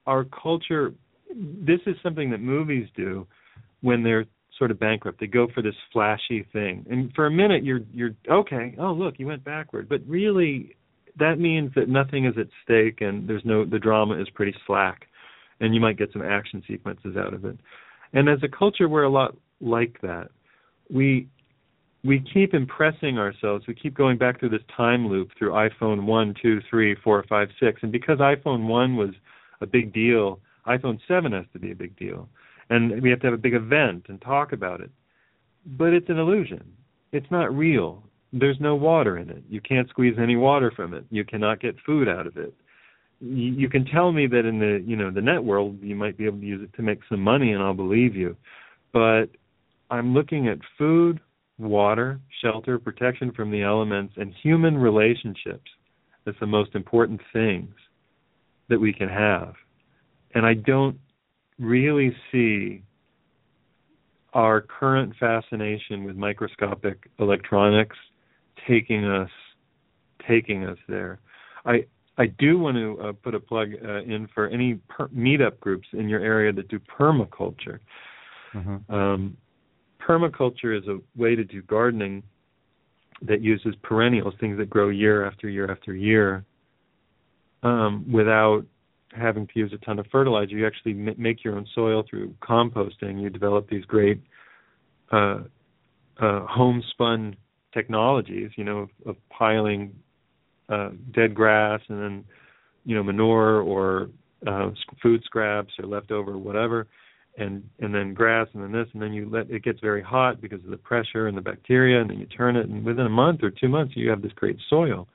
our 0.06 0.24
culture 0.24 0.92
this 1.34 1.80
is 1.86 1.96
something 2.02 2.30
that 2.30 2.40
movies 2.40 2.88
do 2.96 3.26
when 3.82 4.02
they're 4.02 4.24
sort 4.58 4.70
of 4.70 4.78
bankrupt. 4.78 5.20
They 5.20 5.26
go 5.26 5.46
for 5.54 5.62
this 5.62 5.74
flashy 5.92 6.46
thing. 6.52 6.84
And 6.90 7.12
for 7.14 7.26
a 7.26 7.30
minute 7.30 7.64
you're 7.64 7.80
you're 7.92 8.10
okay, 8.30 8.74
oh 8.78 8.92
look, 8.92 9.14
you 9.18 9.26
went 9.26 9.44
backward. 9.44 9.88
But 9.88 10.00
really 10.06 10.76
that 11.18 11.38
means 11.38 11.72
that 11.74 11.88
nothing 11.88 12.24
is 12.24 12.34
at 12.38 12.48
stake 12.64 13.00
and 13.00 13.28
there's 13.28 13.44
no 13.44 13.64
the 13.64 13.78
drama 13.78 14.20
is 14.20 14.28
pretty 14.30 14.54
slack 14.66 15.06
and 15.60 15.74
you 15.74 15.80
might 15.80 15.98
get 15.98 16.12
some 16.12 16.22
action 16.22 16.62
sequences 16.66 17.16
out 17.16 17.34
of 17.34 17.44
it. 17.44 17.58
And 18.12 18.28
as 18.28 18.38
a 18.42 18.48
culture 18.48 18.88
we're 18.88 19.04
a 19.04 19.10
lot 19.10 19.36
like 19.60 20.00
that. 20.02 20.30
We 20.88 21.28
we 22.02 22.24
keep 22.32 22.54
impressing 22.54 23.18
ourselves. 23.18 23.66
We 23.66 23.74
keep 23.74 23.94
going 23.94 24.16
back 24.16 24.40
through 24.40 24.48
this 24.50 24.62
time 24.74 25.08
loop 25.08 25.30
through 25.38 25.50
iPhone 25.50 26.04
one, 26.04 26.34
two, 26.40 26.60
three, 26.70 26.96
four, 27.04 27.24
five, 27.28 27.48
six. 27.60 27.82
And 27.82 27.92
because 27.92 28.18
iPhone 28.18 28.66
1 28.66 28.96
was 28.96 29.10
a 29.60 29.66
big 29.66 29.92
deal, 29.92 30.40
iPhone 30.66 30.98
7 31.06 31.32
has 31.32 31.44
to 31.52 31.58
be 31.58 31.72
a 31.72 31.74
big 31.74 31.94
deal. 31.98 32.28
And 32.70 33.02
we 33.02 33.10
have 33.10 33.20
to 33.20 33.26
have 33.26 33.34
a 33.34 33.38
big 33.38 33.54
event 33.54 34.06
and 34.08 34.20
talk 34.22 34.52
about 34.52 34.80
it. 34.80 34.90
But 35.66 35.92
it's 35.92 36.08
an 36.08 36.18
illusion. 36.18 36.72
It's 37.12 37.30
not 37.30 37.54
real. 37.54 38.02
There's 38.32 38.60
no 38.60 38.76
water 38.76 39.18
in 39.18 39.30
it. 39.30 39.42
You 39.48 39.60
can't 39.60 39.88
squeeze 39.88 40.16
any 40.20 40.36
water 40.36 40.72
from 40.74 40.94
it. 40.94 41.04
You 41.10 41.24
cannot 41.24 41.60
get 41.60 41.76
food 41.84 42.08
out 42.08 42.26
of 42.26 42.36
it. 42.36 42.54
You, 43.20 43.52
you 43.52 43.68
can 43.68 43.84
tell 43.84 44.12
me 44.12 44.26
that 44.28 44.44
in 44.46 44.58
the, 44.58 44.82
you 44.86 44.96
know, 44.96 45.10
the 45.10 45.20
net 45.20 45.42
world 45.42 45.78
you 45.82 45.96
might 45.96 46.16
be 46.16 46.26
able 46.26 46.38
to 46.38 46.46
use 46.46 46.62
it 46.62 46.74
to 46.76 46.82
make 46.82 47.00
some 47.08 47.20
money 47.20 47.52
and 47.52 47.62
I'll 47.62 47.74
believe 47.74 48.14
you. 48.14 48.36
But 48.92 49.26
I'm 49.90 50.14
looking 50.14 50.48
at 50.48 50.58
food, 50.78 51.20
water, 51.58 52.20
shelter, 52.42 52.78
protection 52.78 53.32
from 53.32 53.50
the 53.50 53.62
elements, 53.62 54.14
and 54.16 54.32
human 54.42 54.78
relationships 54.78 55.70
as 56.26 56.34
the 56.40 56.46
most 56.46 56.74
important 56.74 57.20
things 57.32 57.74
that 58.68 58.78
we 58.78 58.92
can 58.92 59.08
have. 59.08 59.54
And 60.34 60.46
I 60.46 60.54
don't 60.54 60.98
really 61.58 62.14
see 62.30 62.82
our 64.32 64.60
current 64.60 65.14
fascination 65.18 66.04
with 66.04 66.16
microscopic 66.16 67.10
electronics 67.18 67.96
taking 68.70 69.04
us 69.04 69.30
taking 70.28 70.64
us 70.64 70.78
there. 70.88 71.18
I 71.64 71.84
I 72.18 72.26
do 72.26 72.58
want 72.58 72.76
to 72.76 73.00
uh, 73.00 73.12
put 73.12 73.34
a 73.34 73.40
plug 73.40 73.70
uh, 73.82 74.02
in 74.02 74.28
for 74.34 74.48
any 74.48 74.74
per- 74.88 75.08
meetup 75.08 75.58
groups 75.60 75.88
in 75.92 76.08
your 76.08 76.20
area 76.20 76.52
that 76.52 76.68
do 76.68 76.78
permaculture. 76.78 77.78
Mm-hmm. 78.54 78.94
Um, 78.94 79.36
permaculture 80.06 80.76
is 80.76 80.86
a 80.86 80.98
way 81.16 81.34
to 81.34 81.44
do 81.44 81.62
gardening 81.62 82.22
that 83.22 83.40
uses 83.40 83.74
perennials, 83.82 84.34
things 84.40 84.58
that 84.58 84.68
grow 84.68 84.88
year 84.88 85.26
after 85.26 85.48
year 85.48 85.70
after 85.70 85.94
year, 85.94 86.44
um, 87.62 88.04
without 88.10 88.64
having 89.12 89.46
to 89.46 89.52
use 89.54 89.72
a 89.72 89.84
ton 89.84 89.98
of 89.98 90.06
fertilizer. 90.12 90.52
You 90.52 90.66
actually 90.66 90.92
m- 90.92 91.14
make 91.16 91.42
your 91.44 91.56
own 91.56 91.66
soil 91.74 92.04
through 92.08 92.34
composting. 92.42 93.20
You 93.20 93.30
develop 93.30 93.68
these 93.68 93.84
great 93.84 94.20
uh, 95.10 95.40
uh, 96.20 96.46
homespun 96.46 97.36
technologies, 97.72 98.50
you 98.56 98.64
know, 98.64 98.78
of, 98.78 98.90
of 99.06 99.16
piling 99.30 99.94
uh, 100.68 100.90
dead 101.12 101.34
grass 101.34 101.80
and 101.88 102.00
then, 102.02 102.24
you 102.84 102.94
know, 102.94 103.02
manure 103.02 103.60
or 103.60 104.10
uh, 104.46 104.70
food 105.02 105.22
scraps 105.24 105.72
or 105.78 105.86
leftover 105.86 106.38
whatever, 106.38 106.86
and 107.36 107.62
and 107.80 107.94
then 107.94 108.14
grass 108.14 108.48
and 108.54 108.62
then 108.62 108.72
this 108.72 108.88
and 108.92 109.02
then 109.02 109.12
you 109.12 109.28
let 109.30 109.50
it 109.50 109.62
gets 109.62 109.80
very 109.80 110.02
hot 110.02 110.40
because 110.40 110.62
of 110.64 110.70
the 110.70 110.76
pressure 110.76 111.26
and 111.26 111.36
the 111.36 111.42
bacteria 111.42 112.00
and 112.00 112.10
then 112.10 112.18
you 112.18 112.26
turn 112.26 112.56
it 112.56 112.68
and 112.68 112.84
within 112.84 113.06
a 113.06 113.10
month 113.10 113.42
or 113.42 113.50
two 113.50 113.68
months 113.68 113.94
you 113.96 114.08
have 114.08 114.22
this 114.22 114.32
great 114.32 114.58
soil. 114.68 115.06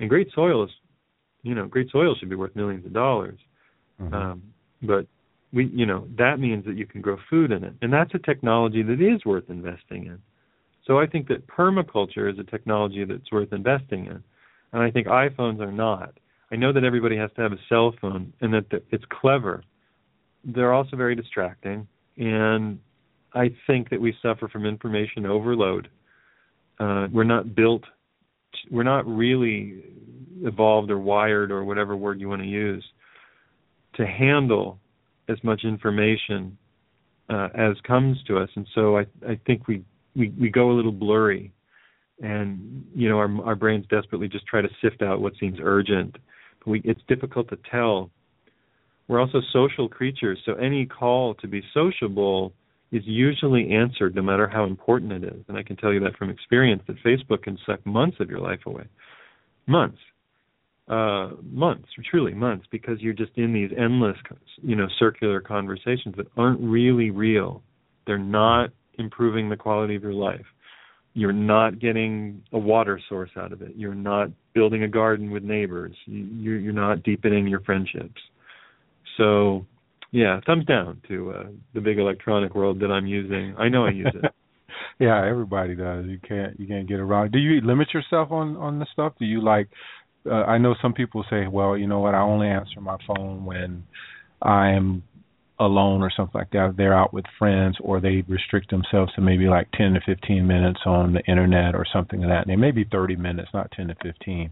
And 0.00 0.08
great 0.08 0.28
soil 0.34 0.64
is 0.64 0.70
you 1.42 1.54
know 1.54 1.66
great 1.66 1.90
soil 1.90 2.14
should 2.18 2.28
be 2.28 2.36
worth 2.36 2.54
millions 2.56 2.84
of 2.84 2.92
dollars. 2.92 3.38
Mm-hmm. 4.00 4.14
um 4.14 4.42
but 4.82 5.06
we 5.52 5.66
you 5.66 5.86
know 5.86 6.06
that 6.18 6.38
means 6.38 6.64
that 6.66 6.76
you 6.76 6.86
can 6.86 7.00
grow 7.00 7.16
food 7.30 7.52
in 7.52 7.64
it. 7.64 7.74
And 7.80 7.92
that's 7.92 8.14
a 8.14 8.18
technology 8.18 8.82
that 8.82 9.00
is 9.00 9.24
worth 9.24 9.48
investing 9.48 10.06
in 10.06 10.18
so 10.88 10.98
i 10.98 11.06
think 11.06 11.28
that 11.28 11.46
permaculture 11.46 12.32
is 12.32 12.38
a 12.40 12.44
technology 12.44 13.04
that's 13.04 13.30
worth 13.30 13.52
investing 13.52 14.06
in. 14.06 14.24
And 14.72 14.82
i 14.82 14.90
think 14.90 15.06
iphones 15.06 15.60
are 15.60 15.70
not. 15.70 16.18
I 16.50 16.56
know 16.56 16.72
that 16.72 16.82
everybody 16.82 17.16
has 17.16 17.30
to 17.36 17.42
have 17.42 17.52
a 17.52 17.58
cell 17.68 17.94
phone 18.00 18.32
and 18.40 18.52
that 18.54 18.82
it's 18.90 19.04
clever. 19.20 19.62
They're 20.44 20.72
also 20.72 20.96
very 20.96 21.14
distracting, 21.14 21.86
and 22.16 22.78
I 23.34 23.54
think 23.66 23.90
that 23.90 24.00
we 24.00 24.14
suffer 24.22 24.48
from 24.48 24.64
information 24.64 25.26
overload. 25.26 25.88
Uh, 26.80 27.08
we're 27.12 27.24
not 27.24 27.54
built, 27.54 27.82
we're 28.70 28.82
not 28.82 29.06
really 29.06 29.82
evolved 30.42 30.90
or 30.90 30.98
wired 30.98 31.50
or 31.50 31.64
whatever 31.64 31.96
word 31.96 32.20
you 32.20 32.28
want 32.28 32.40
to 32.42 32.48
use 32.48 32.84
to 33.94 34.06
handle 34.06 34.78
as 35.28 35.42
much 35.42 35.64
information 35.64 36.56
uh, 37.28 37.48
as 37.54 37.76
comes 37.86 38.16
to 38.26 38.38
us, 38.38 38.48
and 38.54 38.66
so 38.74 38.96
I, 38.96 39.06
I 39.28 39.38
think 39.46 39.68
we, 39.68 39.84
we 40.18 40.34
we 40.38 40.50
go 40.50 40.70
a 40.70 40.74
little 40.74 40.92
blurry, 40.92 41.52
and 42.20 42.84
you 42.94 43.08
know 43.08 43.18
our 43.18 43.44
our 43.44 43.54
brains 43.54 43.86
desperately 43.88 44.28
just 44.28 44.46
try 44.46 44.60
to 44.60 44.68
sift 44.82 45.00
out 45.02 45.20
what 45.20 45.32
seems 45.40 45.58
urgent. 45.62 46.16
But 46.58 46.70
we, 46.70 46.82
it's 46.84 47.00
difficult 47.08 47.48
to 47.50 47.58
tell 47.70 48.10
we're 49.08 49.20
also 49.20 49.40
social 49.52 49.88
creatures, 49.88 50.38
so 50.44 50.54
any 50.54 50.84
call 50.84 51.34
to 51.36 51.48
be 51.48 51.62
sociable 51.72 52.52
is 52.92 53.02
usually 53.04 53.70
answered 53.70 54.14
no 54.14 54.22
matter 54.22 54.48
how 54.48 54.64
important 54.64 55.12
it 55.12 55.24
is. 55.24 55.44
And 55.48 55.56
I 55.56 55.62
can 55.62 55.76
tell 55.76 55.92
you 55.92 56.00
that 56.00 56.16
from 56.16 56.30
experience 56.30 56.82
that 56.86 56.96
Facebook 57.02 57.42
can 57.42 57.58
suck 57.66 57.84
months 57.86 58.18
of 58.20 58.30
your 58.30 58.40
life 58.40 58.60
away. 58.66 58.84
Months. 59.66 59.98
Uh, 60.88 61.32
months, 61.42 61.86
truly 62.10 62.32
months, 62.32 62.64
because 62.70 62.98
you're 63.00 63.12
just 63.12 63.32
in 63.36 63.52
these 63.52 63.70
endless, 63.76 64.16
you 64.62 64.74
know, 64.74 64.86
circular 64.98 65.38
conversations 65.38 66.14
that 66.16 66.26
aren't 66.34 66.60
really 66.60 67.10
real. 67.10 67.62
They're 68.06 68.16
not 68.16 68.70
improving 68.98 69.48
the 69.48 69.56
quality 69.56 69.96
of 69.96 70.02
your 70.02 70.14
life. 70.14 70.44
You're 71.14 71.32
not 71.32 71.80
getting 71.80 72.42
a 72.52 72.58
water 72.58 73.00
source 73.08 73.30
out 73.36 73.52
of 73.52 73.62
it. 73.62 73.72
You're 73.76 73.94
not 73.94 74.28
building 74.54 74.82
a 74.82 74.88
garden 74.88 75.30
with 75.30 75.42
neighbors. 75.42 75.96
You, 76.06 76.52
you're 76.52 76.72
not 76.72 77.02
deepening 77.02 77.46
your 77.46 77.60
friendships. 77.60 78.20
So, 79.16 79.66
yeah, 80.12 80.40
thumbs 80.46 80.66
down 80.66 81.00
to 81.08 81.32
uh, 81.32 81.44
the 81.74 81.80
big 81.80 81.98
electronic 81.98 82.54
world 82.54 82.80
that 82.80 82.90
I'm 82.90 83.06
using. 83.06 83.54
I 83.58 83.68
know 83.68 83.86
I 83.86 83.90
use 83.90 84.14
it. 84.14 84.32
yeah, 84.98 85.26
everybody 85.28 85.74
does. 85.74 86.06
You 86.06 86.18
can't 86.26 86.58
you 86.58 86.66
can't 86.66 86.88
get 86.88 87.00
around. 87.00 87.32
Do 87.32 87.38
you 87.38 87.60
limit 87.62 87.88
yourself 87.92 88.30
on 88.30 88.56
on 88.56 88.78
the 88.78 88.86
stuff? 88.92 89.14
Do 89.18 89.24
you 89.24 89.42
like? 89.42 89.68
Uh, 90.24 90.44
I 90.44 90.58
know 90.58 90.74
some 90.80 90.92
people 90.92 91.24
say, 91.30 91.46
well, 91.46 91.76
you 91.76 91.86
know 91.86 92.00
what? 92.00 92.14
I 92.14 92.20
only 92.20 92.48
answer 92.48 92.80
my 92.80 92.96
phone 93.06 93.44
when 93.44 93.84
I 94.42 94.70
am 94.70 95.02
alone 95.60 96.02
or 96.02 96.10
something 96.14 96.38
like 96.38 96.50
that. 96.50 96.74
They're 96.76 96.94
out 96.94 97.12
with 97.12 97.24
friends, 97.38 97.76
or 97.80 98.00
they 98.00 98.22
restrict 98.28 98.70
themselves 98.70 99.12
to 99.14 99.20
maybe 99.20 99.48
like 99.48 99.70
10 99.72 99.94
to 99.94 100.00
15 100.06 100.46
minutes 100.46 100.80
on 100.86 101.12
the 101.12 101.24
internet 101.24 101.74
or 101.74 101.84
something 101.92 102.20
like 102.20 102.28
that. 102.28 102.42
And 102.42 102.50
it 102.50 102.58
may 102.58 102.70
be 102.70 102.84
30 102.84 103.16
minutes, 103.16 103.48
not 103.52 103.70
10 103.72 103.88
to 103.88 103.94
15. 104.02 104.50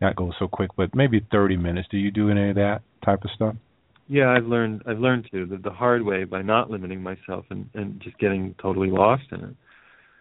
That 0.00 0.16
goes 0.16 0.32
so 0.38 0.48
quick, 0.48 0.70
but 0.76 0.94
maybe 0.94 1.24
30 1.30 1.56
minutes. 1.56 1.88
Do 1.90 1.98
you 1.98 2.10
do 2.10 2.30
any 2.30 2.50
of 2.50 2.56
that 2.56 2.80
type 3.04 3.22
of 3.24 3.30
stuff? 3.34 3.54
Yeah, 4.08 4.28
I've 4.30 4.46
learned 4.46 4.82
I've 4.86 4.98
learned 4.98 5.28
to 5.30 5.46
the, 5.46 5.56
the 5.56 5.70
hard 5.70 6.02
way 6.02 6.24
by 6.24 6.42
not 6.42 6.68
limiting 6.68 7.00
myself 7.00 7.44
and 7.50 7.70
and 7.74 8.00
just 8.02 8.18
getting 8.18 8.56
totally 8.60 8.90
lost 8.90 9.22
in 9.30 9.40
it. 9.40 9.56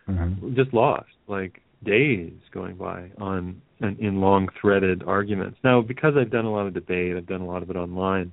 Mm-hmm. 0.08 0.56
Just 0.56 0.76
lost, 0.76 1.10
like 1.28 1.62
days 1.84 2.34
going 2.52 2.76
by 2.76 3.10
on 3.18 3.62
in, 3.80 3.98
in 4.00 4.22
long 4.22 4.48
threaded 4.62 5.02
arguments. 5.04 5.58
Now, 5.64 5.82
because 5.82 6.14
I've 6.20 6.30
done 6.30 6.46
a 6.46 6.52
lot 6.52 6.68
of 6.68 6.74
debate, 6.74 7.16
I've 7.16 7.26
done 7.26 7.42
a 7.42 7.48
lot 7.48 7.64
of 7.64 7.70
it 7.70 7.76
online. 7.76 8.32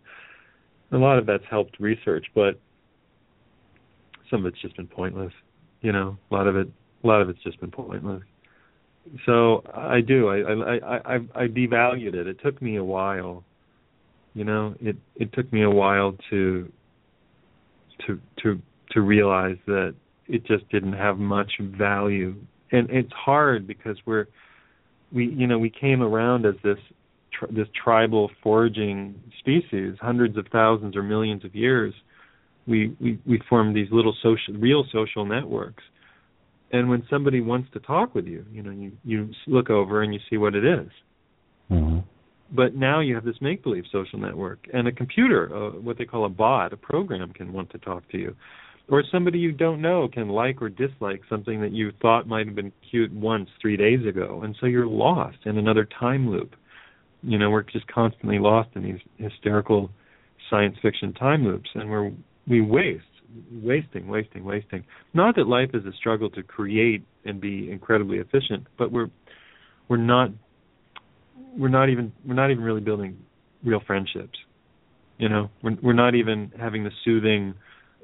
A 0.93 0.97
lot 0.97 1.18
of 1.18 1.26
that's 1.26 1.45
helped 1.51 1.80
research, 1.80 2.26
but 2.34 2.61
some 4.30 4.47
of 4.47 4.53
it's 4.53 4.61
just 4.62 4.76
been 4.76 4.87
pointless. 4.87 5.32
You 5.80 5.93
know, 5.93 6.16
a 6.30 6.34
lot 6.34 6.47
of 6.47 6.57
it, 6.57 6.68
a 7.03 7.07
lot 7.07 7.20
of 7.20 7.28
it's 7.28 7.43
just 7.43 7.61
been 7.61 7.70
pointless. 7.70 8.22
So 9.24 9.62
I 9.74 10.01
do. 10.01 10.28
I 10.28 10.39
I 10.39 11.16
I 11.16 11.16
I, 11.34 11.47
devalued 11.47 12.14
it. 12.14 12.26
It 12.26 12.41
took 12.43 12.61
me 12.61 12.76
a 12.76 12.84
while 12.84 13.45
you 14.37 14.45
know, 14.45 14.74
it 14.80 14.97
it 15.16 15.32
took 15.32 15.51
me 15.51 15.62
a 15.62 15.70
while 15.70 16.14
to 16.28 16.70
to 18.07 18.20
to 18.43 18.61
to 18.91 19.01
realize 19.01 19.57
that 19.66 19.95
it 20.28 20.45
just 20.45 20.68
didn't 20.68 20.93
have 20.93 21.16
much 21.16 21.51
value. 21.59 22.37
And 22.70 22.91
it's 22.91 23.12
hard 23.14 23.66
because 23.66 23.97
we're 24.05 24.26
we 25.11 25.28
you 25.28 25.47
know, 25.47 25.59
we 25.59 25.70
came 25.70 26.03
around 26.03 26.45
as 26.45 26.55
this 26.62 26.76
this 27.51 27.68
tribal 27.82 28.30
foraging 28.43 29.14
species 29.39 29.95
hundreds 30.01 30.37
of 30.37 30.47
thousands 30.53 30.97
or 30.97 31.03
millions 31.03 31.45
of 31.45 31.55
years. 31.55 31.95
We 32.66 32.97
we 33.01 33.18
we 33.26 33.41
formed 33.49 33.76
these 33.76 33.89
little 33.91 34.14
social 34.22 34.55
real 34.55 34.84
social 34.93 35.24
networks. 35.24 35.82
And 36.72 36.91
when 36.91 37.05
somebody 37.09 37.41
wants 37.41 37.70
to 37.74 37.80
talk 37.80 38.14
with 38.14 38.26
you, 38.26 38.45
you 38.53 38.62
know, 38.62 38.70
you 38.70 38.93
you 39.05 39.30
look 39.47 39.70
over 39.70 40.03
and 40.03 40.12
you 40.12 40.20
see 40.28 40.37
what 40.37 40.55
it 40.55 40.64
is. 40.64 40.89
Mm-hmm 41.70 41.99
but 42.51 42.74
now 42.74 43.01
you 43.01 43.14
have 43.14 43.24
this 43.24 43.37
make 43.41 43.62
believe 43.62 43.84
social 43.91 44.18
network 44.18 44.66
and 44.72 44.87
a 44.87 44.93
computer 44.93 45.55
uh, 45.55 45.70
what 45.70 45.99
they 45.99 46.05
call 46.05 46.24
a 46.24 46.28
bot 46.28 46.72
a 46.72 46.76
program 46.76 47.32
can 47.32 47.53
want 47.53 47.68
to 47.70 47.78
talk 47.78 48.09
to 48.11 48.18
you 48.18 48.34
or 48.89 49.03
somebody 49.11 49.39
you 49.39 49.53
don't 49.53 49.80
know 49.80 50.09
can 50.09 50.28
like 50.28 50.62
or 50.62 50.68
dislike 50.68 51.20
something 51.28 51.61
that 51.61 51.72
you 51.72 51.93
thought 52.01 52.28
might 52.28 52.47
have 52.47 52.55
been 52.55 52.72
cute 52.89 53.12
once 53.12 53.49
3 53.61 53.76
days 53.76 54.07
ago 54.07 54.43
and 54.45 54.57
so 54.61 54.66
you're 54.66 54.87
lost 54.87 55.39
in 55.45 55.59
another 55.59 55.89
time 55.99 56.28
loop 56.28 56.55
you 57.27 57.39
know 57.39 57.51
we're 57.51 57.62
just 57.62 57.87
constantly 57.89 58.39
lost 58.39 58.70
in 58.77 58.83
these 58.83 59.01
hysterical 59.16 59.91
science 60.49 60.77
fiction 60.81 61.12
time 61.12 61.45
loops 61.45 61.68
and 61.74 61.91
we're 61.91 62.12
we 62.49 62.61
waste 62.61 63.05
wasting 63.53 64.07
wasting 64.09 64.45
wasting. 64.45 64.85
Not 65.12 65.35
that 65.35 65.47
life 65.47 65.70
is 65.74 65.85
a 65.85 65.93
struggle 65.93 66.31
to 66.31 66.43
create 66.43 67.05
and 67.24 67.41
be 67.41 67.70
incredibly 67.70 68.18
efficient 68.18 68.66
but 68.79 68.93
we're 68.93 69.11
we're 69.89 69.97
not 69.97 70.31
we're 71.59 71.68
not 71.68 71.89
even 71.89 72.12
we're 72.24 72.35
not 72.35 72.51
even 72.51 72.62
really 72.62 72.81
building 72.81 73.18
real 73.64 73.81
friendships 73.87 74.39
you 75.18 75.29
know? 75.29 75.51
We're 75.62 75.77
we're 75.83 75.93
not 75.93 76.14
even 76.14 76.53
having 76.59 76.85
the 76.85 76.91
soothing 77.05 77.55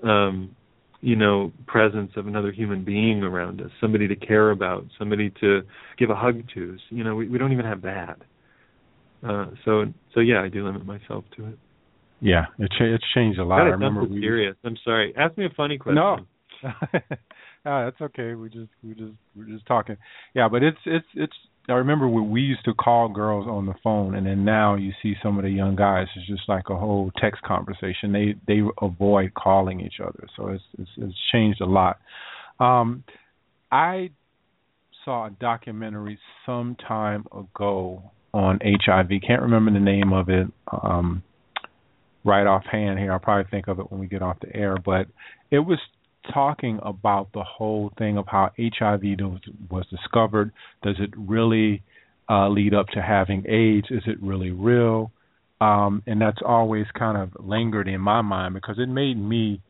um 0.03 0.57
you 1.01 1.15
know 1.17 1.53
presence 1.67 2.13
of 2.17 2.27
another 2.27 2.51
human 2.51 2.85
being 2.85 3.23
around 3.23 3.61
us 3.61 3.71
somebody 3.81 4.09
to 4.09 4.17
care 4.17 4.51
about 4.51 4.85
somebody 4.99 5.31
to 5.41 5.63
give 5.99 6.11
a 6.11 6.17
hug 6.17 6.43
to 6.55 6.77
you 6.91 7.05
know? 7.05 7.15
We 7.15 7.29
we 7.29 7.39
don't 7.39 7.53
even 7.53 7.67
have 7.67 7.83
that 7.83 8.19
uh 9.27 9.47
so 9.65 9.85
so 10.15 10.21
yeah 10.21 10.43
i 10.43 10.49
do 10.49 10.65
limit 10.65 10.85
myself 10.85 11.25
to 11.37 11.47
it. 11.47 11.59
Yeah 12.21 12.47
it 12.59 12.71
cha- 12.79 12.85
it's 12.85 13.05
changed 13.15 13.39
a 13.39 13.45
lot. 13.45 13.61
I 13.61 13.65
remember 13.65 14.05
we 14.05 14.21
serious. 14.21 14.57
I'm 14.65 14.77
sorry. 14.85 15.15
Ask 15.17 15.37
me 15.37 15.47
a 15.47 15.51
funny 15.57 15.79
question. 15.79 15.97
No 16.63 16.73
ah, 17.65 17.85
that's 17.85 18.01
okay. 18.01 18.35
We 18.35 18.49
just 18.49 18.71
we 18.85 18.95
just 18.95 19.17
we're 19.35 19.47
just 19.47 19.67
talking. 19.67 19.97
Yeah 20.35 20.49
but 20.49 20.63
it's 20.63 20.79
it's 20.87 21.07
it's 21.15 21.35
I 21.69 21.75
remember 21.75 22.09
we 22.09 22.41
used 22.41 22.65
to 22.65 22.75
call 22.75 23.09
girls 23.09 23.47
on 23.47 23.67
the 23.67 23.75
phone, 23.85 24.17
and 24.17 24.27
then 24.27 24.45
now 24.45 24.75
you 24.75 24.93
see 25.01 25.15
some 25.23 25.39
of 25.39 25.45
the 25.45 25.51
young 25.51 25.77
guys. 25.77 26.09
It's 26.17 26.27
just 26.27 26.49
like 26.49 26.65
a 26.71 26.77
whole 26.77 27.13
text 27.21 27.43
conversation. 27.43 28.13
They 28.13 28.35
they 28.49 28.63
avoid 28.81 29.35
calling 29.35 29.81
each 29.81 30.01
other, 30.03 30.27
so 30.37 30.49
it's 30.49 30.65
it's, 30.77 30.91
it's 30.97 31.15
changed 31.31 31.61
a 31.61 31.67
lot. 31.67 32.01
Um, 32.59 33.05
I 33.71 34.11
saw 35.05 35.27
a 35.27 35.31
documentary 35.31 36.19
some 36.45 36.77
time 36.77 37.27
ago 37.33 38.11
on 38.35 38.61
HIV. 38.63 39.09
Can't 39.27 39.43
remember 39.43 39.73
the 39.73 39.81
name 39.81 40.13
of 40.13 40.29
it 40.29 40.47
um, 40.71 41.23
right 42.25 42.47
offhand 42.47 42.99
here. 42.99 43.13
I'll 43.13 43.19
probably 43.19 43.51
think 43.51 43.69
of 43.69 43.79
it 43.79 43.91
when 43.91 44.01
we 44.01 44.07
get 44.07 44.23
off 44.23 44.41
the 44.41 44.55
air, 44.55 44.77
but 44.85 45.07
it 45.51 45.61
was 45.61 45.79
talking 46.33 46.79
about 46.83 47.33
the 47.33 47.43
whole 47.43 47.93
thing 47.99 48.17
of 48.17 48.27
how 48.29 48.51
HIV 48.59 49.03
was 49.71 49.87
discovered. 49.91 50.53
Does 50.83 50.97
it 50.99 51.11
really 51.17 51.83
uh, 52.31 52.49
lead 52.49 52.75
up 52.75 52.87
to 52.89 53.03
having 53.03 53.45
AIDS? 53.49 53.89
Is 53.91 54.03
it 54.07 54.23
really 54.23 54.51
real? 54.51 55.11
Um, 55.61 56.03
and 56.07 56.21
that's 56.21 56.41
always 56.45 56.87
kind 56.99 57.17
of 57.17 57.31
lingered 57.39 57.89
in 57.89 58.01
my 58.01 58.23
mind 58.23 58.55
because 58.55 58.79
it 58.79 58.89
made 58.89 59.15
me 59.15 59.61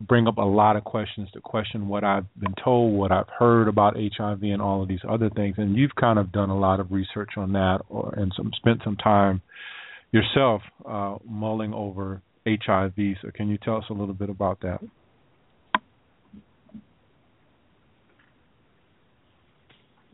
bring 0.00 0.26
up 0.26 0.38
a 0.38 0.42
lot 0.42 0.76
of 0.76 0.84
questions 0.84 1.28
to 1.32 1.40
question 1.40 1.88
what 1.88 2.04
I've 2.04 2.26
been 2.38 2.54
told, 2.62 2.94
what 2.94 3.12
I've 3.12 3.28
heard 3.38 3.68
about 3.68 3.96
HIV, 3.96 4.42
and 4.42 4.62
all 4.62 4.82
of 4.82 4.88
these 4.88 5.00
other 5.08 5.30
things. 5.30 5.56
And 5.58 5.76
you've 5.76 5.94
kind 5.94 6.18
of 6.18 6.32
done 6.32 6.50
a 6.50 6.58
lot 6.58 6.80
of 6.80 6.90
research 6.90 7.30
on 7.36 7.52
that, 7.52 7.80
or 7.88 8.14
and 8.16 8.32
some 8.36 8.50
spent 8.56 8.80
some 8.84 8.96
time 8.96 9.42
yourself 10.12 10.62
uh, 10.88 11.16
mulling 11.28 11.74
over 11.74 12.22
HIV. 12.46 13.16
So, 13.22 13.30
can 13.34 13.48
you 13.48 13.58
tell 13.58 13.76
us 13.76 13.84
a 13.90 13.92
little 13.92 14.14
bit 14.14 14.30
about 14.30 14.60
that? 14.62 14.80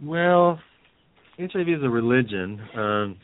Well, 0.03 0.61
HIV 1.39 1.68
is 1.68 1.82
a 1.82 1.89
religion. 1.89 2.61
Um, 2.76 3.16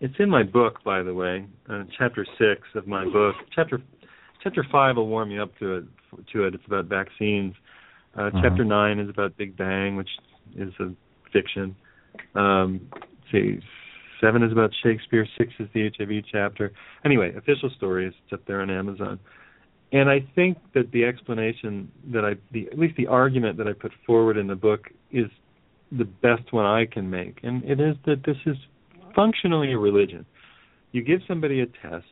it's 0.00 0.14
in 0.18 0.28
my 0.28 0.42
book, 0.42 0.82
by 0.84 1.02
the 1.04 1.14
way, 1.14 1.46
uh, 1.70 1.84
chapter 1.96 2.26
six 2.36 2.62
of 2.74 2.88
my 2.88 3.04
book. 3.04 3.36
Chapter 3.54 3.80
chapter 4.42 4.64
five 4.70 4.96
will 4.96 5.08
warm 5.08 5.30
you 5.30 5.42
up 5.42 5.56
to 5.58 5.76
it. 5.76 5.84
To 6.32 6.44
it, 6.44 6.54
it's 6.54 6.64
about 6.66 6.86
vaccines. 6.86 7.54
Uh, 8.16 8.22
uh-huh. 8.22 8.40
Chapter 8.42 8.64
nine 8.64 8.98
is 8.98 9.08
about 9.08 9.36
Big 9.36 9.56
Bang, 9.56 9.96
which 9.96 10.10
is 10.56 10.72
a 10.80 10.92
fiction. 11.32 11.74
Um, 12.34 12.80
see, 13.30 13.60
seven 14.20 14.42
is 14.42 14.52
about 14.52 14.70
Shakespeare. 14.82 15.26
Six 15.38 15.52
is 15.58 15.68
the 15.72 15.90
HIV 15.96 16.24
chapter. 16.30 16.72
Anyway, 17.04 17.34
official 17.36 17.70
story 17.76 18.06
is 18.06 18.14
up 18.32 18.44
there 18.46 18.60
on 18.60 18.70
Amazon. 18.70 19.18
And 19.92 20.08
I 20.08 20.26
think 20.34 20.58
that 20.74 20.90
the 20.92 21.04
explanation 21.04 21.90
that 22.12 22.24
I, 22.24 22.34
the, 22.50 22.66
at 22.72 22.78
least 22.78 22.96
the 22.96 23.06
argument 23.06 23.58
that 23.58 23.68
I 23.68 23.74
put 23.74 23.92
forward 24.06 24.38
in 24.38 24.46
the 24.46 24.54
book 24.54 24.88
is 25.10 25.26
the 25.90 26.04
best 26.04 26.52
one 26.52 26.64
I 26.64 26.86
can 26.86 27.10
make, 27.10 27.40
and 27.42 27.62
it 27.64 27.78
is 27.78 27.96
that 28.06 28.24
this 28.24 28.38
is 28.46 28.56
functionally 29.14 29.72
a 29.72 29.78
religion. 29.78 30.24
You 30.92 31.02
give 31.02 31.20
somebody 31.28 31.60
a 31.60 31.66
test. 31.66 32.06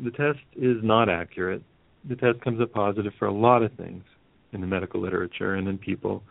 The 0.00 0.10
test 0.10 0.38
is 0.56 0.76
not 0.82 1.08
accurate. 1.08 1.62
The 2.08 2.16
test 2.16 2.40
comes 2.40 2.60
up 2.60 2.72
positive 2.72 3.12
for 3.18 3.26
a 3.26 3.32
lot 3.32 3.62
of 3.62 3.72
things 3.72 4.04
in 4.52 4.60
the 4.60 4.66
medical 4.66 5.00
literature 5.00 5.54
and 5.54 5.68
in 5.68 5.78
people. 5.78 6.22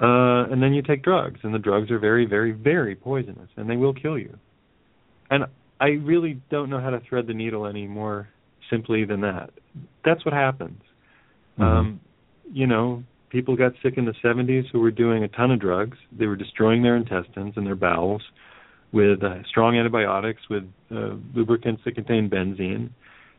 Uh, 0.00 0.50
and 0.50 0.62
then 0.62 0.74
you 0.74 0.82
take 0.82 1.02
drugs, 1.02 1.40
and 1.42 1.54
the 1.54 1.58
drugs 1.58 1.90
are 1.90 1.98
very, 1.98 2.26
very, 2.26 2.52
very 2.52 2.94
poisonous, 2.94 3.48
and 3.56 3.70
they 3.70 3.76
will 3.76 3.94
kill 3.94 4.18
you. 4.18 4.36
And 5.30 5.44
I 5.80 5.86
really 5.86 6.40
don't 6.50 6.68
know 6.68 6.80
how 6.80 6.90
to 6.90 7.00
thread 7.08 7.26
the 7.26 7.34
needle 7.34 7.66
any 7.66 7.86
more 7.86 8.28
simply 8.70 9.04
than 9.04 9.20
that. 9.22 9.50
That's 10.04 10.24
what 10.24 10.34
happens. 10.34 10.80
Mm-hmm. 11.58 11.62
Um, 11.62 12.00
you 12.52 12.66
know, 12.66 13.04
people 13.30 13.56
got 13.56 13.72
sick 13.82 13.94
in 13.96 14.04
the 14.04 14.14
70s 14.22 14.64
who 14.72 14.80
were 14.80 14.90
doing 14.90 15.24
a 15.24 15.28
ton 15.28 15.50
of 15.50 15.60
drugs. 15.60 15.96
They 16.16 16.26
were 16.26 16.36
destroying 16.36 16.82
their 16.82 16.96
intestines 16.96 17.54
and 17.56 17.66
their 17.66 17.76
bowels 17.76 18.22
with 18.94 19.24
uh, 19.24 19.42
strong 19.48 19.76
antibiotics, 19.76 20.40
with 20.48 20.62
uh, 20.94 21.16
lubricants 21.34 21.82
that 21.84 21.96
contain 21.96 22.30
benzene. 22.30 22.88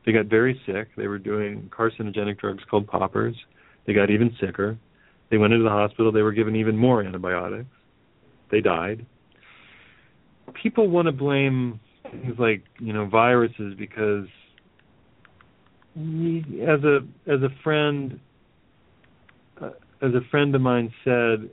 They 0.06 0.12
got 0.12 0.26
very 0.26 0.62
sick. 0.66 0.89
They 0.97 1.08
were 1.08 1.18
doing 1.18 1.72
carcinogenic 1.76 2.38
drugs 2.39 2.62
called 2.70 2.88
poppers. 2.88 3.36
They 3.88 3.93
got 3.93 4.12
even 4.12 4.36
sicker. 4.39 4.78
They 5.32 5.38
went 5.38 5.53
into 5.53 5.64
the 5.64 5.70
hospital. 5.70 6.12
They 6.12 6.22
were 6.22 6.34
given 6.34 6.58
even 6.58 6.76
more 6.78 7.01
antibiotics. 7.01 7.70
They 8.51 8.60
died. 8.60 9.06
People 10.62 10.89
want 10.89 11.08
to 11.08 11.14
blame 11.14 11.80
things 12.03 12.36
like 12.38 12.64
you 12.80 12.93
know 12.93 13.08
viruses 13.08 13.74
because 13.78 14.26
as 15.97 16.84
a 16.84 16.99
as 17.28 17.41
a 17.41 17.49
friend 17.64 18.20
as 20.01 20.12
a 20.14 20.22
friend 20.30 20.53
of 20.53 20.62
mine 20.62 20.93
said 21.03 21.49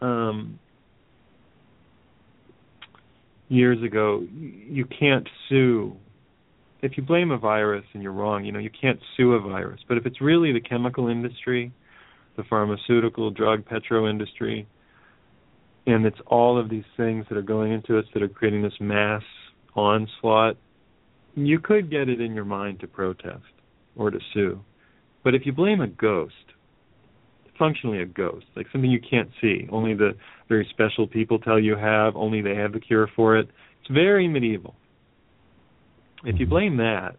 um, 0.00 0.58
years 3.48 3.82
ago, 3.82 4.26
you 4.32 4.86
can't 4.98 5.28
sue. 5.48 5.96
If 6.82 6.96
you 6.96 7.02
blame 7.02 7.30
a 7.30 7.38
virus 7.38 7.84
and 7.94 8.02
you're 8.02 8.12
wrong, 8.12 8.44
you 8.44 8.52
know 8.52 8.58
you 8.58 8.70
can't 8.70 8.98
sue 9.16 9.32
a 9.32 9.40
virus. 9.40 9.80
But 9.88 9.96
if 9.96 10.06
it's 10.06 10.20
really 10.20 10.52
the 10.52 10.60
chemical 10.60 11.08
industry, 11.08 11.72
the 12.36 12.44
pharmaceutical, 12.44 13.30
drug, 13.30 13.64
petro 13.64 14.08
industry, 14.08 14.68
and 15.86 16.04
it's 16.04 16.18
all 16.26 16.58
of 16.58 16.68
these 16.68 16.84
things 16.96 17.24
that 17.28 17.38
are 17.38 17.42
going 17.42 17.72
into 17.72 17.98
us 17.98 18.04
that 18.12 18.22
are 18.22 18.28
creating 18.28 18.62
this 18.62 18.74
mass 18.80 19.22
onslaught, 19.74 20.56
you 21.34 21.60
could 21.60 21.90
get 21.90 22.08
it 22.08 22.20
in 22.20 22.34
your 22.34 22.44
mind 22.44 22.80
to 22.80 22.86
protest 22.86 23.44
or 23.94 24.10
to 24.10 24.18
sue. 24.34 24.60
But 25.22 25.34
if 25.34 25.46
you 25.46 25.52
blame 25.52 25.80
a 25.80 25.86
ghost, 25.86 26.34
functionally 27.58 28.00
a 28.00 28.06
ghost, 28.06 28.46
like 28.54 28.66
something 28.72 28.90
you 28.90 29.00
can't 29.00 29.30
see. 29.40 29.66
Only 29.70 29.94
the 29.94 30.12
very 30.48 30.66
special 30.70 31.06
people 31.06 31.38
tell 31.38 31.58
you 31.58 31.76
have. 31.76 32.16
Only 32.16 32.40
they 32.40 32.54
have 32.54 32.72
the 32.72 32.80
cure 32.80 33.08
for 33.16 33.36
it. 33.36 33.48
It's 33.80 33.90
very 33.90 34.28
medieval. 34.28 34.74
If 36.24 36.40
you 36.40 36.46
blame 36.46 36.76
that, 36.78 37.16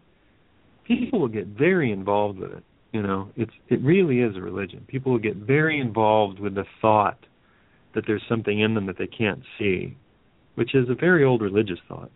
people 0.86 1.20
will 1.20 1.28
get 1.28 1.46
very 1.46 1.92
involved 1.92 2.38
with 2.38 2.52
it. 2.52 2.64
You 2.92 3.02
know, 3.02 3.30
it's 3.36 3.52
it 3.68 3.80
really 3.82 4.20
is 4.20 4.36
a 4.36 4.40
religion. 4.40 4.84
People 4.88 5.12
will 5.12 5.18
get 5.18 5.36
very 5.36 5.78
involved 5.78 6.40
with 6.40 6.54
the 6.54 6.64
thought 6.80 7.18
that 7.94 8.04
there's 8.06 8.22
something 8.28 8.60
in 8.60 8.74
them 8.74 8.86
that 8.86 8.96
they 8.98 9.06
can't 9.06 9.42
see, 9.58 9.96
which 10.54 10.74
is 10.74 10.88
a 10.88 10.94
very 10.94 11.24
old 11.24 11.42
religious 11.42 11.78
thought. 11.86 12.10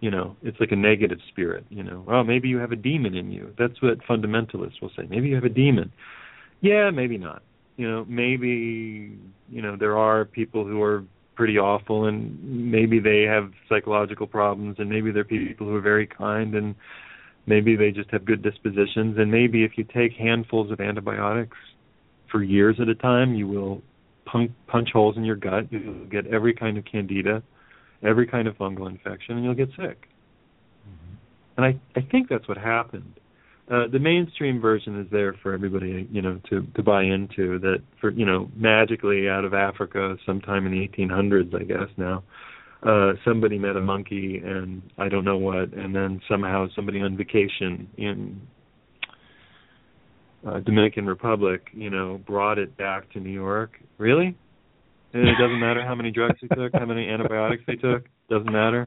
You 0.00 0.10
know, 0.10 0.36
it's 0.42 0.58
like 0.60 0.72
a 0.72 0.76
negative 0.76 1.18
spirit. 1.30 1.64
You 1.70 1.82
know, 1.82 2.04
well, 2.06 2.22
maybe 2.22 2.48
you 2.48 2.58
have 2.58 2.70
a 2.70 2.76
demon 2.76 3.14
in 3.16 3.32
you. 3.32 3.52
That's 3.58 3.80
what 3.82 3.98
fundamentalists 4.08 4.80
will 4.80 4.90
say. 4.96 5.04
Maybe 5.08 5.28
you 5.28 5.34
have 5.34 5.44
a 5.44 5.48
demon. 5.48 5.90
Yeah, 6.60 6.90
maybe 6.90 7.18
not. 7.18 7.42
You 7.76 7.90
know, 7.90 8.04
maybe 8.08 9.18
you 9.48 9.62
know 9.62 9.76
there 9.76 9.98
are 9.98 10.24
people 10.24 10.64
who 10.64 10.82
are 10.82 11.04
pretty 11.34 11.58
awful, 11.58 12.06
and 12.06 12.70
maybe 12.70 12.98
they 12.98 13.22
have 13.22 13.52
psychological 13.68 14.26
problems, 14.26 14.76
and 14.78 14.88
maybe 14.88 15.12
they're 15.12 15.24
people 15.24 15.66
who 15.66 15.76
are 15.76 15.82
very 15.82 16.06
kind, 16.06 16.54
and 16.54 16.74
maybe 17.46 17.76
they 17.76 17.90
just 17.90 18.10
have 18.10 18.24
good 18.24 18.42
dispositions, 18.42 19.18
and 19.18 19.30
maybe 19.30 19.62
if 19.62 19.72
you 19.76 19.84
take 19.84 20.12
handfuls 20.14 20.70
of 20.70 20.80
antibiotics 20.80 21.56
for 22.30 22.42
years 22.42 22.76
at 22.80 22.88
a 22.88 22.94
time, 22.94 23.34
you 23.34 23.46
will 23.46 23.82
punch, 24.24 24.50
punch 24.66 24.88
holes 24.92 25.16
in 25.16 25.24
your 25.24 25.36
gut. 25.36 25.70
You'll 25.70 26.06
get 26.06 26.26
every 26.26 26.54
kind 26.54 26.78
of 26.78 26.84
candida, 26.86 27.42
every 28.02 28.26
kind 28.26 28.48
of 28.48 28.56
fungal 28.56 28.88
infection, 28.88 29.36
and 29.36 29.44
you'll 29.44 29.54
get 29.54 29.68
sick. 29.70 30.08
Mm-hmm. 30.88 31.14
And 31.58 31.66
I 31.66 31.80
I 31.94 32.02
think 32.10 32.30
that's 32.30 32.48
what 32.48 32.56
happened 32.56 33.20
uh, 33.70 33.88
the 33.90 33.98
mainstream 33.98 34.60
version 34.60 35.00
is 35.00 35.06
there 35.10 35.34
for 35.42 35.52
everybody, 35.52 36.08
you 36.12 36.22
know, 36.22 36.40
to 36.50 36.66
to 36.74 36.82
buy 36.82 37.02
into. 37.02 37.58
That 37.58 37.82
for 38.00 38.10
you 38.10 38.24
know, 38.24 38.50
magically 38.54 39.28
out 39.28 39.44
of 39.44 39.54
Africa, 39.54 40.16
sometime 40.24 40.66
in 40.66 40.72
the 40.72 40.88
1800s, 40.88 41.54
I 41.54 41.64
guess 41.64 41.88
now, 41.96 42.22
uh 42.82 43.14
somebody 43.24 43.58
met 43.58 43.76
a 43.76 43.80
monkey 43.80 44.40
and 44.44 44.82
I 44.98 45.08
don't 45.08 45.24
know 45.24 45.38
what 45.38 45.72
and 45.72 45.94
then 45.94 46.20
somehow 46.28 46.66
somebody 46.76 47.00
on 47.00 47.16
vacation 47.16 47.88
in 47.96 48.40
uh, 50.46 50.60
Dominican 50.60 51.06
Republic, 51.06 51.68
you 51.72 51.90
know, 51.90 52.20
brought 52.26 52.58
it 52.58 52.76
back 52.76 53.10
to 53.12 53.20
New 53.20 53.30
York. 53.30 53.80
Really? 53.98 54.36
And 55.12 55.28
it 55.28 55.34
doesn't 55.40 55.58
matter 55.58 55.84
how 55.84 55.94
many 55.94 56.10
drugs 56.10 56.38
they 56.42 56.54
took, 56.54 56.72
how 56.74 56.84
many 56.84 57.08
antibiotics 57.08 57.62
they 57.66 57.76
took. 57.76 58.04
Doesn't 58.28 58.52
matter. 58.52 58.86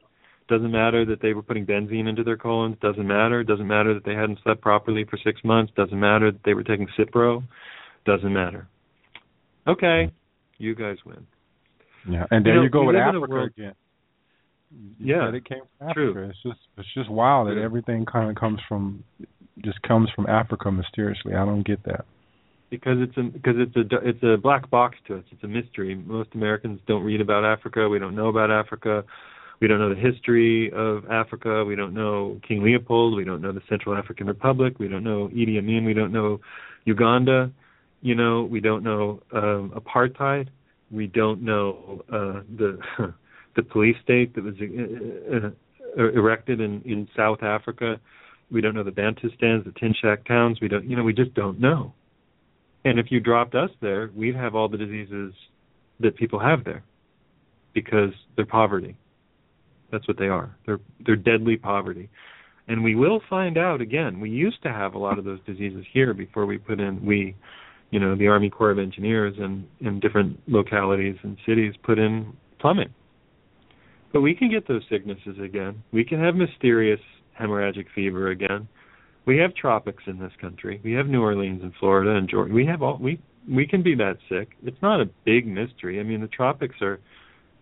Doesn't 0.50 0.72
matter 0.72 1.06
that 1.06 1.22
they 1.22 1.34
were 1.34 1.43
putting 1.43 1.66
benzene 1.66 2.08
into 2.10 2.24
their 2.24 2.36
colons. 2.38 2.76
Doesn't 2.82 3.08
matter. 3.08 3.43
Doesn't 3.43 3.68
matter 3.68 3.93
that 3.93 4.04
they 4.04 4.16
hadn't 4.16 4.39
slept 4.43 4.62
properly 4.62 5.04
for 5.10 5.18
six 5.24 5.41
months. 5.43 5.72
Doesn't 5.76 6.00
matter 6.00 6.32
that 6.32 6.41
they 6.43 6.54
were 6.56 6.64
taking 6.64 6.88
Cipro. 6.97 7.43
Doesn't 8.06 8.34
matter. 8.34 8.68
Okay, 9.68 10.12
you 10.58 10.74
guys 10.76 10.97
win. 11.06 11.28
Yeah, 12.10 12.26
and 12.32 12.43
there 12.45 12.54
You 12.54 12.60
know, 12.60 12.64
you 12.64 12.70
go 12.70 12.86
with 12.86 12.95
Africa 12.95 13.28
world- 13.30 13.50
again. 13.56 13.74
You 15.00 15.16
Yeah, 15.16 15.30
it 15.34 15.45
came 15.45 15.62
from 15.78 15.93
true. 15.93 16.30
It's 16.30 16.41
just 16.43 16.60
it's 16.78 16.93
just 16.93 17.10
wild 17.10 17.47
that 17.47 17.54
True. 17.54 17.64
everything 17.64 18.06
kind 18.06 18.30
of 18.30 18.36
comes 18.36 18.60
from 18.68 19.04
just 19.64 19.82
comes 19.84 20.10
from 20.16 20.26
Africa 20.28 20.72
mysteriously. 20.72 21.34
I 21.36 21.43
don't 21.45 21.66
get 21.66 21.84
that. 21.84 22.06
because 22.70 22.97
it's 23.02 23.18
a 23.18 23.24
because 23.24 23.56
it's 23.58 23.76
a 23.76 24.08
it's 24.08 24.24
a 24.24 24.38
black 24.38 24.70
box 24.70 24.95
to 25.08 25.18
us. 25.18 25.24
It's 25.32 25.43
a 25.43 25.47
mystery. 25.47 25.95
Most 25.95 26.30
Americans 26.36 26.80
don't 26.88 27.04
read 27.04 27.20
about 27.22 27.43
Africa. 27.45 27.89
We 27.89 27.97
don't 28.00 28.16
know 28.16 28.28
about 28.28 28.52
Africa. 28.52 29.04
We 29.60 29.68
don't 29.68 29.80
know 29.80 29.93
the 29.93 29.99
history 29.99 30.72
of 30.72 31.10
Africa. 31.10 31.66
We 31.66 31.76
don't 31.76 31.93
know 31.93 32.39
King 32.47 32.64
Leopold. 32.64 33.16
We 33.16 33.26
don't 33.26 33.41
know 33.41 33.51
the 33.51 33.62
Central 33.68 33.95
African 33.95 34.28
Republic. 34.28 34.80
We 34.80 34.88
don't 34.88 35.03
know 35.03 35.30
Idi 35.30 35.57
Amin. 35.57 35.84
We 35.86 35.93
don't 35.93 36.14
know 36.14 36.39
Uganda. 36.86 37.51
You 38.01 38.16
know, 38.16 38.43
we 38.43 38.62
don't 38.62 38.84
know 38.84 39.22
um, 39.34 39.74
apartheid. 39.76 40.47
We 40.91 41.07
don't 41.07 41.41
know 41.41 42.03
uh, 42.12 42.41
the 42.57 42.80
the 43.55 43.64
police 43.64 43.97
state 44.01 44.34
that 44.36 44.43
was 44.43 44.55
uh, 44.62 45.49
uh, 46.01 46.12
erected 46.12 46.62
in 46.62 46.82
in 46.86 47.10
South 47.16 47.43
Africa. 47.43 47.99
We 48.51 48.62
don't 48.62 48.74
know 48.74 48.84
the 48.84 48.91
Bantustans, 48.91 49.66
the 49.66 49.72
Tinshak 49.72 50.26
towns. 50.26 50.60
We 50.62 50.68
don't, 50.68 50.89
you 50.89 50.95
know, 50.95 51.03
we 51.03 51.14
just 51.14 51.34
don't 51.36 51.60
know. 51.60 51.93
And 52.86 52.97
if 52.97 53.12
you 53.12 53.20
dropped 53.20 53.55
us 53.55 53.70
there, 53.82 54.10
we'd 54.16 54.36
have 54.36 54.55
all 54.55 54.68
the 54.68 54.78
diseases 54.78 55.34
that 55.99 56.16
people 56.16 56.39
have 56.39 56.64
there 56.64 56.84
because 57.74 58.12
they're 58.36 58.45
poverty. 58.45 58.95
That's 59.92 60.08
what 60.08 60.18
they 60.18 60.28
are. 60.28 60.56
They're 60.66 60.80
they're 61.06 61.16
deadly 61.16 61.58
poverty. 61.58 62.10
And 62.68 62.84
we 62.84 62.96
will 62.96 63.22
find 63.30 63.58
out 63.58 63.82
again. 63.82 64.20
We 64.20 64.30
used 64.30 64.62
to 64.62 64.70
have 64.70 64.94
a 64.94 65.00
lot 65.00 65.18
of 65.18 65.26
those 65.26 65.40
diseases 65.46 65.86
here 65.92 66.14
before 66.14 66.46
we 66.46 66.60
put 66.60 66.80
in 66.80 67.04
we, 67.04 67.36
you 67.90 68.00
know, 68.00 68.16
the 68.16 68.28
Army 68.28 68.50
Corps 68.50 68.72
of 68.72 68.80
Engineers 68.80 69.36
and 69.40 69.68
in 69.80 70.00
different 70.00 70.40
localities 70.48 71.16
and 71.24 71.38
cities 71.48 71.74
put 71.84 71.98
in 71.98 72.34
plumbing. 72.60 72.94
But 74.14 74.22
we 74.22 74.36
can 74.36 74.50
get 74.50 74.68
those 74.68 74.84
sicknesses 74.90 75.38
again. 75.44 75.84
We 75.92 76.04
can 76.04 76.20
have 76.24 76.36
mysterious 76.36 77.00
hemorrhagic 77.40 77.86
fever 77.94 78.30
again. 78.30 78.68
We 79.26 79.38
have 79.38 79.54
tropics 79.56 80.04
in 80.08 80.20
this 80.20 80.32
country. 80.42 80.82
We 80.84 80.94
have 80.94 81.08
New 81.08 81.22
Orleans 81.22 81.62
and 81.62 81.74
Florida 81.80 82.16
and 82.16 82.30
Georgia. 82.30 82.54
We 82.54 82.66
have 82.66 82.82
all 82.82 82.98
we 82.98 83.20
we 83.50 83.66
can 83.66 83.82
be 83.82 83.96
that 83.96 84.18
sick. 84.28 84.50
It's 84.64 84.82
not 84.82 85.02
a 85.02 85.10
big 85.26 85.48
mystery. 85.48 86.00
I 86.00 86.04
mean, 86.04 86.22
the 86.22 86.28
tropics 86.28 86.76
are 86.82 87.00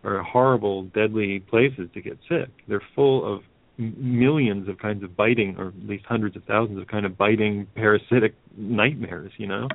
are 0.04 0.22
horrible, 0.24 0.84
deadly 0.84 1.40
places 1.40 1.90
to 1.94 2.02
get 2.02 2.18
sick. 2.30 2.50
They're 2.68 2.82
full 2.96 3.36
of 3.36 3.42
millions 3.78 4.68
of 4.68 4.78
kinds 4.80 5.04
of 5.04 5.16
biting, 5.16 5.56
or 5.58 5.68
at 5.68 5.88
least 5.88 6.06
hundreds 6.06 6.36
of 6.36 6.44
thousands 6.46 6.82
of 6.82 6.88
kind 6.88 7.06
of 7.06 7.18
biting 7.18 7.68
parasitic 7.76 8.34
nightmares. 8.56 9.32
You 9.38 9.48
know, 9.48 9.68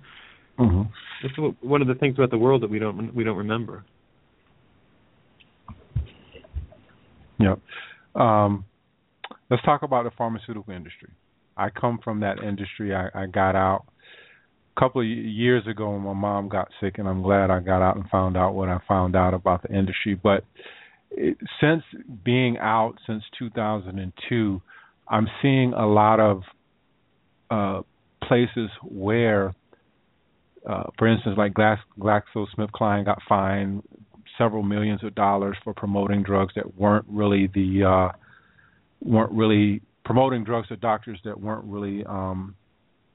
Mm-hmm. 0.59 0.83
it's 1.25 1.57
one 1.63 1.81
of 1.81 1.89
the 1.89 1.95
things 1.95 2.17
about 2.19 2.31
the 2.31 2.39
world 2.39 2.63
that 2.63 2.71
we 2.71 2.79
don't 2.79 3.15
we 3.15 3.25
don't 3.25 3.39
remember. 3.39 3.85
Yep. 7.39 7.59
Um, 8.15 8.65
let's 9.51 9.63
talk 9.65 9.83
about 9.83 10.05
the 10.05 10.11
pharmaceutical 10.17 10.73
industry. 10.73 11.09
I 11.57 11.71
come 11.71 11.99
from 12.05 12.21
that 12.21 12.43
industry. 12.43 12.95
I, 12.95 13.09
I 13.15 13.27
got 13.27 13.57
out 13.57 13.87
a 14.75 14.81
couple 14.81 15.01
of 15.01 15.07
years 15.07 15.67
ago 15.67 15.91
when 15.91 16.03
my 16.03 16.13
mom 16.13 16.49
got 16.49 16.69
sick, 16.81 16.99
and 16.99 17.09
I'm 17.09 17.23
glad 17.23 17.51
I 17.51 17.61
got 17.61 17.83
out 17.83 17.97
and 17.97 18.09
found 18.09 18.37
out 18.37 18.55
what 18.55 18.69
I 18.69 18.79
found 18.89 19.17
out 19.17 19.35
about 19.35 19.63
the 19.63 19.75
industry. 19.77 20.15
But 20.15 20.45
it, 21.11 21.37
since 21.61 21.83
being 22.25 22.59
out 22.59 22.95
since 23.07 23.23
2002, 23.39 24.63
I'm 25.09 25.29
seeing 25.43 25.75
a 25.75 25.87
lot 25.87 26.21
of 26.21 26.43
uh, 27.51 27.83
places 28.27 28.71
where, 28.83 29.55
uh, 30.69 30.85
for 30.99 31.07
instance, 31.09 31.37
like 31.37 31.53
Glax, 31.53 31.79
GlaxoSmithKline 31.99 33.05
got 33.05 33.19
fined 33.29 33.83
several 34.39 34.63
millions 34.63 35.05
of 35.05 35.15
dollars 35.15 35.57
for 35.63 35.75
promoting 35.75 36.23
drugs 36.23 36.55
that 36.57 36.79
weren't 36.79 37.05
really 37.09 37.49
the 37.55 37.85
uh, 37.85 38.17
weren't 39.03 39.33
really 39.33 39.83
promoting 40.05 40.45
drugs 40.45 40.69
to 40.69 40.77
doctors 40.77 41.19
that 41.25 41.39
weren't 41.39 41.65
really 41.65 42.05
um, 42.07 42.55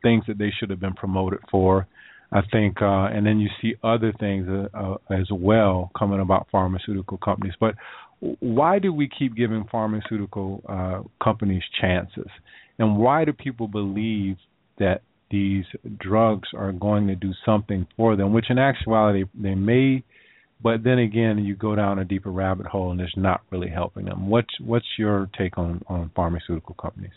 things 0.02 0.24
that 0.28 0.38
they 0.38 0.52
should 0.58 0.70
have 0.70 0.80
been 0.80 0.94
promoted 0.94 1.40
for. 1.50 1.88
I 2.30 2.42
think, 2.52 2.82
uh, 2.82 3.06
and 3.06 3.26
then 3.26 3.40
you 3.40 3.48
see 3.62 3.76
other 3.84 4.12
things 4.20 4.50
uh, 4.50 4.68
uh, 4.78 4.98
as 5.10 5.28
well 5.32 5.92
coming 5.98 6.20
about 6.20 6.48
pharmaceutical 6.52 7.18
companies. 7.18 7.54
But 7.58 7.76
why 8.20 8.80
do 8.80 8.92
we 8.92 9.08
keep 9.08 9.34
giving 9.34 9.66
pharmaceutical 9.72 10.62
uh, 10.68 11.04
companies 11.24 11.64
chances? 11.80 12.28
And 12.80 12.98
why 12.98 13.24
do 13.24 13.32
people 13.32 13.70
believe 13.70 14.36
that 14.78 15.04
these 15.32 15.64
drugs 16.00 16.50
are 16.54 16.74
going 16.74 17.08
to 17.08 17.16
do 17.16 17.32
something 17.46 17.88
for 17.96 18.18
them, 18.18 18.34
which 18.34 18.50
in 18.50 18.60
actuality 18.60 19.24
they 19.34 19.56
may 19.56 20.04
but 20.62 20.84
then 20.84 20.98
again 20.98 21.38
you 21.40 21.56
go 21.56 21.76
down 21.76 22.00
a 22.00 22.06
deeper 22.06 22.32
rabbit 22.32 22.66
hole 22.66 22.92
and 22.92 23.00
it's 23.00 23.16
not 23.16 23.42
really 23.52 23.70
helping 23.70 24.06
them. 24.06 24.30
What's 24.30 24.60
what's 24.60 24.88
your 24.98 25.30
take 25.38 25.58
on, 25.58 25.84
on 25.88 26.12
pharmaceutical 26.16 26.76
companies? 26.76 27.12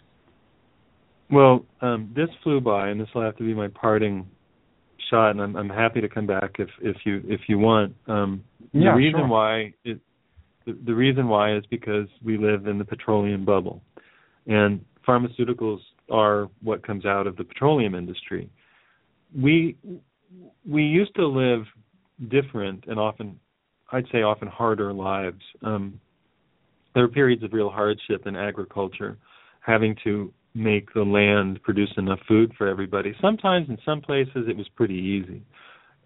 Well, 1.30 1.64
um, 1.80 2.12
this 2.14 2.28
flew 2.42 2.60
by, 2.60 2.88
and 2.88 3.00
this 3.00 3.08
will 3.14 3.22
have 3.22 3.36
to 3.36 3.44
be 3.44 3.54
my 3.54 3.68
parting 3.68 4.28
shot. 5.10 5.30
And 5.30 5.40
I'm, 5.40 5.56
I'm 5.56 5.68
happy 5.68 6.00
to 6.00 6.08
come 6.08 6.26
back 6.26 6.56
if 6.58 6.68
if 6.80 6.96
you 7.04 7.22
if 7.26 7.42
you 7.48 7.58
want. 7.58 7.94
Um, 8.06 8.44
Yeah, 8.72 8.92
the 8.92 8.96
reason 8.96 9.20
sure. 9.20 9.28
why 9.28 9.74
it 9.84 10.00
the, 10.66 10.76
the 10.84 10.94
reason 10.94 11.28
why 11.28 11.56
is 11.56 11.64
because 11.70 12.08
we 12.22 12.36
live 12.36 12.66
in 12.66 12.78
the 12.78 12.84
petroleum 12.84 13.44
bubble, 13.44 13.82
and 14.46 14.84
pharmaceuticals 15.06 15.80
are 16.10 16.48
what 16.62 16.86
comes 16.86 17.06
out 17.06 17.26
of 17.26 17.36
the 17.36 17.44
petroleum 17.44 17.94
industry. 17.94 18.50
We 19.34 19.76
we 20.66 20.82
used 20.82 21.14
to 21.16 21.26
live 21.26 21.64
different 22.28 22.84
and 22.86 22.98
often, 22.98 23.38
I'd 23.92 24.06
say, 24.12 24.22
often 24.22 24.48
harder 24.48 24.92
lives. 24.92 25.42
Um, 25.62 26.00
there 26.94 27.04
were 27.04 27.08
periods 27.08 27.42
of 27.42 27.52
real 27.52 27.70
hardship 27.70 28.26
in 28.26 28.36
agriculture, 28.36 29.16
having 29.60 29.96
to 30.04 30.32
make 30.54 30.92
the 30.94 31.02
land 31.02 31.62
produce 31.62 31.92
enough 31.96 32.18
food 32.26 32.52
for 32.58 32.66
everybody. 32.66 33.14
Sometimes 33.20 33.68
in 33.68 33.78
some 33.84 34.00
places 34.00 34.46
it 34.48 34.56
was 34.56 34.68
pretty 34.74 34.94
easy. 34.94 35.42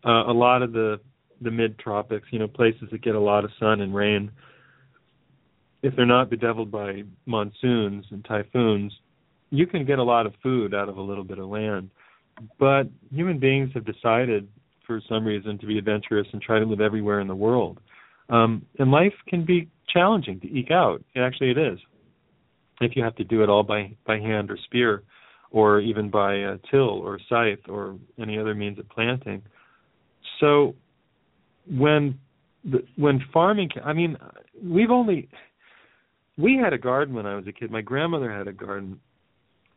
Uh, 0.04 0.30
a 0.30 0.32
lot 0.32 0.62
of 0.62 0.72
the 0.72 1.00
the 1.40 1.50
mid 1.50 1.78
tropics, 1.78 2.28
you 2.30 2.38
know, 2.38 2.46
places 2.46 2.88
that 2.92 3.02
get 3.02 3.14
a 3.14 3.20
lot 3.20 3.44
of 3.44 3.50
sun 3.58 3.80
and 3.80 3.94
rain, 3.94 4.30
if 5.82 5.94
they're 5.96 6.06
not 6.06 6.30
bedeviled 6.30 6.70
by 6.70 7.02
monsoons 7.26 8.06
and 8.10 8.24
typhoons, 8.24 8.92
you 9.50 9.66
can 9.66 9.84
get 9.84 9.98
a 9.98 10.02
lot 10.02 10.26
of 10.26 10.32
food 10.42 10.74
out 10.74 10.88
of 10.88 10.96
a 10.96 11.02
little 11.02 11.24
bit 11.24 11.38
of 11.38 11.48
land. 11.48 11.90
But 12.58 12.84
human 13.12 13.38
beings 13.38 13.70
have 13.74 13.84
decided 13.84 14.48
for 14.86 15.00
some 15.08 15.24
reason 15.24 15.58
to 15.58 15.66
be 15.66 15.78
adventurous 15.78 16.26
and 16.32 16.40
try 16.40 16.58
to 16.58 16.64
live 16.64 16.80
everywhere 16.80 17.20
in 17.20 17.28
the 17.28 17.34
world. 17.34 17.78
Um, 18.28 18.64
and 18.78 18.90
life 18.90 19.12
can 19.28 19.44
be 19.44 19.68
challenging 19.92 20.40
to 20.40 20.50
eke 20.50 20.70
out. 20.70 21.02
Actually, 21.16 21.50
it 21.50 21.58
is. 21.58 21.78
If 22.80 22.96
you 22.96 23.04
have 23.04 23.16
to 23.16 23.24
do 23.24 23.42
it 23.42 23.48
all 23.48 23.62
by 23.62 23.96
by 24.06 24.18
hand 24.18 24.50
or 24.50 24.58
spear, 24.64 25.02
or 25.50 25.80
even 25.80 26.10
by 26.10 26.42
uh, 26.42 26.56
till 26.70 26.80
or 26.80 27.18
scythe 27.28 27.68
or 27.68 27.96
any 28.20 28.38
other 28.38 28.54
means 28.54 28.78
of 28.78 28.88
planting. 28.88 29.40
So 30.40 30.74
when 31.70 32.18
the, 32.64 32.84
when 32.96 33.20
farming, 33.32 33.70
I 33.84 33.92
mean, 33.92 34.16
we've 34.62 34.90
only 34.90 35.28
we 36.36 36.56
had 36.56 36.72
a 36.72 36.78
garden 36.78 37.14
when 37.14 37.26
I 37.26 37.36
was 37.36 37.46
a 37.46 37.52
kid. 37.52 37.70
My 37.70 37.82
grandmother 37.82 38.32
had 38.32 38.48
a 38.48 38.52
garden. 38.52 39.00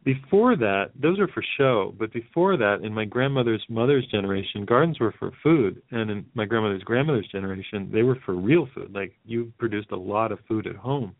Before 0.04 0.56
that, 0.56 0.91
those 1.00 1.20
are 1.20 1.28
for 1.28 1.43
show. 1.58 1.93
But 2.00 2.14
before 2.14 2.56
that, 2.58 2.80
in 2.82 2.93
my 2.93 3.04
grandmother's 3.04 3.64
mother's 3.70 4.08
generation, 4.08 4.64
gardens 4.66 5.00
were 5.00 5.14
for 5.20 5.32
food, 5.43 5.82
and 5.91 6.10
in 6.10 6.26
my 6.34 6.45
grandmother's 6.45 6.84
grandmother's 6.84 7.28
generation, 7.28 7.89
they 7.91 8.04
were 8.04 8.18
for 8.26 8.34
real 8.34 8.68
food. 8.74 8.93
Like 8.95 9.14
you 9.26 9.52
produced 9.60 9.91
a 9.91 9.98
lot 9.98 10.32
of 10.32 10.39
food 10.48 10.66
at 10.66 10.76
home, 10.78 11.14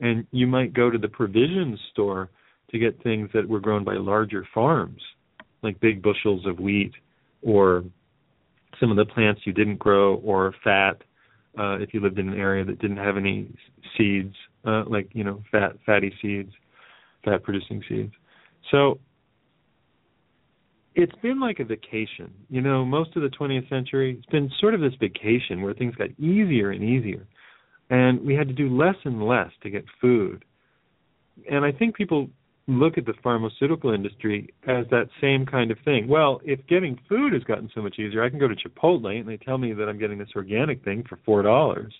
and 0.00 0.26
you 0.30 0.46
might 0.46 0.72
go 0.72 0.90
to 0.90 0.98
the 0.98 1.08
provisions 1.08 1.78
store 1.92 2.30
to 2.70 2.78
get 2.78 3.02
things 3.02 3.28
that 3.34 3.48
were 3.48 3.60
grown 3.60 3.84
by 3.84 3.94
larger 3.94 4.46
farms, 4.54 5.00
like 5.62 5.78
big 5.80 6.02
bushels 6.02 6.46
of 6.46 6.58
wheat, 6.58 6.92
or 7.42 7.84
some 8.80 8.90
of 8.90 8.96
the 8.96 9.04
plants 9.04 9.42
you 9.44 9.52
didn't 9.52 9.78
grow, 9.78 10.16
or 10.16 10.54
fat. 10.64 11.02
Uh, 11.58 11.78
if 11.78 11.92
you 11.92 12.00
lived 12.00 12.18
in 12.18 12.28
an 12.28 12.38
area 12.38 12.64
that 12.64 12.78
didn't 12.78 12.96
have 12.96 13.16
any 13.16 13.46
seeds, 13.96 14.34
uh, 14.64 14.84
like 14.86 15.08
you 15.12 15.22
know, 15.22 15.42
fat 15.50 15.72
fatty 15.84 16.12
seeds 16.22 16.52
fat 17.24 17.42
producing 17.42 17.82
seeds. 17.88 18.12
So 18.70 18.98
it's 20.94 21.14
been 21.22 21.40
like 21.40 21.60
a 21.60 21.64
vacation. 21.64 22.32
You 22.48 22.60
know, 22.60 22.84
most 22.84 23.16
of 23.16 23.22
the 23.22 23.28
20th 23.28 23.68
century, 23.68 24.16
it's 24.18 24.26
been 24.26 24.50
sort 24.60 24.74
of 24.74 24.80
this 24.80 24.94
vacation 25.00 25.62
where 25.62 25.74
things 25.74 25.94
got 25.94 26.10
easier 26.18 26.70
and 26.70 26.82
easier. 26.82 27.26
And 27.92 28.24
we 28.24 28.34
had 28.34 28.48
to 28.48 28.54
do 28.54 28.74
less 28.74 28.96
and 29.04 29.22
less 29.22 29.50
to 29.62 29.68
get 29.68 29.84
food. 30.00 30.46
And 31.50 31.62
I 31.62 31.72
think 31.72 31.94
people 31.94 32.30
look 32.66 32.96
at 32.96 33.04
the 33.04 33.12
pharmaceutical 33.22 33.92
industry 33.92 34.48
as 34.66 34.86
that 34.90 35.08
same 35.20 35.44
kind 35.44 35.70
of 35.70 35.76
thing. 35.84 36.08
Well, 36.08 36.40
if 36.42 36.66
getting 36.68 36.98
food 37.06 37.34
has 37.34 37.42
gotten 37.42 37.70
so 37.74 37.82
much 37.82 37.98
easier, 37.98 38.24
I 38.24 38.30
can 38.30 38.38
go 38.38 38.48
to 38.48 38.54
Chipotle 38.54 39.20
and 39.20 39.28
they 39.28 39.36
tell 39.36 39.58
me 39.58 39.74
that 39.74 39.90
I'm 39.90 39.98
getting 39.98 40.16
this 40.16 40.30
organic 40.34 40.82
thing 40.82 41.04
for 41.06 41.18
four 41.26 41.42
dollars, 41.42 41.92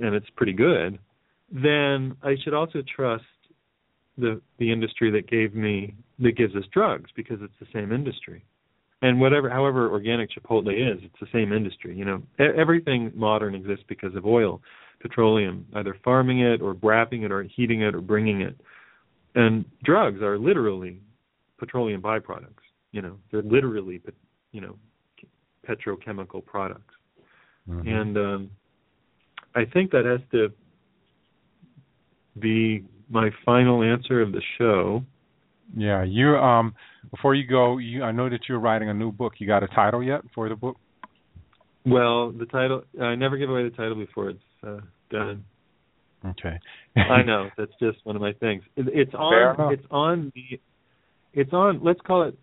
and 0.00 0.14
it's 0.14 0.30
pretty 0.36 0.52
good. 0.52 1.00
Then 1.50 2.16
I 2.22 2.36
should 2.44 2.54
also 2.54 2.80
trust 2.94 3.24
the 4.16 4.40
the 4.58 4.70
industry 4.70 5.10
that 5.10 5.28
gave 5.28 5.52
me 5.52 5.96
that 6.20 6.36
gives 6.36 6.54
us 6.54 6.64
drugs 6.72 7.10
because 7.16 7.38
it's 7.42 7.58
the 7.58 7.66
same 7.72 7.90
industry. 7.90 8.44
And 9.00 9.20
whatever, 9.20 9.50
however 9.50 9.90
organic 9.90 10.30
Chipotle 10.30 10.72
is, 10.72 11.02
it's 11.02 11.20
the 11.20 11.26
same 11.32 11.52
industry. 11.52 11.96
You 11.96 12.04
know, 12.04 12.22
everything 12.38 13.10
modern 13.16 13.56
exists 13.56 13.84
because 13.88 14.14
of 14.14 14.24
oil, 14.24 14.60
petroleum, 15.02 15.66
either 15.74 15.96
farming 16.04 16.40
it 16.40 16.62
or 16.62 16.76
wrapping 16.82 17.24
it 17.24 17.32
or 17.32 17.42
heating 17.42 17.82
it 17.82 17.94
or 17.94 18.00
bringing 18.00 18.40
it 18.40 18.56
and 19.34 19.64
drugs 19.84 20.20
are 20.22 20.38
literally 20.38 21.00
petroleum 21.58 22.02
byproducts. 22.02 22.62
You 22.92 23.02
know, 23.02 23.16
they're 23.30 23.42
literally, 23.42 24.00
you 24.52 24.60
know, 24.60 24.76
petrochemical 25.68 26.44
products. 26.44 26.94
Mm-hmm. 27.68 27.88
And 27.88 28.16
um, 28.16 28.50
I 29.54 29.64
think 29.64 29.90
that 29.92 30.04
has 30.04 30.20
to 30.32 30.48
be 32.38 32.84
my 33.08 33.30
final 33.44 33.82
answer 33.82 34.20
of 34.20 34.32
the 34.32 34.42
show. 34.58 35.02
Yeah, 35.74 36.02
you 36.02 36.36
um 36.36 36.74
before 37.10 37.34
you 37.34 37.46
go, 37.46 37.78
you 37.78 38.02
I 38.02 38.12
know 38.12 38.28
that 38.28 38.40
you're 38.48 38.60
writing 38.60 38.90
a 38.90 38.94
new 38.94 39.10
book. 39.10 39.34
You 39.38 39.46
got 39.46 39.62
a 39.62 39.68
title 39.68 40.02
yet 40.02 40.20
for 40.34 40.48
the 40.48 40.56
book? 40.56 40.76
Well, 41.86 42.30
the 42.30 42.46
title 42.46 42.82
I 43.00 43.14
never 43.14 43.38
give 43.38 43.48
away 43.48 43.64
the 43.64 43.70
title 43.70 43.94
before 43.94 44.30
it's 44.30 44.40
uh, 44.66 44.80
done. 45.12 45.44
Okay. 46.24 46.58
I 46.96 47.22
know 47.26 47.50
that's 47.56 47.72
just 47.80 47.98
one 48.04 48.16
of 48.16 48.22
my 48.22 48.32
things. 48.32 48.62
It, 48.76 48.86
it's 48.92 49.14
on. 49.14 49.72
It's 49.72 49.86
on 49.90 50.32
the. 50.34 50.60
It's 51.32 51.52
on. 51.52 51.80
Let's 51.82 52.00
call 52.00 52.24
it. 52.24 52.38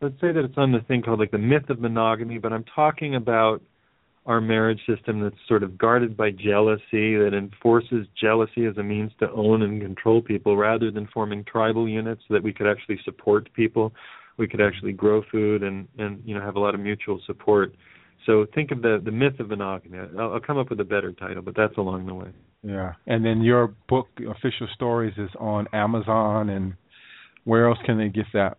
Let's 0.00 0.14
say 0.20 0.32
that 0.32 0.44
it's 0.44 0.56
on 0.56 0.72
the 0.72 0.80
thing 0.86 1.02
called 1.02 1.18
like 1.18 1.30
the 1.30 1.38
myth 1.38 1.68
of 1.70 1.80
monogamy. 1.80 2.38
But 2.38 2.52
I'm 2.52 2.64
talking 2.74 3.14
about 3.14 3.62
our 4.26 4.40
marriage 4.40 4.80
system 4.86 5.20
that's 5.20 5.36
sort 5.48 5.62
of 5.62 5.78
guarded 5.78 6.16
by 6.16 6.30
jealousy, 6.30 7.16
that 7.16 7.30
enforces 7.32 8.06
jealousy 8.20 8.66
as 8.66 8.76
a 8.76 8.82
means 8.82 9.10
to 9.18 9.30
own 9.30 9.62
and 9.62 9.80
control 9.80 10.20
people, 10.20 10.56
rather 10.56 10.90
than 10.90 11.08
forming 11.12 11.44
tribal 11.44 11.88
units 11.88 12.22
so 12.28 12.34
that 12.34 12.42
we 12.42 12.52
could 12.52 12.66
actually 12.66 12.98
support 13.04 13.52
people. 13.54 13.92
We 14.36 14.46
could 14.46 14.60
actually 14.60 14.92
grow 14.92 15.22
food 15.32 15.62
and 15.62 15.88
and 15.98 16.22
you 16.24 16.34
know 16.34 16.40
have 16.40 16.56
a 16.56 16.60
lot 16.60 16.74
of 16.74 16.80
mutual 16.80 17.20
support. 17.26 17.74
So 18.28 18.46
think 18.54 18.72
of 18.72 18.82
the 18.82 19.00
the 19.02 19.10
myth 19.10 19.40
of 19.40 19.48
monogamy. 19.48 19.98
I'll, 20.18 20.34
I'll 20.34 20.40
come 20.40 20.58
up 20.58 20.68
with 20.68 20.78
a 20.80 20.84
better 20.84 21.12
title, 21.12 21.40
but 21.40 21.56
that's 21.56 21.76
along 21.78 22.06
the 22.06 22.14
way. 22.14 22.28
Yeah, 22.62 22.92
and 23.06 23.24
then 23.24 23.40
your 23.40 23.74
book, 23.88 24.08
Official 24.18 24.68
Stories, 24.74 25.14
is 25.16 25.30
on 25.40 25.66
Amazon, 25.72 26.50
and 26.50 26.74
where 27.44 27.68
else 27.68 27.78
can 27.86 27.96
they 27.96 28.08
get 28.08 28.26
that? 28.34 28.58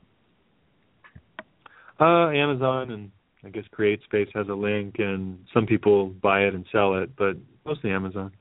Uh, 1.99 2.31
Amazon 2.31 2.91
and 2.91 3.11
I 3.45 3.49
guess 3.49 3.65
CreateSpace 3.77 4.29
has 4.33 4.47
a 4.49 4.53
link, 4.53 4.95
and 4.97 5.37
some 5.53 5.67
people 5.67 6.07
buy 6.07 6.41
it 6.41 6.55
and 6.55 6.65
sell 6.71 6.95
it, 6.95 7.15
but 7.15 7.35
mostly 7.63 7.91
Amazon. 7.91 8.31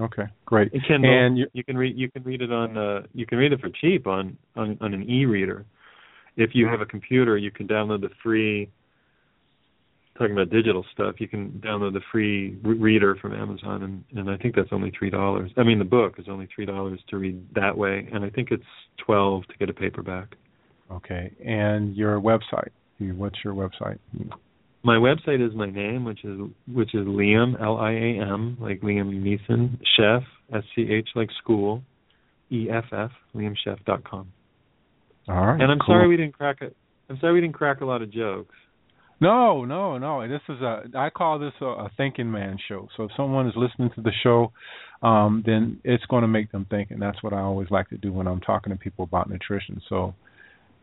Okay, 0.00 0.24
great. 0.46 0.72
And 0.72 0.82
Kindle, 0.88 1.10
and 1.10 1.38
you, 1.38 1.46
you 1.52 1.62
can 1.62 1.78
read 1.78 1.96
you 1.96 2.10
can 2.10 2.24
read 2.24 2.42
it 2.42 2.50
on 2.50 2.76
uh, 2.76 3.02
you 3.14 3.24
can 3.24 3.38
read 3.38 3.52
it 3.52 3.60
for 3.60 3.68
cheap 3.80 4.08
on 4.08 4.36
on, 4.56 4.76
on 4.80 4.94
an 4.94 5.08
e-reader. 5.08 5.64
If 6.36 6.50
you 6.54 6.66
have 6.66 6.80
a 6.80 6.86
computer, 6.86 7.38
you 7.38 7.52
can 7.52 7.68
download 7.68 8.00
the 8.00 8.10
free 8.20 8.68
talking 10.16 10.32
about 10.32 10.50
digital 10.50 10.84
stuff, 10.92 11.16
you 11.18 11.28
can 11.28 11.60
download 11.64 11.92
the 11.92 12.00
free 12.12 12.56
re- 12.62 12.76
reader 12.76 13.16
from 13.20 13.34
Amazon, 13.34 13.82
and 13.82 14.04
and 14.18 14.30
I 14.30 14.36
think 14.36 14.54
that's 14.54 14.68
only 14.72 14.92
three 14.96 15.10
dollars. 15.10 15.50
I 15.56 15.62
mean, 15.62 15.78
the 15.78 15.84
book 15.84 16.14
is 16.18 16.26
only 16.28 16.48
three 16.54 16.66
dollars 16.66 17.00
to 17.08 17.18
read 17.18 17.54
that 17.54 17.76
way, 17.76 18.08
and 18.12 18.24
I 18.24 18.30
think 18.30 18.50
it's 18.50 18.64
twelve 19.04 19.46
to 19.48 19.56
get 19.58 19.70
a 19.70 19.74
paperback. 19.74 20.34
Okay, 20.90 21.32
and 21.44 21.96
your 21.96 22.20
website? 22.20 22.70
What's 22.98 23.36
your 23.44 23.54
website? 23.54 23.98
My 24.82 24.96
website 24.96 25.44
is 25.46 25.54
my 25.54 25.68
name, 25.68 26.04
which 26.04 26.24
is 26.24 26.38
which 26.72 26.94
is 26.94 27.06
Liam 27.06 27.60
L 27.60 27.76
I 27.76 27.92
A 27.92 28.20
M 28.22 28.56
like 28.60 28.80
Liam 28.80 29.12
Neeson 29.22 29.78
Scheff 29.98 30.22
S 30.54 30.62
C 30.74 30.88
H 30.90 31.08
like 31.14 31.28
school 31.42 31.82
E 32.50 32.68
F 32.70 32.84
F 32.92 33.10
liamscheff.com. 33.34 34.28
All 35.28 35.46
right. 35.46 35.60
And 35.60 35.72
I'm 35.72 35.78
cool. 35.80 35.94
sorry 35.94 36.08
we 36.08 36.16
didn't 36.16 36.34
crack 36.34 36.58
it. 36.60 36.76
I'm 37.10 37.18
sorry 37.20 37.34
we 37.34 37.40
didn't 37.40 37.54
crack 37.54 37.80
a 37.80 37.84
lot 37.84 38.02
of 38.02 38.12
jokes. 38.12 38.54
No, 39.20 39.64
no, 39.64 39.96
no. 39.96 40.28
This 40.28 40.42
is 40.48 40.60
a 40.60 40.82
I 40.94 41.10
call 41.10 41.38
this 41.38 41.52
a, 41.60 41.64
a 41.64 41.90
thinking 41.96 42.30
man 42.30 42.58
show. 42.68 42.88
So 42.96 43.04
if 43.04 43.10
someone 43.16 43.48
is 43.48 43.54
listening 43.56 43.90
to 43.94 44.02
the 44.02 44.12
show, 44.22 44.52
um, 45.02 45.42
then 45.46 45.80
it's 45.84 46.04
going 46.06 46.22
to 46.22 46.28
make 46.28 46.52
them 46.52 46.66
think, 46.68 46.90
and 46.90 47.00
that's 47.00 47.22
what 47.22 47.32
I 47.32 47.40
always 47.40 47.70
like 47.70 47.88
to 47.90 47.96
do 47.96 48.12
when 48.12 48.26
I'm 48.26 48.40
talking 48.40 48.72
to 48.72 48.78
people 48.78 49.04
about 49.04 49.30
nutrition. 49.30 49.80
So 49.88 50.14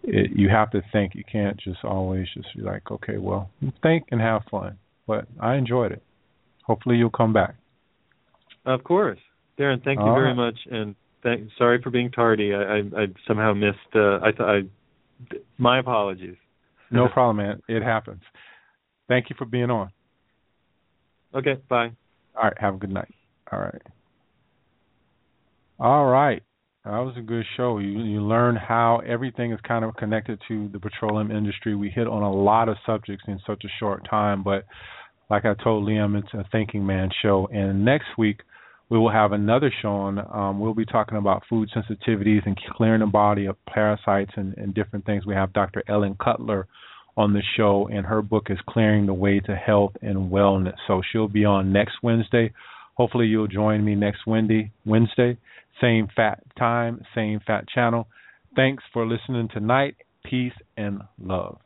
it, 0.04 0.32
you 0.36 0.50
have 0.50 0.72
to 0.72 0.82
think. 0.92 1.14
You 1.14 1.24
can't 1.32 1.58
just 1.60 1.84
always 1.84 2.28
just 2.34 2.48
be 2.56 2.64
like, 2.64 2.90
okay, 2.92 3.18
well, 3.18 3.50
think 3.84 4.06
and 4.12 4.20
have 4.20 4.42
fun. 4.50 4.78
But 5.06 5.28
I 5.40 5.56
enjoyed 5.56 5.92
it. 5.92 6.02
Hopefully, 6.66 6.96
you'll 6.96 7.12
come 7.12 7.34
back. 7.34 7.56
Of 8.66 8.84
course, 8.84 9.20
Darren. 9.60 9.84
Thank 9.84 10.00
you 10.00 10.06
All 10.06 10.16
very 10.16 10.30
right. 10.30 10.36
much, 10.36 10.58
and 10.72 10.96
thank, 11.22 11.50
sorry 11.58 11.82
for 11.84 11.92
being 11.92 12.10
tardy. 12.10 12.54
I, 12.54 12.62
I, 12.62 12.78
I 12.78 13.06
somehow 13.28 13.54
missed. 13.54 13.78
Uh, 13.94 14.18
I 14.20 14.32
thought 14.36 14.56
I. 14.56 14.62
My 15.58 15.80
apologies. 15.80 16.36
No 16.94 17.08
problem, 17.14 17.38
man. 17.38 17.62
It 17.68 17.84
happens. 17.84 18.22
Thank 19.08 19.30
you 19.30 19.36
for 19.38 19.46
being 19.46 19.70
on. 19.70 19.92
Okay, 21.36 21.56
bye. 21.68 21.92
All 22.36 22.44
right, 22.44 22.58
have 22.60 22.76
a 22.76 22.78
good 22.78 22.92
night. 22.92 23.14
All 23.52 23.60
right. 23.60 23.82
All 25.80 26.06
right. 26.06 26.42
That 26.86 27.00
was 27.00 27.16
a 27.18 27.22
good 27.22 27.46
show. 27.56 27.80
You 27.80 28.00
you 28.04 28.22
learn 28.22 28.58
how 28.58 29.02
everything 29.08 29.54
is 29.54 29.60
kind 29.66 29.86
of 29.86 29.96
connected 29.96 30.40
to 30.50 30.68
the 30.70 30.80
petroleum 30.80 31.32
industry. 31.32 31.76
We 31.76 31.90
hit 31.90 32.08
on 32.08 32.24
a 32.24 32.32
lot 32.32 32.68
of 32.68 32.76
subjects 32.86 33.24
in 33.28 33.40
such 33.48 33.64
a 33.64 33.70
short 33.80 34.08
time, 34.10 34.44
but 34.44 34.66
like 35.30 35.46
I 35.46 35.54
told 35.64 35.88
Liam, 35.88 36.20
it's 36.20 36.34
a 36.34 36.46
thinking 36.52 36.86
man 36.86 37.10
show. 37.22 37.48
And 37.54 37.86
next 37.86 38.08
week 38.18 38.42
we 38.94 39.00
will 39.00 39.12
have 39.12 39.32
another 39.32 39.74
show 39.82 39.90
on. 39.90 40.20
Um, 40.20 40.60
we'll 40.60 40.76
be 40.76 40.86
talking 40.86 41.18
about 41.18 41.42
food 41.50 41.68
sensitivities 41.76 42.46
and 42.46 42.56
clearing 42.78 43.00
the 43.00 43.08
body 43.08 43.48
of 43.48 43.56
parasites 43.66 44.30
and, 44.36 44.56
and 44.56 44.72
different 44.76 45.04
things. 45.04 45.26
We 45.26 45.34
have 45.34 45.52
Dr. 45.52 45.82
Ellen 45.90 46.16
Cutler 46.24 46.68
on 47.18 47.34
the 47.34 47.42
show, 47.58 47.90
and 47.92 48.06
her 48.06 48.22
book 48.22 48.52
is 48.52 48.60
Clearing 48.70 49.08
the 49.08 49.14
Way 49.16 49.40
to 49.40 49.56
Health 49.56 49.94
and 50.04 50.30
Wellness. 50.30 50.76
So 50.86 51.02
she'll 51.12 51.28
be 51.28 51.44
on 51.44 51.74
next 51.74 51.96
Wednesday. 52.04 52.54
Hopefully, 52.94 53.26
you'll 53.26 53.48
join 53.48 53.84
me 53.84 53.96
next 53.96 54.28
Wednesday. 54.28 54.72
Wednesday, 54.86 55.40
same 55.82 56.08
fat 56.16 56.44
time, 56.56 57.04
same 57.16 57.40
fat 57.48 57.68
channel. 57.68 58.08
Thanks 58.56 58.84
for 58.94 59.08
listening 59.08 59.50
tonight. 59.52 59.96
Peace 60.24 60.54
and 60.78 61.02
love. 61.20 61.58